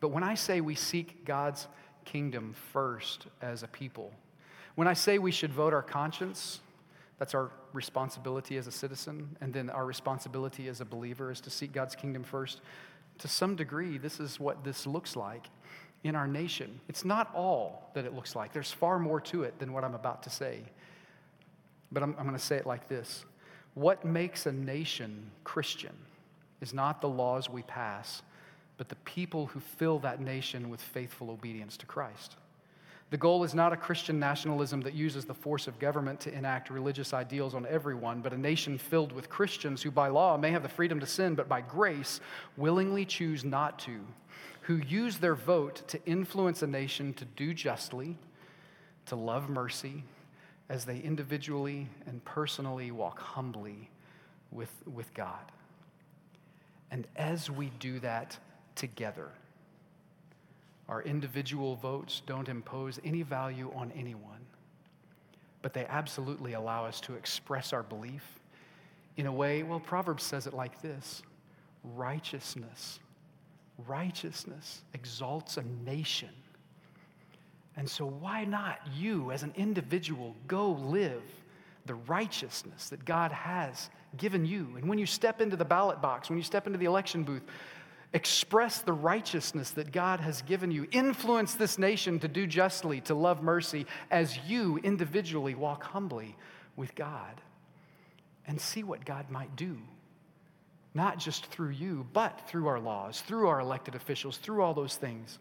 But 0.00 0.08
when 0.08 0.22
I 0.22 0.34
say 0.34 0.60
we 0.60 0.74
seek 0.74 1.24
God's 1.24 1.66
kingdom 2.04 2.54
first 2.72 3.28
as 3.40 3.62
a 3.62 3.68
people, 3.68 4.12
when 4.76 4.86
I 4.86 4.94
say 4.94 5.18
we 5.18 5.32
should 5.32 5.52
vote 5.52 5.74
our 5.74 5.82
conscience, 5.82 6.60
that's 7.18 7.34
our 7.34 7.50
responsibility 7.72 8.56
as 8.56 8.66
a 8.66 8.72
citizen, 8.72 9.36
and 9.40 9.52
then 9.52 9.68
our 9.70 9.84
responsibility 9.84 10.68
as 10.68 10.80
a 10.80 10.84
believer 10.84 11.30
is 11.30 11.40
to 11.42 11.50
seek 11.50 11.72
God's 11.72 11.96
kingdom 11.96 12.22
first 12.22 12.60
to 13.18 13.28
some 13.28 13.56
degree, 13.56 13.98
this 13.98 14.20
is 14.20 14.38
what 14.38 14.62
this 14.64 14.86
looks 14.86 15.16
like 15.16 15.48
in 16.04 16.14
our 16.14 16.26
nation. 16.26 16.80
It's 16.88 17.04
not 17.04 17.34
all 17.34 17.90
that 17.94 18.04
it 18.04 18.14
looks 18.14 18.36
like, 18.36 18.52
there's 18.52 18.72
far 18.72 18.98
more 18.98 19.20
to 19.22 19.42
it 19.42 19.58
than 19.58 19.72
what 19.72 19.84
I'm 19.84 19.94
about 19.94 20.22
to 20.24 20.30
say. 20.30 20.60
But 21.90 22.02
I'm, 22.02 22.14
I'm 22.18 22.26
going 22.26 22.36
to 22.36 22.44
say 22.44 22.56
it 22.56 22.66
like 22.66 22.88
this 22.88 23.24
What 23.74 24.04
makes 24.04 24.46
a 24.46 24.52
nation 24.52 25.30
Christian 25.44 25.94
is 26.60 26.74
not 26.74 27.00
the 27.00 27.08
laws 27.08 27.48
we 27.48 27.62
pass, 27.62 28.22
but 28.76 28.88
the 28.88 28.96
people 28.96 29.46
who 29.46 29.60
fill 29.60 29.98
that 30.00 30.20
nation 30.20 30.68
with 30.68 30.80
faithful 30.80 31.30
obedience 31.30 31.76
to 31.78 31.86
Christ. 31.86 32.36
The 33.10 33.16
goal 33.16 33.44
is 33.44 33.54
not 33.54 33.72
a 33.72 33.76
Christian 33.76 34.18
nationalism 34.18 34.80
that 34.80 34.94
uses 34.94 35.24
the 35.24 35.34
force 35.34 35.68
of 35.68 35.78
government 35.78 36.18
to 36.20 36.34
enact 36.34 36.70
religious 36.70 37.14
ideals 37.14 37.54
on 37.54 37.64
everyone, 37.66 38.20
but 38.20 38.32
a 38.32 38.38
nation 38.38 38.78
filled 38.78 39.12
with 39.12 39.28
Christians 39.28 39.80
who, 39.82 39.92
by 39.92 40.08
law, 40.08 40.36
may 40.36 40.50
have 40.50 40.64
the 40.64 40.68
freedom 40.68 40.98
to 40.98 41.06
sin, 41.06 41.36
but 41.36 41.48
by 41.48 41.60
grace 41.60 42.20
willingly 42.56 43.04
choose 43.04 43.44
not 43.44 43.78
to, 43.80 44.00
who 44.62 44.76
use 44.76 45.18
their 45.18 45.36
vote 45.36 45.86
to 45.86 46.04
influence 46.04 46.62
a 46.62 46.66
nation 46.66 47.14
to 47.14 47.24
do 47.24 47.54
justly, 47.54 48.16
to 49.06 49.14
love 49.14 49.48
mercy, 49.48 50.02
as 50.68 50.84
they 50.84 50.98
individually 50.98 51.88
and 52.06 52.24
personally 52.24 52.90
walk 52.90 53.20
humbly 53.20 53.88
with, 54.50 54.72
with 54.92 55.14
God. 55.14 55.52
And 56.90 57.06
as 57.14 57.48
we 57.48 57.70
do 57.78 58.00
that 58.00 58.36
together, 58.74 59.30
our 60.88 61.02
individual 61.02 61.76
votes 61.76 62.22
don't 62.26 62.48
impose 62.48 63.00
any 63.04 63.22
value 63.22 63.72
on 63.74 63.92
anyone, 63.96 64.44
but 65.62 65.72
they 65.72 65.86
absolutely 65.86 66.52
allow 66.52 66.84
us 66.84 67.00
to 67.02 67.14
express 67.14 67.72
our 67.72 67.82
belief 67.82 68.36
in 69.16 69.26
a 69.26 69.32
way, 69.32 69.62
well, 69.62 69.80
Proverbs 69.80 70.22
says 70.22 70.46
it 70.46 70.54
like 70.54 70.80
this 70.82 71.22
righteousness. 71.94 73.00
Righteousness 73.86 74.82
exalts 74.94 75.56
a 75.56 75.64
nation. 75.84 76.30
And 77.76 77.88
so, 77.88 78.06
why 78.06 78.44
not 78.44 78.78
you, 78.94 79.32
as 79.32 79.42
an 79.42 79.52
individual, 79.56 80.34
go 80.46 80.72
live 80.72 81.22
the 81.84 81.94
righteousness 81.94 82.88
that 82.88 83.04
God 83.04 83.32
has 83.32 83.90
given 84.16 84.46
you? 84.46 84.74
And 84.76 84.88
when 84.88 84.98
you 84.98 85.06
step 85.06 85.40
into 85.42 85.56
the 85.56 85.64
ballot 85.64 86.00
box, 86.00 86.30
when 86.30 86.38
you 86.38 86.44
step 86.44 86.66
into 86.66 86.78
the 86.78 86.86
election 86.86 87.22
booth, 87.22 87.42
Express 88.16 88.80
the 88.80 88.94
righteousness 88.94 89.72
that 89.72 89.92
God 89.92 90.20
has 90.20 90.40
given 90.40 90.70
you. 90.70 90.88
Influence 90.90 91.52
this 91.52 91.78
nation 91.78 92.18
to 92.20 92.28
do 92.28 92.46
justly, 92.46 93.02
to 93.02 93.14
love 93.14 93.42
mercy, 93.42 93.84
as 94.10 94.38
you 94.46 94.78
individually 94.78 95.54
walk 95.54 95.82
humbly 95.82 96.34
with 96.76 96.94
God. 96.94 97.42
And 98.46 98.58
see 98.58 98.82
what 98.82 99.04
God 99.04 99.30
might 99.30 99.54
do. 99.54 99.76
Not 100.94 101.18
just 101.18 101.44
through 101.44 101.72
you, 101.72 102.06
but 102.14 102.40
through 102.48 102.68
our 102.68 102.80
laws, 102.80 103.20
through 103.20 103.48
our 103.48 103.60
elected 103.60 103.94
officials, 103.94 104.38
through 104.38 104.62
all 104.62 104.72
those 104.72 104.96
things. 104.96 105.38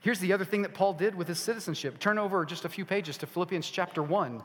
Here's 0.00 0.20
the 0.20 0.34
other 0.34 0.44
thing 0.44 0.60
that 0.60 0.74
Paul 0.74 0.92
did 0.92 1.14
with 1.14 1.28
his 1.28 1.40
citizenship. 1.40 1.98
Turn 1.98 2.18
over 2.18 2.44
just 2.44 2.66
a 2.66 2.68
few 2.68 2.84
pages 2.84 3.16
to 3.16 3.26
Philippians 3.26 3.70
chapter 3.70 4.02
1. 4.02 4.42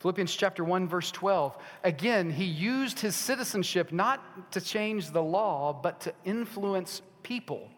Philippians 0.00 0.34
chapter 0.34 0.64
1 0.64 0.88
verse 0.88 1.10
12. 1.10 1.58
Again, 1.84 2.30
he 2.30 2.44
used 2.44 2.98
his 2.98 3.14
citizenship 3.14 3.92
not 3.92 4.50
to 4.50 4.60
change 4.60 5.10
the 5.10 5.22
law, 5.22 5.74
but 5.74 6.00
to 6.00 6.14
influence 6.24 7.02
people. 7.22 7.70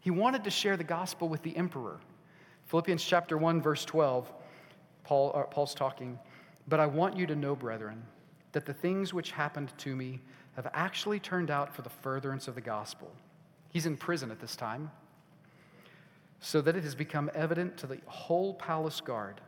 He 0.00 0.10
wanted 0.10 0.42
to 0.44 0.50
share 0.50 0.78
the 0.78 0.84
gospel 0.84 1.28
with 1.28 1.42
the 1.42 1.54
emperor. 1.54 2.00
Philippians 2.64 3.04
chapter 3.04 3.36
1 3.36 3.60
verse 3.60 3.84
12. 3.84 4.32
Paul, 5.04 5.32
uh, 5.34 5.42
Paul's 5.44 5.74
talking, 5.74 6.18
"But 6.66 6.80
I 6.80 6.86
want 6.86 7.14
you 7.16 7.26
to 7.26 7.36
know, 7.36 7.54
brethren, 7.54 8.06
that 8.52 8.64
the 8.64 8.74
things 8.74 9.12
which 9.12 9.32
happened 9.32 9.76
to 9.78 9.94
me 9.94 10.20
have 10.56 10.66
actually 10.72 11.20
turned 11.20 11.50
out 11.50 11.74
for 11.74 11.82
the 11.82 11.90
furtherance 11.90 12.48
of 12.48 12.54
the 12.54 12.62
gospel." 12.62 13.14
He's 13.68 13.84
in 13.84 13.98
prison 13.98 14.30
at 14.30 14.40
this 14.40 14.56
time. 14.56 14.90
So 16.40 16.62
that 16.62 16.74
it 16.74 16.84
has 16.84 16.94
become 16.94 17.30
evident 17.34 17.76
to 17.78 17.86
the 17.86 18.00
whole 18.06 18.54
palace 18.54 19.02
guard 19.02 19.42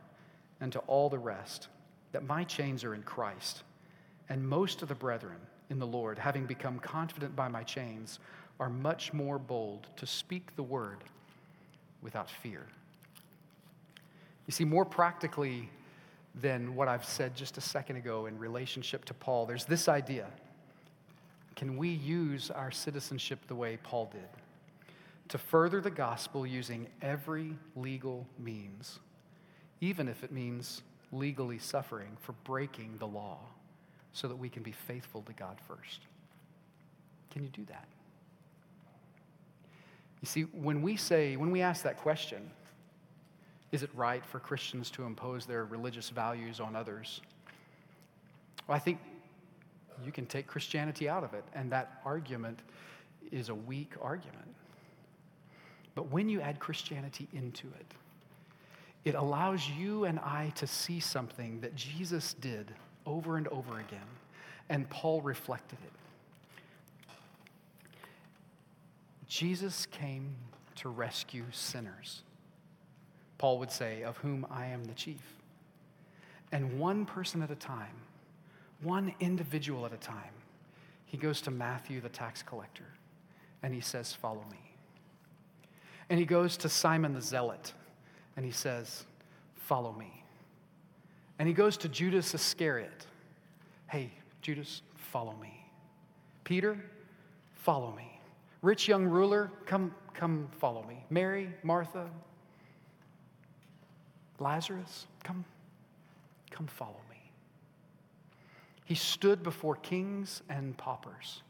and 0.61 0.71
to 0.71 0.79
all 0.79 1.09
the 1.09 1.19
rest 1.19 1.67
that 2.11 2.23
my 2.23 2.43
chains 2.43 2.83
are 2.83 2.93
in 2.93 3.03
Christ. 3.03 3.63
And 4.29 4.47
most 4.47 4.81
of 4.81 4.87
the 4.87 4.95
brethren 4.95 5.37
in 5.69 5.79
the 5.79 5.87
Lord, 5.87 6.17
having 6.17 6.45
become 6.45 6.79
confident 6.79 7.35
by 7.35 7.47
my 7.47 7.63
chains, 7.63 8.19
are 8.59 8.69
much 8.69 9.11
more 9.11 9.39
bold 9.39 9.87
to 9.97 10.05
speak 10.05 10.55
the 10.55 10.63
word 10.63 11.03
without 12.01 12.29
fear. 12.29 12.67
You 14.45 14.51
see, 14.51 14.65
more 14.65 14.85
practically 14.85 15.69
than 16.35 16.75
what 16.75 16.87
I've 16.87 17.05
said 17.05 17.35
just 17.35 17.57
a 17.57 17.61
second 17.61 17.97
ago 17.97 18.27
in 18.27 18.37
relationship 18.37 19.05
to 19.05 19.13
Paul, 19.13 19.45
there's 19.45 19.65
this 19.65 19.89
idea 19.89 20.27
can 21.55 21.77
we 21.77 21.89
use 21.89 22.49
our 22.49 22.71
citizenship 22.71 23.39
the 23.47 23.53
way 23.53 23.77
Paul 23.83 24.09
did? 24.11 24.27
To 25.27 25.37
further 25.37 25.79
the 25.79 25.91
gospel 25.91 26.45
using 26.45 26.87
every 27.01 27.55
legal 27.75 28.25
means 28.39 28.99
even 29.81 30.07
if 30.07 30.23
it 30.23 30.31
means 30.31 30.81
legally 31.11 31.59
suffering 31.59 32.15
for 32.21 32.31
breaking 32.43 32.95
the 32.99 33.07
law, 33.07 33.39
so 34.13 34.27
that 34.27 34.35
we 34.35 34.49
can 34.49 34.63
be 34.63 34.71
faithful 34.71 35.21
to 35.23 35.33
God 35.33 35.57
first. 35.67 36.01
Can 37.31 37.43
you 37.43 37.49
do 37.49 37.63
that? 37.65 37.87
You 40.21 40.27
see, 40.27 40.41
when 40.41 40.81
we 40.81 40.95
say, 40.95 41.35
when 41.35 41.49
we 41.49 41.61
ask 41.61 41.83
that 41.83 41.97
question, 41.97 42.51
is 43.71 43.83
it 43.83 43.89
right 43.95 44.23
for 44.25 44.39
Christians 44.39 44.91
to 44.91 45.03
impose 45.03 45.45
their 45.45 45.65
religious 45.65 46.09
values 46.09 46.59
on 46.59 46.75
others? 46.75 47.21
Well, 48.67 48.75
I 48.75 48.79
think 48.79 48.99
you 50.05 50.11
can 50.11 50.25
take 50.25 50.45
Christianity 50.45 51.07
out 51.07 51.23
of 51.23 51.33
it, 51.33 51.45
and 51.55 51.71
that 51.71 52.01
argument 52.05 52.59
is 53.31 53.49
a 53.49 53.55
weak 53.55 53.93
argument. 54.01 54.53
But 55.95 56.11
when 56.11 56.27
you 56.27 56.41
add 56.41 56.59
Christianity 56.59 57.27
into 57.33 57.67
it, 57.67 57.93
it 59.03 59.15
allows 59.15 59.67
you 59.67 60.05
and 60.05 60.19
I 60.19 60.51
to 60.55 60.67
see 60.67 60.99
something 60.99 61.59
that 61.61 61.75
Jesus 61.75 62.33
did 62.35 62.71
over 63.05 63.37
and 63.37 63.47
over 63.47 63.79
again, 63.79 63.99
and 64.69 64.89
Paul 64.89 65.21
reflected 65.21 65.79
it. 65.83 65.91
Jesus 69.27 69.85
came 69.87 70.35
to 70.75 70.89
rescue 70.89 71.45
sinners. 71.51 72.23
Paul 73.37 73.59
would 73.59 73.71
say, 73.71 74.03
of 74.03 74.17
whom 74.17 74.45
I 74.51 74.67
am 74.67 74.83
the 74.83 74.93
chief. 74.93 75.21
And 76.51 76.77
one 76.77 77.05
person 77.05 77.41
at 77.41 77.49
a 77.49 77.55
time, 77.55 77.95
one 78.83 79.13
individual 79.19 79.85
at 79.85 79.93
a 79.93 79.97
time, 79.97 80.33
he 81.05 81.17
goes 81.17 81.41
to 81.41 81.51
Matthew, 81.51 82.01
the 82.01 82.09
tax 82.09 82.43
collector, 82.43 82.85
and 83.63 83.73
he 83.73 83.81
says, 83.81 84.13
Follow 84.13 84.43
me. 84.51 84.57
And 86.09 86.19
he 86.19 86.25
goes 86.25 86.57
to 86.57 86.69
Simon 86.69 87.13
the 87.13 87.21
zealot, 87.21 87.73
and 88.41 88.45
he 88.47 88.51
says, 88.51 89.05
Follow 89.53 89.93
me. 89.93 90.23
And 91.37 91.47
he 91.47 91.53
goes 91.53 91.77
to 91.77 91.87
Judas 91.87 92.33
Iscariot, 92.33 93.05
Hey, 93.85 94.09
Judas, 94.41 94.81
follow 94.95 95.35
me. 95.39 95.63
Peter, 96.43 96.83
follow 97.53 97.91
me. 97.95 98.19
Rich 98.63 98.87
young 98.87 99.05
ruler, 99.05 99.51
come, 99.67 99.93
come 100.15 100.47
follow 100.57 100.83
me. 100.87 101.05
Mary, 101.11 101.53
Martha, 101.61 102.09
Lazarus, 104.39 105.05
come, 105.23 105.45
come 106.49 106.65
follow 106.65 107.01
me. 107.11 107.31
He 108.85 108.95
stood 108.95 109.43
before 109.43 109.75
kings 109.75 110.41
and 110.49 110.75
paupers, 110.77 111.43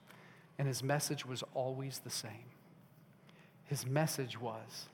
and 0.60 0.68
his 0.68 0.84
message 0.84 1.26
was 1.26 1.42
always 1.54 2.00
the 2.00 2.10
same. 2.10 2.52
His 3.64 3.86
message 3.86 4.38
was 4.38 4.90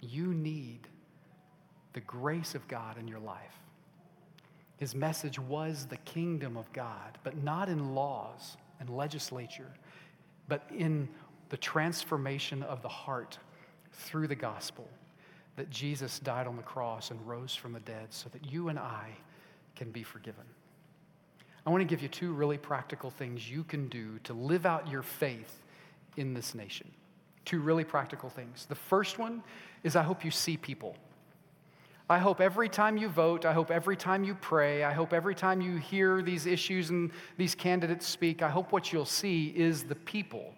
you 0.00 0.32
need 0.32 0.86
the 1.92 2.00
grace 2.00 2.54
of 2.54 2.66
God 2.68 2.98
in 2.98 3.08
your 3.08 3.18
life. 3.18 3.58
His 4.76 4.94
message 4.94 5.38
was 5.38 5.86
the 5.86 5.98
kingdom 5.98 6.56
of 6.56 6.72
God, 6.72 7.18
but 7.22 7.42
not 7.42 7.68
in 7.68 7.94
laws 7.94 8.56
and 8.78 8.88
legislature, 8.88 9.70
but 10.48 10.62
in 10.74 11.08
the 11.50 11.56
transformation 11.56 12.62
of 12.62 12.80
the 12.80 12.88
heart 12.88 13.38
through 13.92 14.28
the 14.28 14.34
gospel 14.34 14.88
that 15.56 15.68
Jesus 15.68 16.18
died 16.20 16.46
on 16.46 16.56
the 16.56 16.62
cross 16.62 17.10
and 17.10 17.28
rose 17.28 17.54
from 17.54 17.72
the 17.72 17.80
dead 17.80 18.06
so 18.10 18.30
that 18.30 18.50
you 18.50 18.68
and 18.68 18.78
I 18.78 19.10
can 19.76 19.90
be 19.90 20.02
forgiven. 20.02 20.44
I 21.66 21.70
want 21.70 21.82
to 21.82 21.84
give 21.86 22.00
you 22.00 22.08
two 22.08 22.32
really 22.32 22.56
practical 22.56 23.10
things 23.10 23.50
you 23.50 23.64
can 23.64 23.88
do 23.88 24.18
to 24.24 24.32
live 24.32 24.64
out 24.64 24.88
your 24.88 25.02
faith 25.02 25.62
in 26.16 26.32
this 26.32 26.54
nation. 26.54 26.90
Two 27.44 27.60
really 27.60 27.84
practical 27.84 28.30
things. 28.30 28.66
The 28.66 28.74
first 28.74 29.18
one 29.18 29.42
is 29.84 29.96
I 29.96 30.02
hope 30.02 30.24
you 30.24 30.30
see 30.30 30.56
people. 30.56 30.96
I 32.10 32.18
hope 32.18 32.40
every 32.40 32.68
time 32.68 32.96
you 32.96 33.08
vote, 33.08 33.44
I 33.44 33.52
hope 33.52 33.70
every 33.70 33.96
time 33.96 34.24
you 34.24 34.34
pray, 34.34 34.82
I 34.82 34.92
hope 34.92 35.12
every 35.12 35.32
time 35.36 35.60
you 35.60 35.76
hear 35.76 36.22
these 36.22 36.44
issues 36.44 36.90
and 36.90 37.12
these 37.36 37.54
candidates 37.54 38.04
speak, 38.04 38.42
I 38.42 38.50
hope 38.50 38.72
what 38.72 38.92
you'll 38.92 39.04
see 39.04 39.54
is 39.54 39.84
the 39.84 39.94
people 39.94 40.52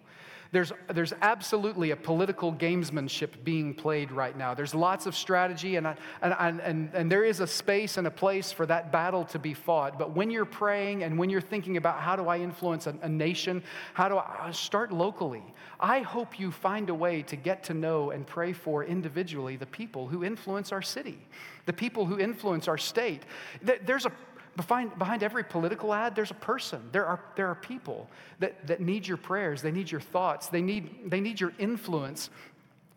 there's, 0.53 0.71
there's 0.93 1.13
absolutely 1.23 1.89
a 1.91 1.95
political 1.95 2.53
gamesmanship 2.53 3.43
being 3.43 3.73
played 3.73 4.11
right 4.11 4.37
now. 4.37 4.53
There's 4.53 4.75
lots 4.75 5.07
of 5.07 5.15
strategy, 5.15 5.77
and, 5.77 5.87
and, 6.21 6.61
and, 6.61 6.91
and 6.93 7.11
there 7.11 7.23
is 7.23 7.39
a 7.39 7.47
space 7.47 7.97
and 7.97 8.05
a 8.05 8.11
place 8.11 8.51
for 8.51 8.67
that 8.67 8.91
battle 8.91 9.25
to 9.25 9.39
be 9.39 9.55
fought. 9.55 9.97
But 9.97 10.15
when 10.15 10.29
you're 10.29 10.45
praying 10.45 11.03
and 11.03 11.17
when 11.17 11.31
you're 11.31 11.41
thinking 11.41 11.77
about 11.77 11.99
how 11.99 12.15
do 12.15 12.27
I 12.27 12.37
influence 12.37 12.85
a, 12.85 12.95
a 13.01 13.09
nation, 13.09 13.63
how 13.95 14.07
do 14.07 14.17
I 14.17 14.49
uh, 14.49 14.51
start 14.51 14.91
locally? 14.91 15.43
I 15.79 16.01
hope 16.01 16.39
you 16.39 16.51
find 16.51 16.91
a 16.91 16.95
way 16.95 17.23
to 17.23 17.35
get 17.35 17.63
to 17.63 17.73
know 17.73 18.11
and 18.11 18.25
pray 18.25 18.53
for 18.53 18.83
individually 18.83 19.55
the 19.55 19.65
people 19.65 20.07
who 20.07 20.23
influence 20.23 20.71
our 20.71 20.83
city, 20.83 21.17
the 21.65 21.73
people 21.73 22.05
who 22.05 22.19
influence 22.19 22.67
our 22.67 22.77
state. 22.77 23.23
There's 23.63 24.05
a 24.05 24.11
Behind, 24.55 24.97
behind 24.99 25.23
every 25.23 25.43
political 25.43 25.93
ad, 25.93 26.15
there's 26.15 26.29
a 26.29 26.35
person. 26.35 26.81
There 26.91 27.05
are, 27.05 27.19
there 27.35 27.47
are 27.47 27.55
people 27.55 28.07
that, 28.39 28.67
that 28.67 28.81
need 28.81 29.07
your 29.07 29.17
prayers, 29.17 29.61
they 29.61 29.71
need 29.71 29.89
your 29.89 30.01
thoughts, 30.01 30.47
they 30.47 30.61
need, 30.61 31.09
they 31.09 31.19
need 31.19 31.41
your 31.41 31.53
influence 31.57 32.29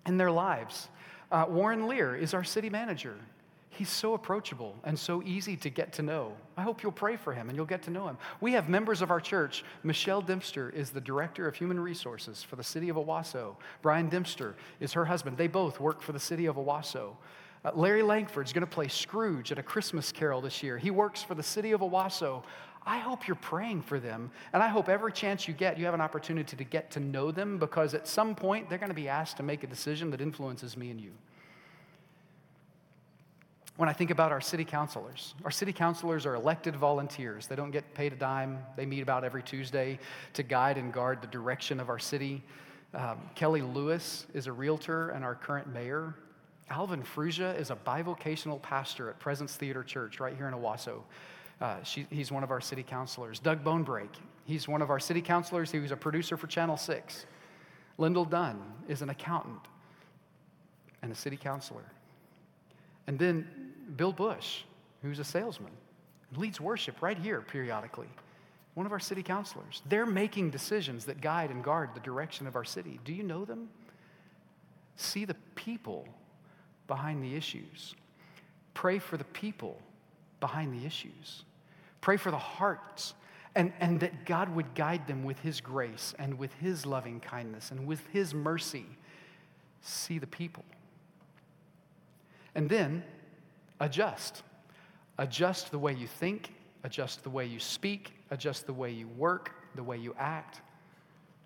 in 0.07 0.19
their 0.19 0.31
lives. 0.31 0.89
Uh, 1.33 1.47
Warren 1.49 1.89
Lehr 1.89 2.19
is 2.19 2.35
our 2.35 2.45
city 2.45 2.69
manager. 2.69 3.17
He's 3.71 3.91
so 3.91 4.15
approachable 4.15 4.75
and 4.85 4.99
so 4.99 5.23
easy 5.23 5.55
to 5.57 5.69
get 5.69 5.93
to 5.95 6.03
know. 6.03 6.33
I 6.57 6.63
hope 6.63 6.83
you'll 6.83 6.93
pray 6.93 7.17
for 7.17 7.35
him 7.35 7.49
and 7.49 7.57
you'll 7.57 7.67
get 7.67 7.83
to 7.83 7.91
know 7.91 8.09
him. 8.09 8.17
We 8.41 8.53
have 8.53 8.71
members 8.71 9.03
of 9.03 9.11
our 9.11 9.21
church. 9.21 9.65
Michelle 9.83 10.23
Dempster 10.23 10.71
is 10.71 10.91
the 10.91 11.01
director 11.01 11.47
of 11.47 11.55
human 11.55 11.79
resources 11.79 12.43
for 12.43 12.57
the 12.57 12.65
city 12.65 12.89
of 12.89 12.97
Owasso. 12.97 13.57
Brian 13.83 14.09
Dempster 14.09 14.55
is 14.81 14.95
her 14.95 15.05
husband. 15.05 15.37
They 15.37 15.47
both 15.47 15.79
work 15.79 16.01
for 16.01 16.13
the 16.13 16.21
city 16.21 16.47
of 16.47 16.57
Owasso. 16.57 17.17
Uh, 17.65 17.73
Larry 17.75 18.03
Langford's 18.03 18.53
going 18.53 18.67
to 18.67 18.71
play 18.73 18.89
Scrooge 18.89 19.51
at 19.53 19.59
a 19.59 19.63
Christmas 19.63 20.13
carol 20.13 20.41
this 20.41 20.63
year. 20.63 20.79
He 20.79 20.91
works 20.91 21.23
for 21.23 21.35
the 21.35 21.43
city 21.43 21.73
of 21.73 21.81
Owasso. 21.81 22.43
I 22.85 22.99
hope 22.99 23.27
you're 23.27 23.35
praying 23.35 23.83
for 23.83 23.99
them. 23.99 24.31
And 24.53 24.63
I 24.63 24.69
hope 24.69 24.89
every 24.89 25.13
chance 25.13 25.49
you 25.49 25.55
get, 25.55 25.77
you 25.77 25.85
have 25.87 25.95
an 25.95 26.01
opportunity 26.01 26.57
to 26.57 26.65
get 26.65 26.91
to 26.93 27.01
know 27.01 27.33
them 27.33 27.59
because 27.59 27.95
at 27.95 28.07
some 28.07 28.37
point 28.37 28.69
they're 28.69 28.79
going 28.79 28.91
to 28.91 28.95
be 28.95 29.09
asked 29.09 29.37
to 29.39 29.43
make 29.43 29.65
a 29.65 29.67
decision 29.67 30.11
that 30.13 30.21
influences 30.21 30.77
me 30.77 30.91
and 30.91 31.01
you. 31.01 31.11
When 33.77 33.91
I 33.91 33.93
think 33.93 34.11
about 34.11 34.33
our 34.33 34.41
city 34.41 34.65
councilors, 34.65 35.35
our 35.45 35.51
city 35.51 35.73
councilors 35.73 36.25
are 36.25 36.35
elected 36.35 36.77
volunteers. 36.77 37.47
They 37.47 37.57
don't 37.57 37.73
get 37.73 37.93
paid 37.93 38.13
a 38.13 38.17
dime. 38.17 38.59
They 38.75 38.87
meet 38.87 39.03
about 39.03 39.23
every 39.23 39.43
Tuesday 39.43 39.99
to 40.33 40.43
guide 40.43 40.79
and 40.79 40.93
guard 40.93 41.21
the 41.21 41.27
direction 41.27 41.79
of 41.79 41.91
our 41.91 41.99
city. 41.99 42.43
Um, 42.95 43.19
Kelly 43.35 43.61
Lewis 43.61 44.27
is 44.33 44.47
a 44.47 44.53
realtor 44.53 45.11
and 45.11 45.23
our 45.23 45.35
current 45.35 45.67
mayor. 45.67 46.15
Alvin 46.69 47.03
Fruga 47.03 47.59
is 47.59 47.71
a 47.71 47.77
bivocational 47.77 48.61
pastor 48.61 49.09
at 49.09 49.19
Presence 49.21 49.55
Theater 49.57 49.85
Church 49.85 50.19
right 50.19 50.37
here 50.37 50.49
in 50.49 50.55
Owasso. 50.55 51.03
Uh, 51.61 51.83
she, 51.83 52.07
he's 52.11 52.33
one 52.33 52.43
of 52.43 52.51
our 52.51 52.61
city 52.61 52.83
councilors. 52.83 53.39
Doug 53.39 53.65
Bonebrake, 53.65 54.17
he's 54.45 54.67
one 54.67 54.83
of 54.83 54.91
our 54.91 55.01
city 55.01 55.23
councilors. 55.23 55.71
He 55.71 55.79
was 55.79 55.91
a 55.91 55.97
producer 55.97 56.37
for 56.37 56.47
Channel 56.49 56.77
6. 56.77 57.27
Lyndell 57.99 58.29
Dunn 58.29 58.61
is 58.89 59.01
an 59.01 59.11
accountant 59.11 59.61
and 61.03 61.13
a 61.13 61.15
city 61.15 61.37
councilor. 61.37 61.85
And 63.07 63.19
then 63.19 63.73
Bill 63.97 64.13
Bush, 64.13 64.63
who's 65.03 65.19
a 65.19 65.25
salesman, 65.25 65.73
leads 66.37 66.61
worship 66.61 67.01
right 67.01 67.17
here 67.17 67.41
periodically. 67.41 68.09
One 68.75 68.85
of 68.85 68.93
our 68.93 69.01
city 69.01 69.23
councilors. 69.23 69.83
They're 69.89 70.05
making 70.05 70.51
decisions 70.51 71.07
that 71.07 71.21
guide 71.21 71.51
and 71.51 71.65
guard 71.65 71.91
the 71.95 72.01
direction 72.01 72.47
of 72.47 72.57
our 72.57 72.65
city. 72.65 73.01
Do 73.05 73.15
you 73.15 73.23
know 73.23 73.45
them? 73.45 73.71
See 74.97 75.25
the 75.25 75.37
people 75.55 76.07
behind 76.87 77.23
the 77.23 77.35
issues. 77.35 77.95
Pray 78.75 78.99
for 78.99 79.17
the 79.17 79.25
people 79.25 79.81
behind 80.41 80.79
the 80.79 80.87
issues. 80.87 81.45
Pray 82.01 82.17
for 82.17 82.31
the 82.31 82.39
hearts, 82.39 83.15
and, 83.55 83.73
and 83.81 83.99
that 84.01 84.27
God 84.27 84.55
would 84.55 84.75
guide 84.75 85.07
them 85.07 85.25
with 85.25 85.39
His 85.41 85.61
grace 85.61 86.15
and 86.19 86.39
with 86.39 86.53
His 86.55 86.87
loving 86.87 87.21
kindness 87.21 87.71
and 87.71 87.87
with 87.87 88.07
His 88.13 88.35
mercy. 88.35 88.87
See 89.81 90.19
the 90.19 90.27
people. 90.27 90.65
And 92.55 92.69
then 92.69 93.03
adjust. 93.81 94.43
Adjust 95.19 95.71
the 95.71 95.79
way 95.79 95.95
you 95.95 96.07
think, 96.07 96.53
adjust 96.85 97.23
the 97.23 97.31
way 97.31 97.47
you 97.47 97.59
speak, 97.59 98.13
adjust 98.31 98.67
the 98.67 98.73
way 98.73 98.91
you 98.91 99.09
work, 99.09 99.53
the 99.75 99.83
way 99.83 99.97
you 99.97 100.15
act. 100.19 100.61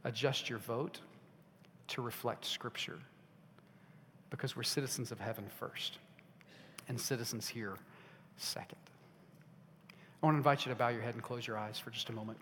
Adjust 0.05 0.51
your 0.51 0.59
vote 0.59 1.01
to 1.88 2.03
reflect 2.03 2.45
Scripture 2.45 2.99
because 4.31 4.57
we're 4.57 4.62
citizens 4.62 5.12
of 5.12 5.20
heaven 5.20 5.45
first 5.59 5.99
and 6.89 7.01
citizens 7.01 7.49
here 7.49 7.76
second. 8.37 8.78
I 10.22 10.26
want 10.26 10.35
to 10.35 10.39
invite 10.39 10.66
you 10.66 10.72
to 10.72 10.76
bow 10.76 10.89
your 10.89 11.03
head 11.03 11.14
and 11.14 11.22
close 11.22 11.47
your 11.47 11.59
eyes 11.59 11.78
for 11.78 11.91
just 11.91 12.09
a 12.09 12.12
moment. 12.12 12.39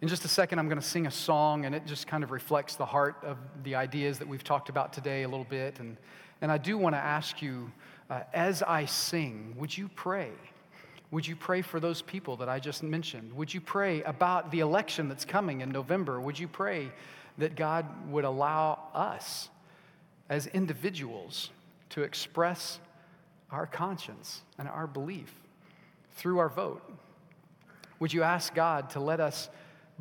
In 0.00 0.08
just 0.08 0.24
a 0.24 0.28
second, 0.28 0.58
I'm 0.58 0.68
going 0.68 0.80
to 0.80 0.86
sing 0.86 1.06
a 1.06 1.10
song, 1.12 1.64
and 1.64 1.74
it 1.74 1.86
just 1.86 2.08
kind 2.08 2.24
of 2.24 2.32
reflects 2.32 2.74
the 2.74 2.84
heart 2.84 3.16
of 3.22 3.36
the 3.62 3.76
ideas 3.76 4.18
that 4.18 4.26
we've 4.26 4.42
talked 4.42 4.68
about 4.68 4.92
today 4.92 5.22
a 5.22 5.28
little 5.28 5.46
bit. 5.48 5.78
And, 5.78 5.96
and 6.40 6.50
I 6.50 6.58
do 6.58 6.76
want 6.76 6.96
to 6.96 6.98
ask 6.98 7.40
you, 7.40 7.70
uh, 8.10 8.22
as 8.34 8.62
I 8.64 8.84
sing, 8.84 9.54
would 9.56 9.76
you 9.76 9.88
pray? 9.94 10.30
Would 11.12 11.26
you 11.26 11.36
pray 11.36 11.62
for 11.62 11.78
those 11.78 12.02
people 12.02 12.36
that 12.38 12.48
I 12.48 12.58
just 12.58 12.82
mentioned? 12.82 13.32
Would 13.34 13.54
you 13.54 13.60
pray 13.60 14.02
about 14.02 14.50
the 14.50 14.60
election 14.60 15.08
that's 15.08 15.24
coming 15.24 15.60
in 15.60 15.70
November? 15.70 16.20
Would 16.20 16.38
you 16.38 16.48
pray 16.48 16.90
that 17.38 17.54
God 17.54 17.86
would 18.10 18.24
allow 18.24 18.80
us 18.94 19.50
as 20.32 20.46
individuals 20.46 21.50
to 21.90 22.02
express 22.02 22.80
our 23.50 23.66
conscience 23.66 24.40
and 24.58 24.66
our 24.66 24.86
belief 24.86 25.30
through 26.12 26.38
our 26.38 26.48
vote? 26.48 26.82
Would 28.00 28.14
you 28.14 28.22
ask 28.22 28.54
God 28.54 28.88
to 28.90 29.00
let 29.00 29.20
us 29.20 29.50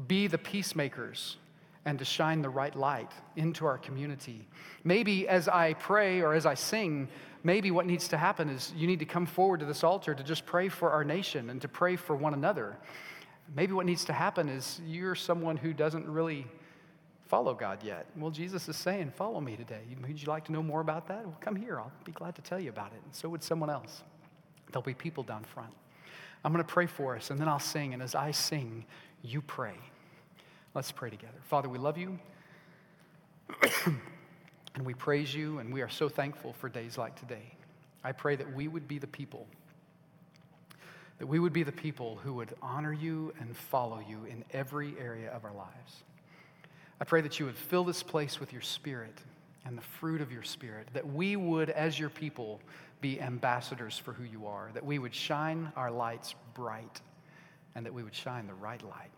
be 0.08 0.28
the 0.28 0.38
peacemakers 0.38 1.36
and 1.84 2.00
to 2.00 2.06
shine 2.06 2.42
the 2.42 2.50
right 2.50 2.74
light 2.74 3.12
into 3.36 3.66
our 3.66 3.78
community? 3.78 4.48
Maybe 4.86 5.28
as 5.28 5.50
I 5.50 5.74
pray 5.74 6.22
or 6.22 6.34
as 6.34 6.46
I 6.46 6.54
sing, 6.54 7.10
maybe 7.44 7.70
what 7.70 7.86
needs 7.86 8.08
to 8.08 8.18
happen 8.18 8.48
is 8.48 8.74
you 8.78 8.88
need 8.88 9.00
to 9.00 9.06
come 9.06 9.26
forward 9.26 9.60
to 9.60 9.66
this 9.66 9.84
altar 9.84 10.16
to 10.16 10.24
just 10.24 10.46
pray 10.46 10.70
for 10.70 10.92
our 10.92 11.04
nation 11.04 11.50
and 11.50 11.62
to 11.62 11.68
pray 11.68 11.98
for 11.98 12.16
one 12.16 12.34
another. 12.34 12.78
Maybe 13.54 13.74
what 13.74 13.86
needs 13.86 14.06
to 14.06 14.14
happen 14.14 14.48
is 14.48 14.80
you're 14.88 15.14
someone 15.14 15.58
who 15.58 15.74
doesn't 15.74 16.08
really 16.08 16.48
follow 17.32 17.54
God 17.54 17.82
yet. 17.82 18.08
Well, 18.18 18.30
Jesus 18.30 18.68
is 18.68 18.76
saying, 18.76 19.14
Follow 19.16 19.40
me 19.40 19.56
today. 19.56 19.84
Would 20.06 20.22
you 20.22 20.28
like 20.28 20.44
to 20.46 20.52
know 20.52 20.62
more 20.62 20.82
about 20.82 21.08
that? 21.08 21.26
Well, 21.26 21.38
come 21.40 21.56
here. 21.56 21.80
I'll 21.80 21.90
be 22.04 22.12
glad 22.12 22.36
to 22.36 22.42
tell 22.42 22.60
you 22.60 22.70
about 22.70 22.88
it. 22.88 23.00
And 23.06 23.16
so 23.16 23.30
would 23.30 23.42
someone 23.42 23.70
else. 23.70 24.04
There'll 24.70 24.84
be 24.84 24.94
people 24.94 25.24
down 25.24 25.46
front. 25.46 25.72
I'm 26.44 26.52
going 26.52 26.64
to 26.64 26.70
pray 26.70 26.88
for 26.88 27.16
us, 27.16 27.30
and 27.30 27.40
then 27.40 27.48
I'll 27.48 27.58
sing. 27.58 27.94
And 27.94 28.04
as 28.04 28.16
I 28.16 28.32
sing, 28.32 28.86
you 29.22 29.42
pray. 29.42 29.76
Let's 30.74 30.92
pray 30.92 31.10
together. 31.10 31.38
Father, 31.44 31.70
we 31.70 31.78
love 31.78 31.98
you, 31.98 32.20
and 33.86 34.86
we 34.86 34.94
praise 34.94 35.34
you, 35.34 35.60
and 35.60 35.74
we 35.74 35.82
are 35.82 35.90
so 35.90 36.10
thankful 36.10 36.52
for 36.52 36.68
days 36.68 36.98
like 36.98 37.18
today. 37.18 37.54
I 38.04 38.12
pray 38.12 38.36
that 38.36 38.54
we 38.54 38.68
would 38.68 38.90
be 38.90 38.98
the 38.98 39.08
people 39.08 39.48
that 41.20 41.28
we 41.28 41.38
would 41.38 41.54
be 41.54 41.62
the 41.62 41.72
people 41.72 42.18
who 42.24 42.34
would 42.34 42.52
honor 42.64 42.92
you 42.92 43.32
and 43.40 43.56
follow 43.56 44.00
you 44.10 44.26
in 44.26 44.44
every 44.54 44.96
area 45.00 45.30
of 45.30 45.46
our 45.46 45.54
lives. 45.54 46.04
I 47.02 47.04
pray 47.04 47.22
that 47.22 47.40
you 47.40 47.48
would 47.48 47.58
fill 47.58 47.84
this 47.84 48.04
place 48.04 48.40
with 48.40 48.54
your 48.54 48.62
spirit 48.62 49.18
and 49.66 49.76
the 49.76 49.82
fruit 49.82 50.22
of 50.22 50.32
your 50.32 50.44
spirit, 50.44 50.88
that 50.94 51.12
we 51.12 51.36
would, 51.36 51.72
as 51.72 52.00
your 52.00 52.10
people, 52.10 52.62
be 53.02 53.20
ambassadors 53.20 53.98
for 53.98 54.14
who 54.14 54.24
you 54.24 54.46
are, 54.46 54.70
that 54.76 54.86
we 54.86 55.00
would 55.00 55.14
shine 55.14 55.72
our 55.76 55.90
lights 55.90 56.36
bright, 56.54 57.02
and 57.74 57.84
that 57.84 57.94
we 57.94 58.04
would 58.04 58.14
shine 58.14 58.46
the 58.46 58.54
right 58.54 58.84
light. 58.84 59.10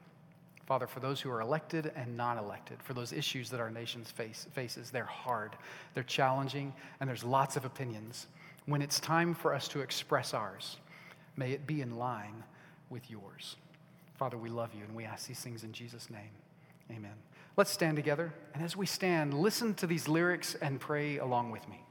Father, 0.65 0.87
for 0.87 1.01
those 1.01 1.19
who 1.19 1.29
are 1.29 1.41
elected 1.41 1.91
and 1.93 2.15
non 2.15 2.37
elected, 2.37 2.81
for 2.81 2.93
those 2.93 3.11
issues 3.11 3.49
that 3.49 3.59
our 3.59 3.69
nation 3.69 4.05
face, 4.05 4.47
faces, 4.53 4.89
they're 4.89 5.03
hard, 5.03 5.57
they're 5.93 6.03
challenging, 6.03 6.73
and 7.01 7.09
there's 7.09 7.25
lots 7.25 7.57
of 7.57 7.65
opinions. 7.65 8.27
When 8.65 8.81
it's 8.81 9.01
time 9.01 9.33
for 9.33 9.53
us 9.53 9.67
to 9.69 9.81
express 9.81 10.33
ours, 10.33 10.77
may 11.35 11.51
it 11.51 11.67
be 11.67 11.81
in 11.81 11.97
line 11.97 12.45
with 12.89 13.11
yours. 13.11 13.57
Father, 14.17 14.37
we 14.37 14.47
love 14.47 14.69
you 14.73 14.85
and 14.85 14.95
we 14.95 15.03
ask 15.03 15.27
these 15.27 15.41
things 15.41 15.65
in 15.65 15.73
Jesus' 15.73 16.09
name. 16.09 16.31
Amen. 16.89 17.15
Let's 17.55 17.69
stand 17.69 17.97
together, 17.97 18.33
and 18.55 18.63
as 18.63 18.75
we 18.75 18.87
stand, 18.87 19.33
listen 19.33 19.75
to 19.75 19.87
these 19.87 20.07
lyrics 20.07 20.55
and 20.55 20.79
pray 20.79 21.17
along 21.19 21.51
with 21.51 21.67
me. 21.69 21.83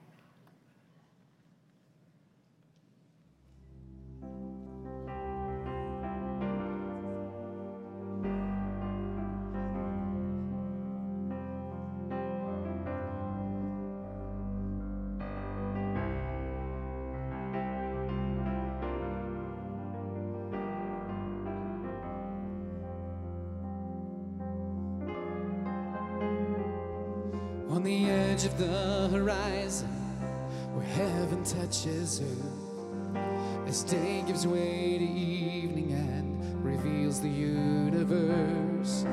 Heaven 31.32 31.44
touches 31.44 32.20
earth 32.20 33.66
as 33.66 33.84
day 33.84 34.22
gives 34.26 34.46
way 34.46 34.98
to 34.98 35.04
evening 35.04 35.92
and 35.92 36.62
reveals 36.64 37.20
the 37.20 37.28
universe 37.28 39.06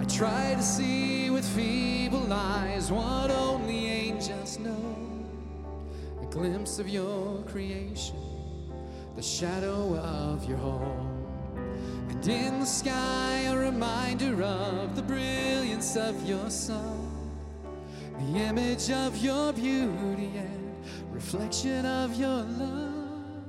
i 0.00 0.04
try 0.04 0.54
to 0.54 0.62
see 0.62 1.28
with 1.28 1.46
feeble 1.54 2.32
eyes 2.32 2.90
what 2.90 3.30
only 3.30 3.86
angels 3.86 4.58
know. 4.58 4.96
A 6.22 6.26
glimpse 6.26 6.78
of 6.78 6.88
your 6.88 7.42
creation 7.42 8.16
the 9.14 9.22
shadow 9.22 9.96
of 9.96 10.48
your 10.48 10.58
home. 10.58 11.26
And 12.08 12.26
in 12.28 12.60
the 12.60 12.66
sky 12.66 13.40
a 13.48 13.56
reminder 13.56 14.42
of 14.42 14.96
the 14.96 15.02
brilliance 15.02 15.96
of 15.96 16.14
your 16.26 16.48
sun. 16.48 17.10
The 18.18 18.38
image 18.38 18.90
of 18.90 19.18
your 19.18 19.52
beauty 19.52 20.30
reflection 21.18 21.84
of 21.84 22.14
your 22.14 22.42
love. 22.62 23.42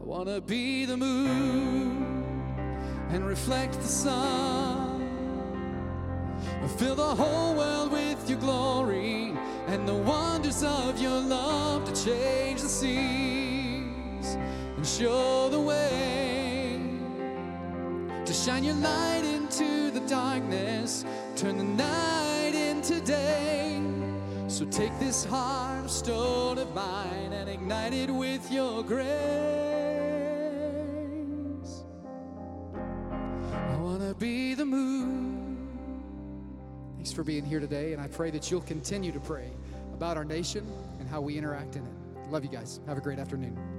I 0.00 0.04
want 0.04 0.28
to 0.28 0.40
be 0.40 0.86
the 0.86 0.96
moon 0.96 2.12
and 3.10 3.24
reflect 3.24 3.74
the 3.74 3.86
sun. 3.86 4.98
Fill 6.76 6.96
the 6.96 7.14
whole 7.14 7.54
world 7.54 7.92
with 7.92 8.28
your 8.28 8.40
glory 8.40 9.34
and 9.68 9.88
the 9.88 9.94
wonders 9.94 10.64
of 10.64 11.00
your 11.00 11.20
love 11.20 11.84
to 11.84 12.04
change 12.04 12.60
the 12.60 12.68
seas 12.68 14.36
and 14.76 14.84
show 14.84 15.48
the 15.50 15.60
way. 15.60 16.80
To 18.24 18.32
shine 18.32 18.64
your 18.64 18.74
light 18.74 19.22
into 19.24 19.92
the 19.92 20.00
darkness, 20.08 21.04
turn 21.36 21.56
the 21.56 21.70
night 21.88 22.54
into 22.56 23.00
day. 23.00 23.87
So 24.58 24.64
take 24.64 24.98
this 24.98 25.24
heart 25.24 25.84
of 25.84 25.90
stone 25.92 26.58
of 26.58 26.74
mine 26.74 27.32
and 27.32 27.48
ignite 27.48 27.94
it 27.94 28.10
with 28.10 28.50
your 28.50 28.82
grace. 28.82 29.04
I 33.52 33.76
want 33.76 34.00
to 34.00 34.16
be 34.18 34.54
the 34.54 34.64
moon. 34.64 35.68
Thanks 36.96 37.12
for 37.12 37.22
being 37.22 37.44
here 37.44 37.60
today, 37.60 37.92
and 37.92 38.02
I 38.02 38.08
pray 38.08 38.32
that 38.32 38.50
you'll 38.50 38.62
continue 38.62 39.12
to 39.12 39.20
pray 39.20 39.52
about 39.94 40.16
our 40.16 40.24
nation 40.24 40.66
and 40.98 41.08
how 41.08 41.20
we 41.20 41.38
interact 41.38 41.76
in 41.76 41.84
it. 41.84 41.92
Love 42.28 42.42
you 42.42 42.50
guys. 42.50 42.80
Have 42.88 42.98
a 42.98 43.00
great 43.00 43.20
afternoon. 43.20 43.77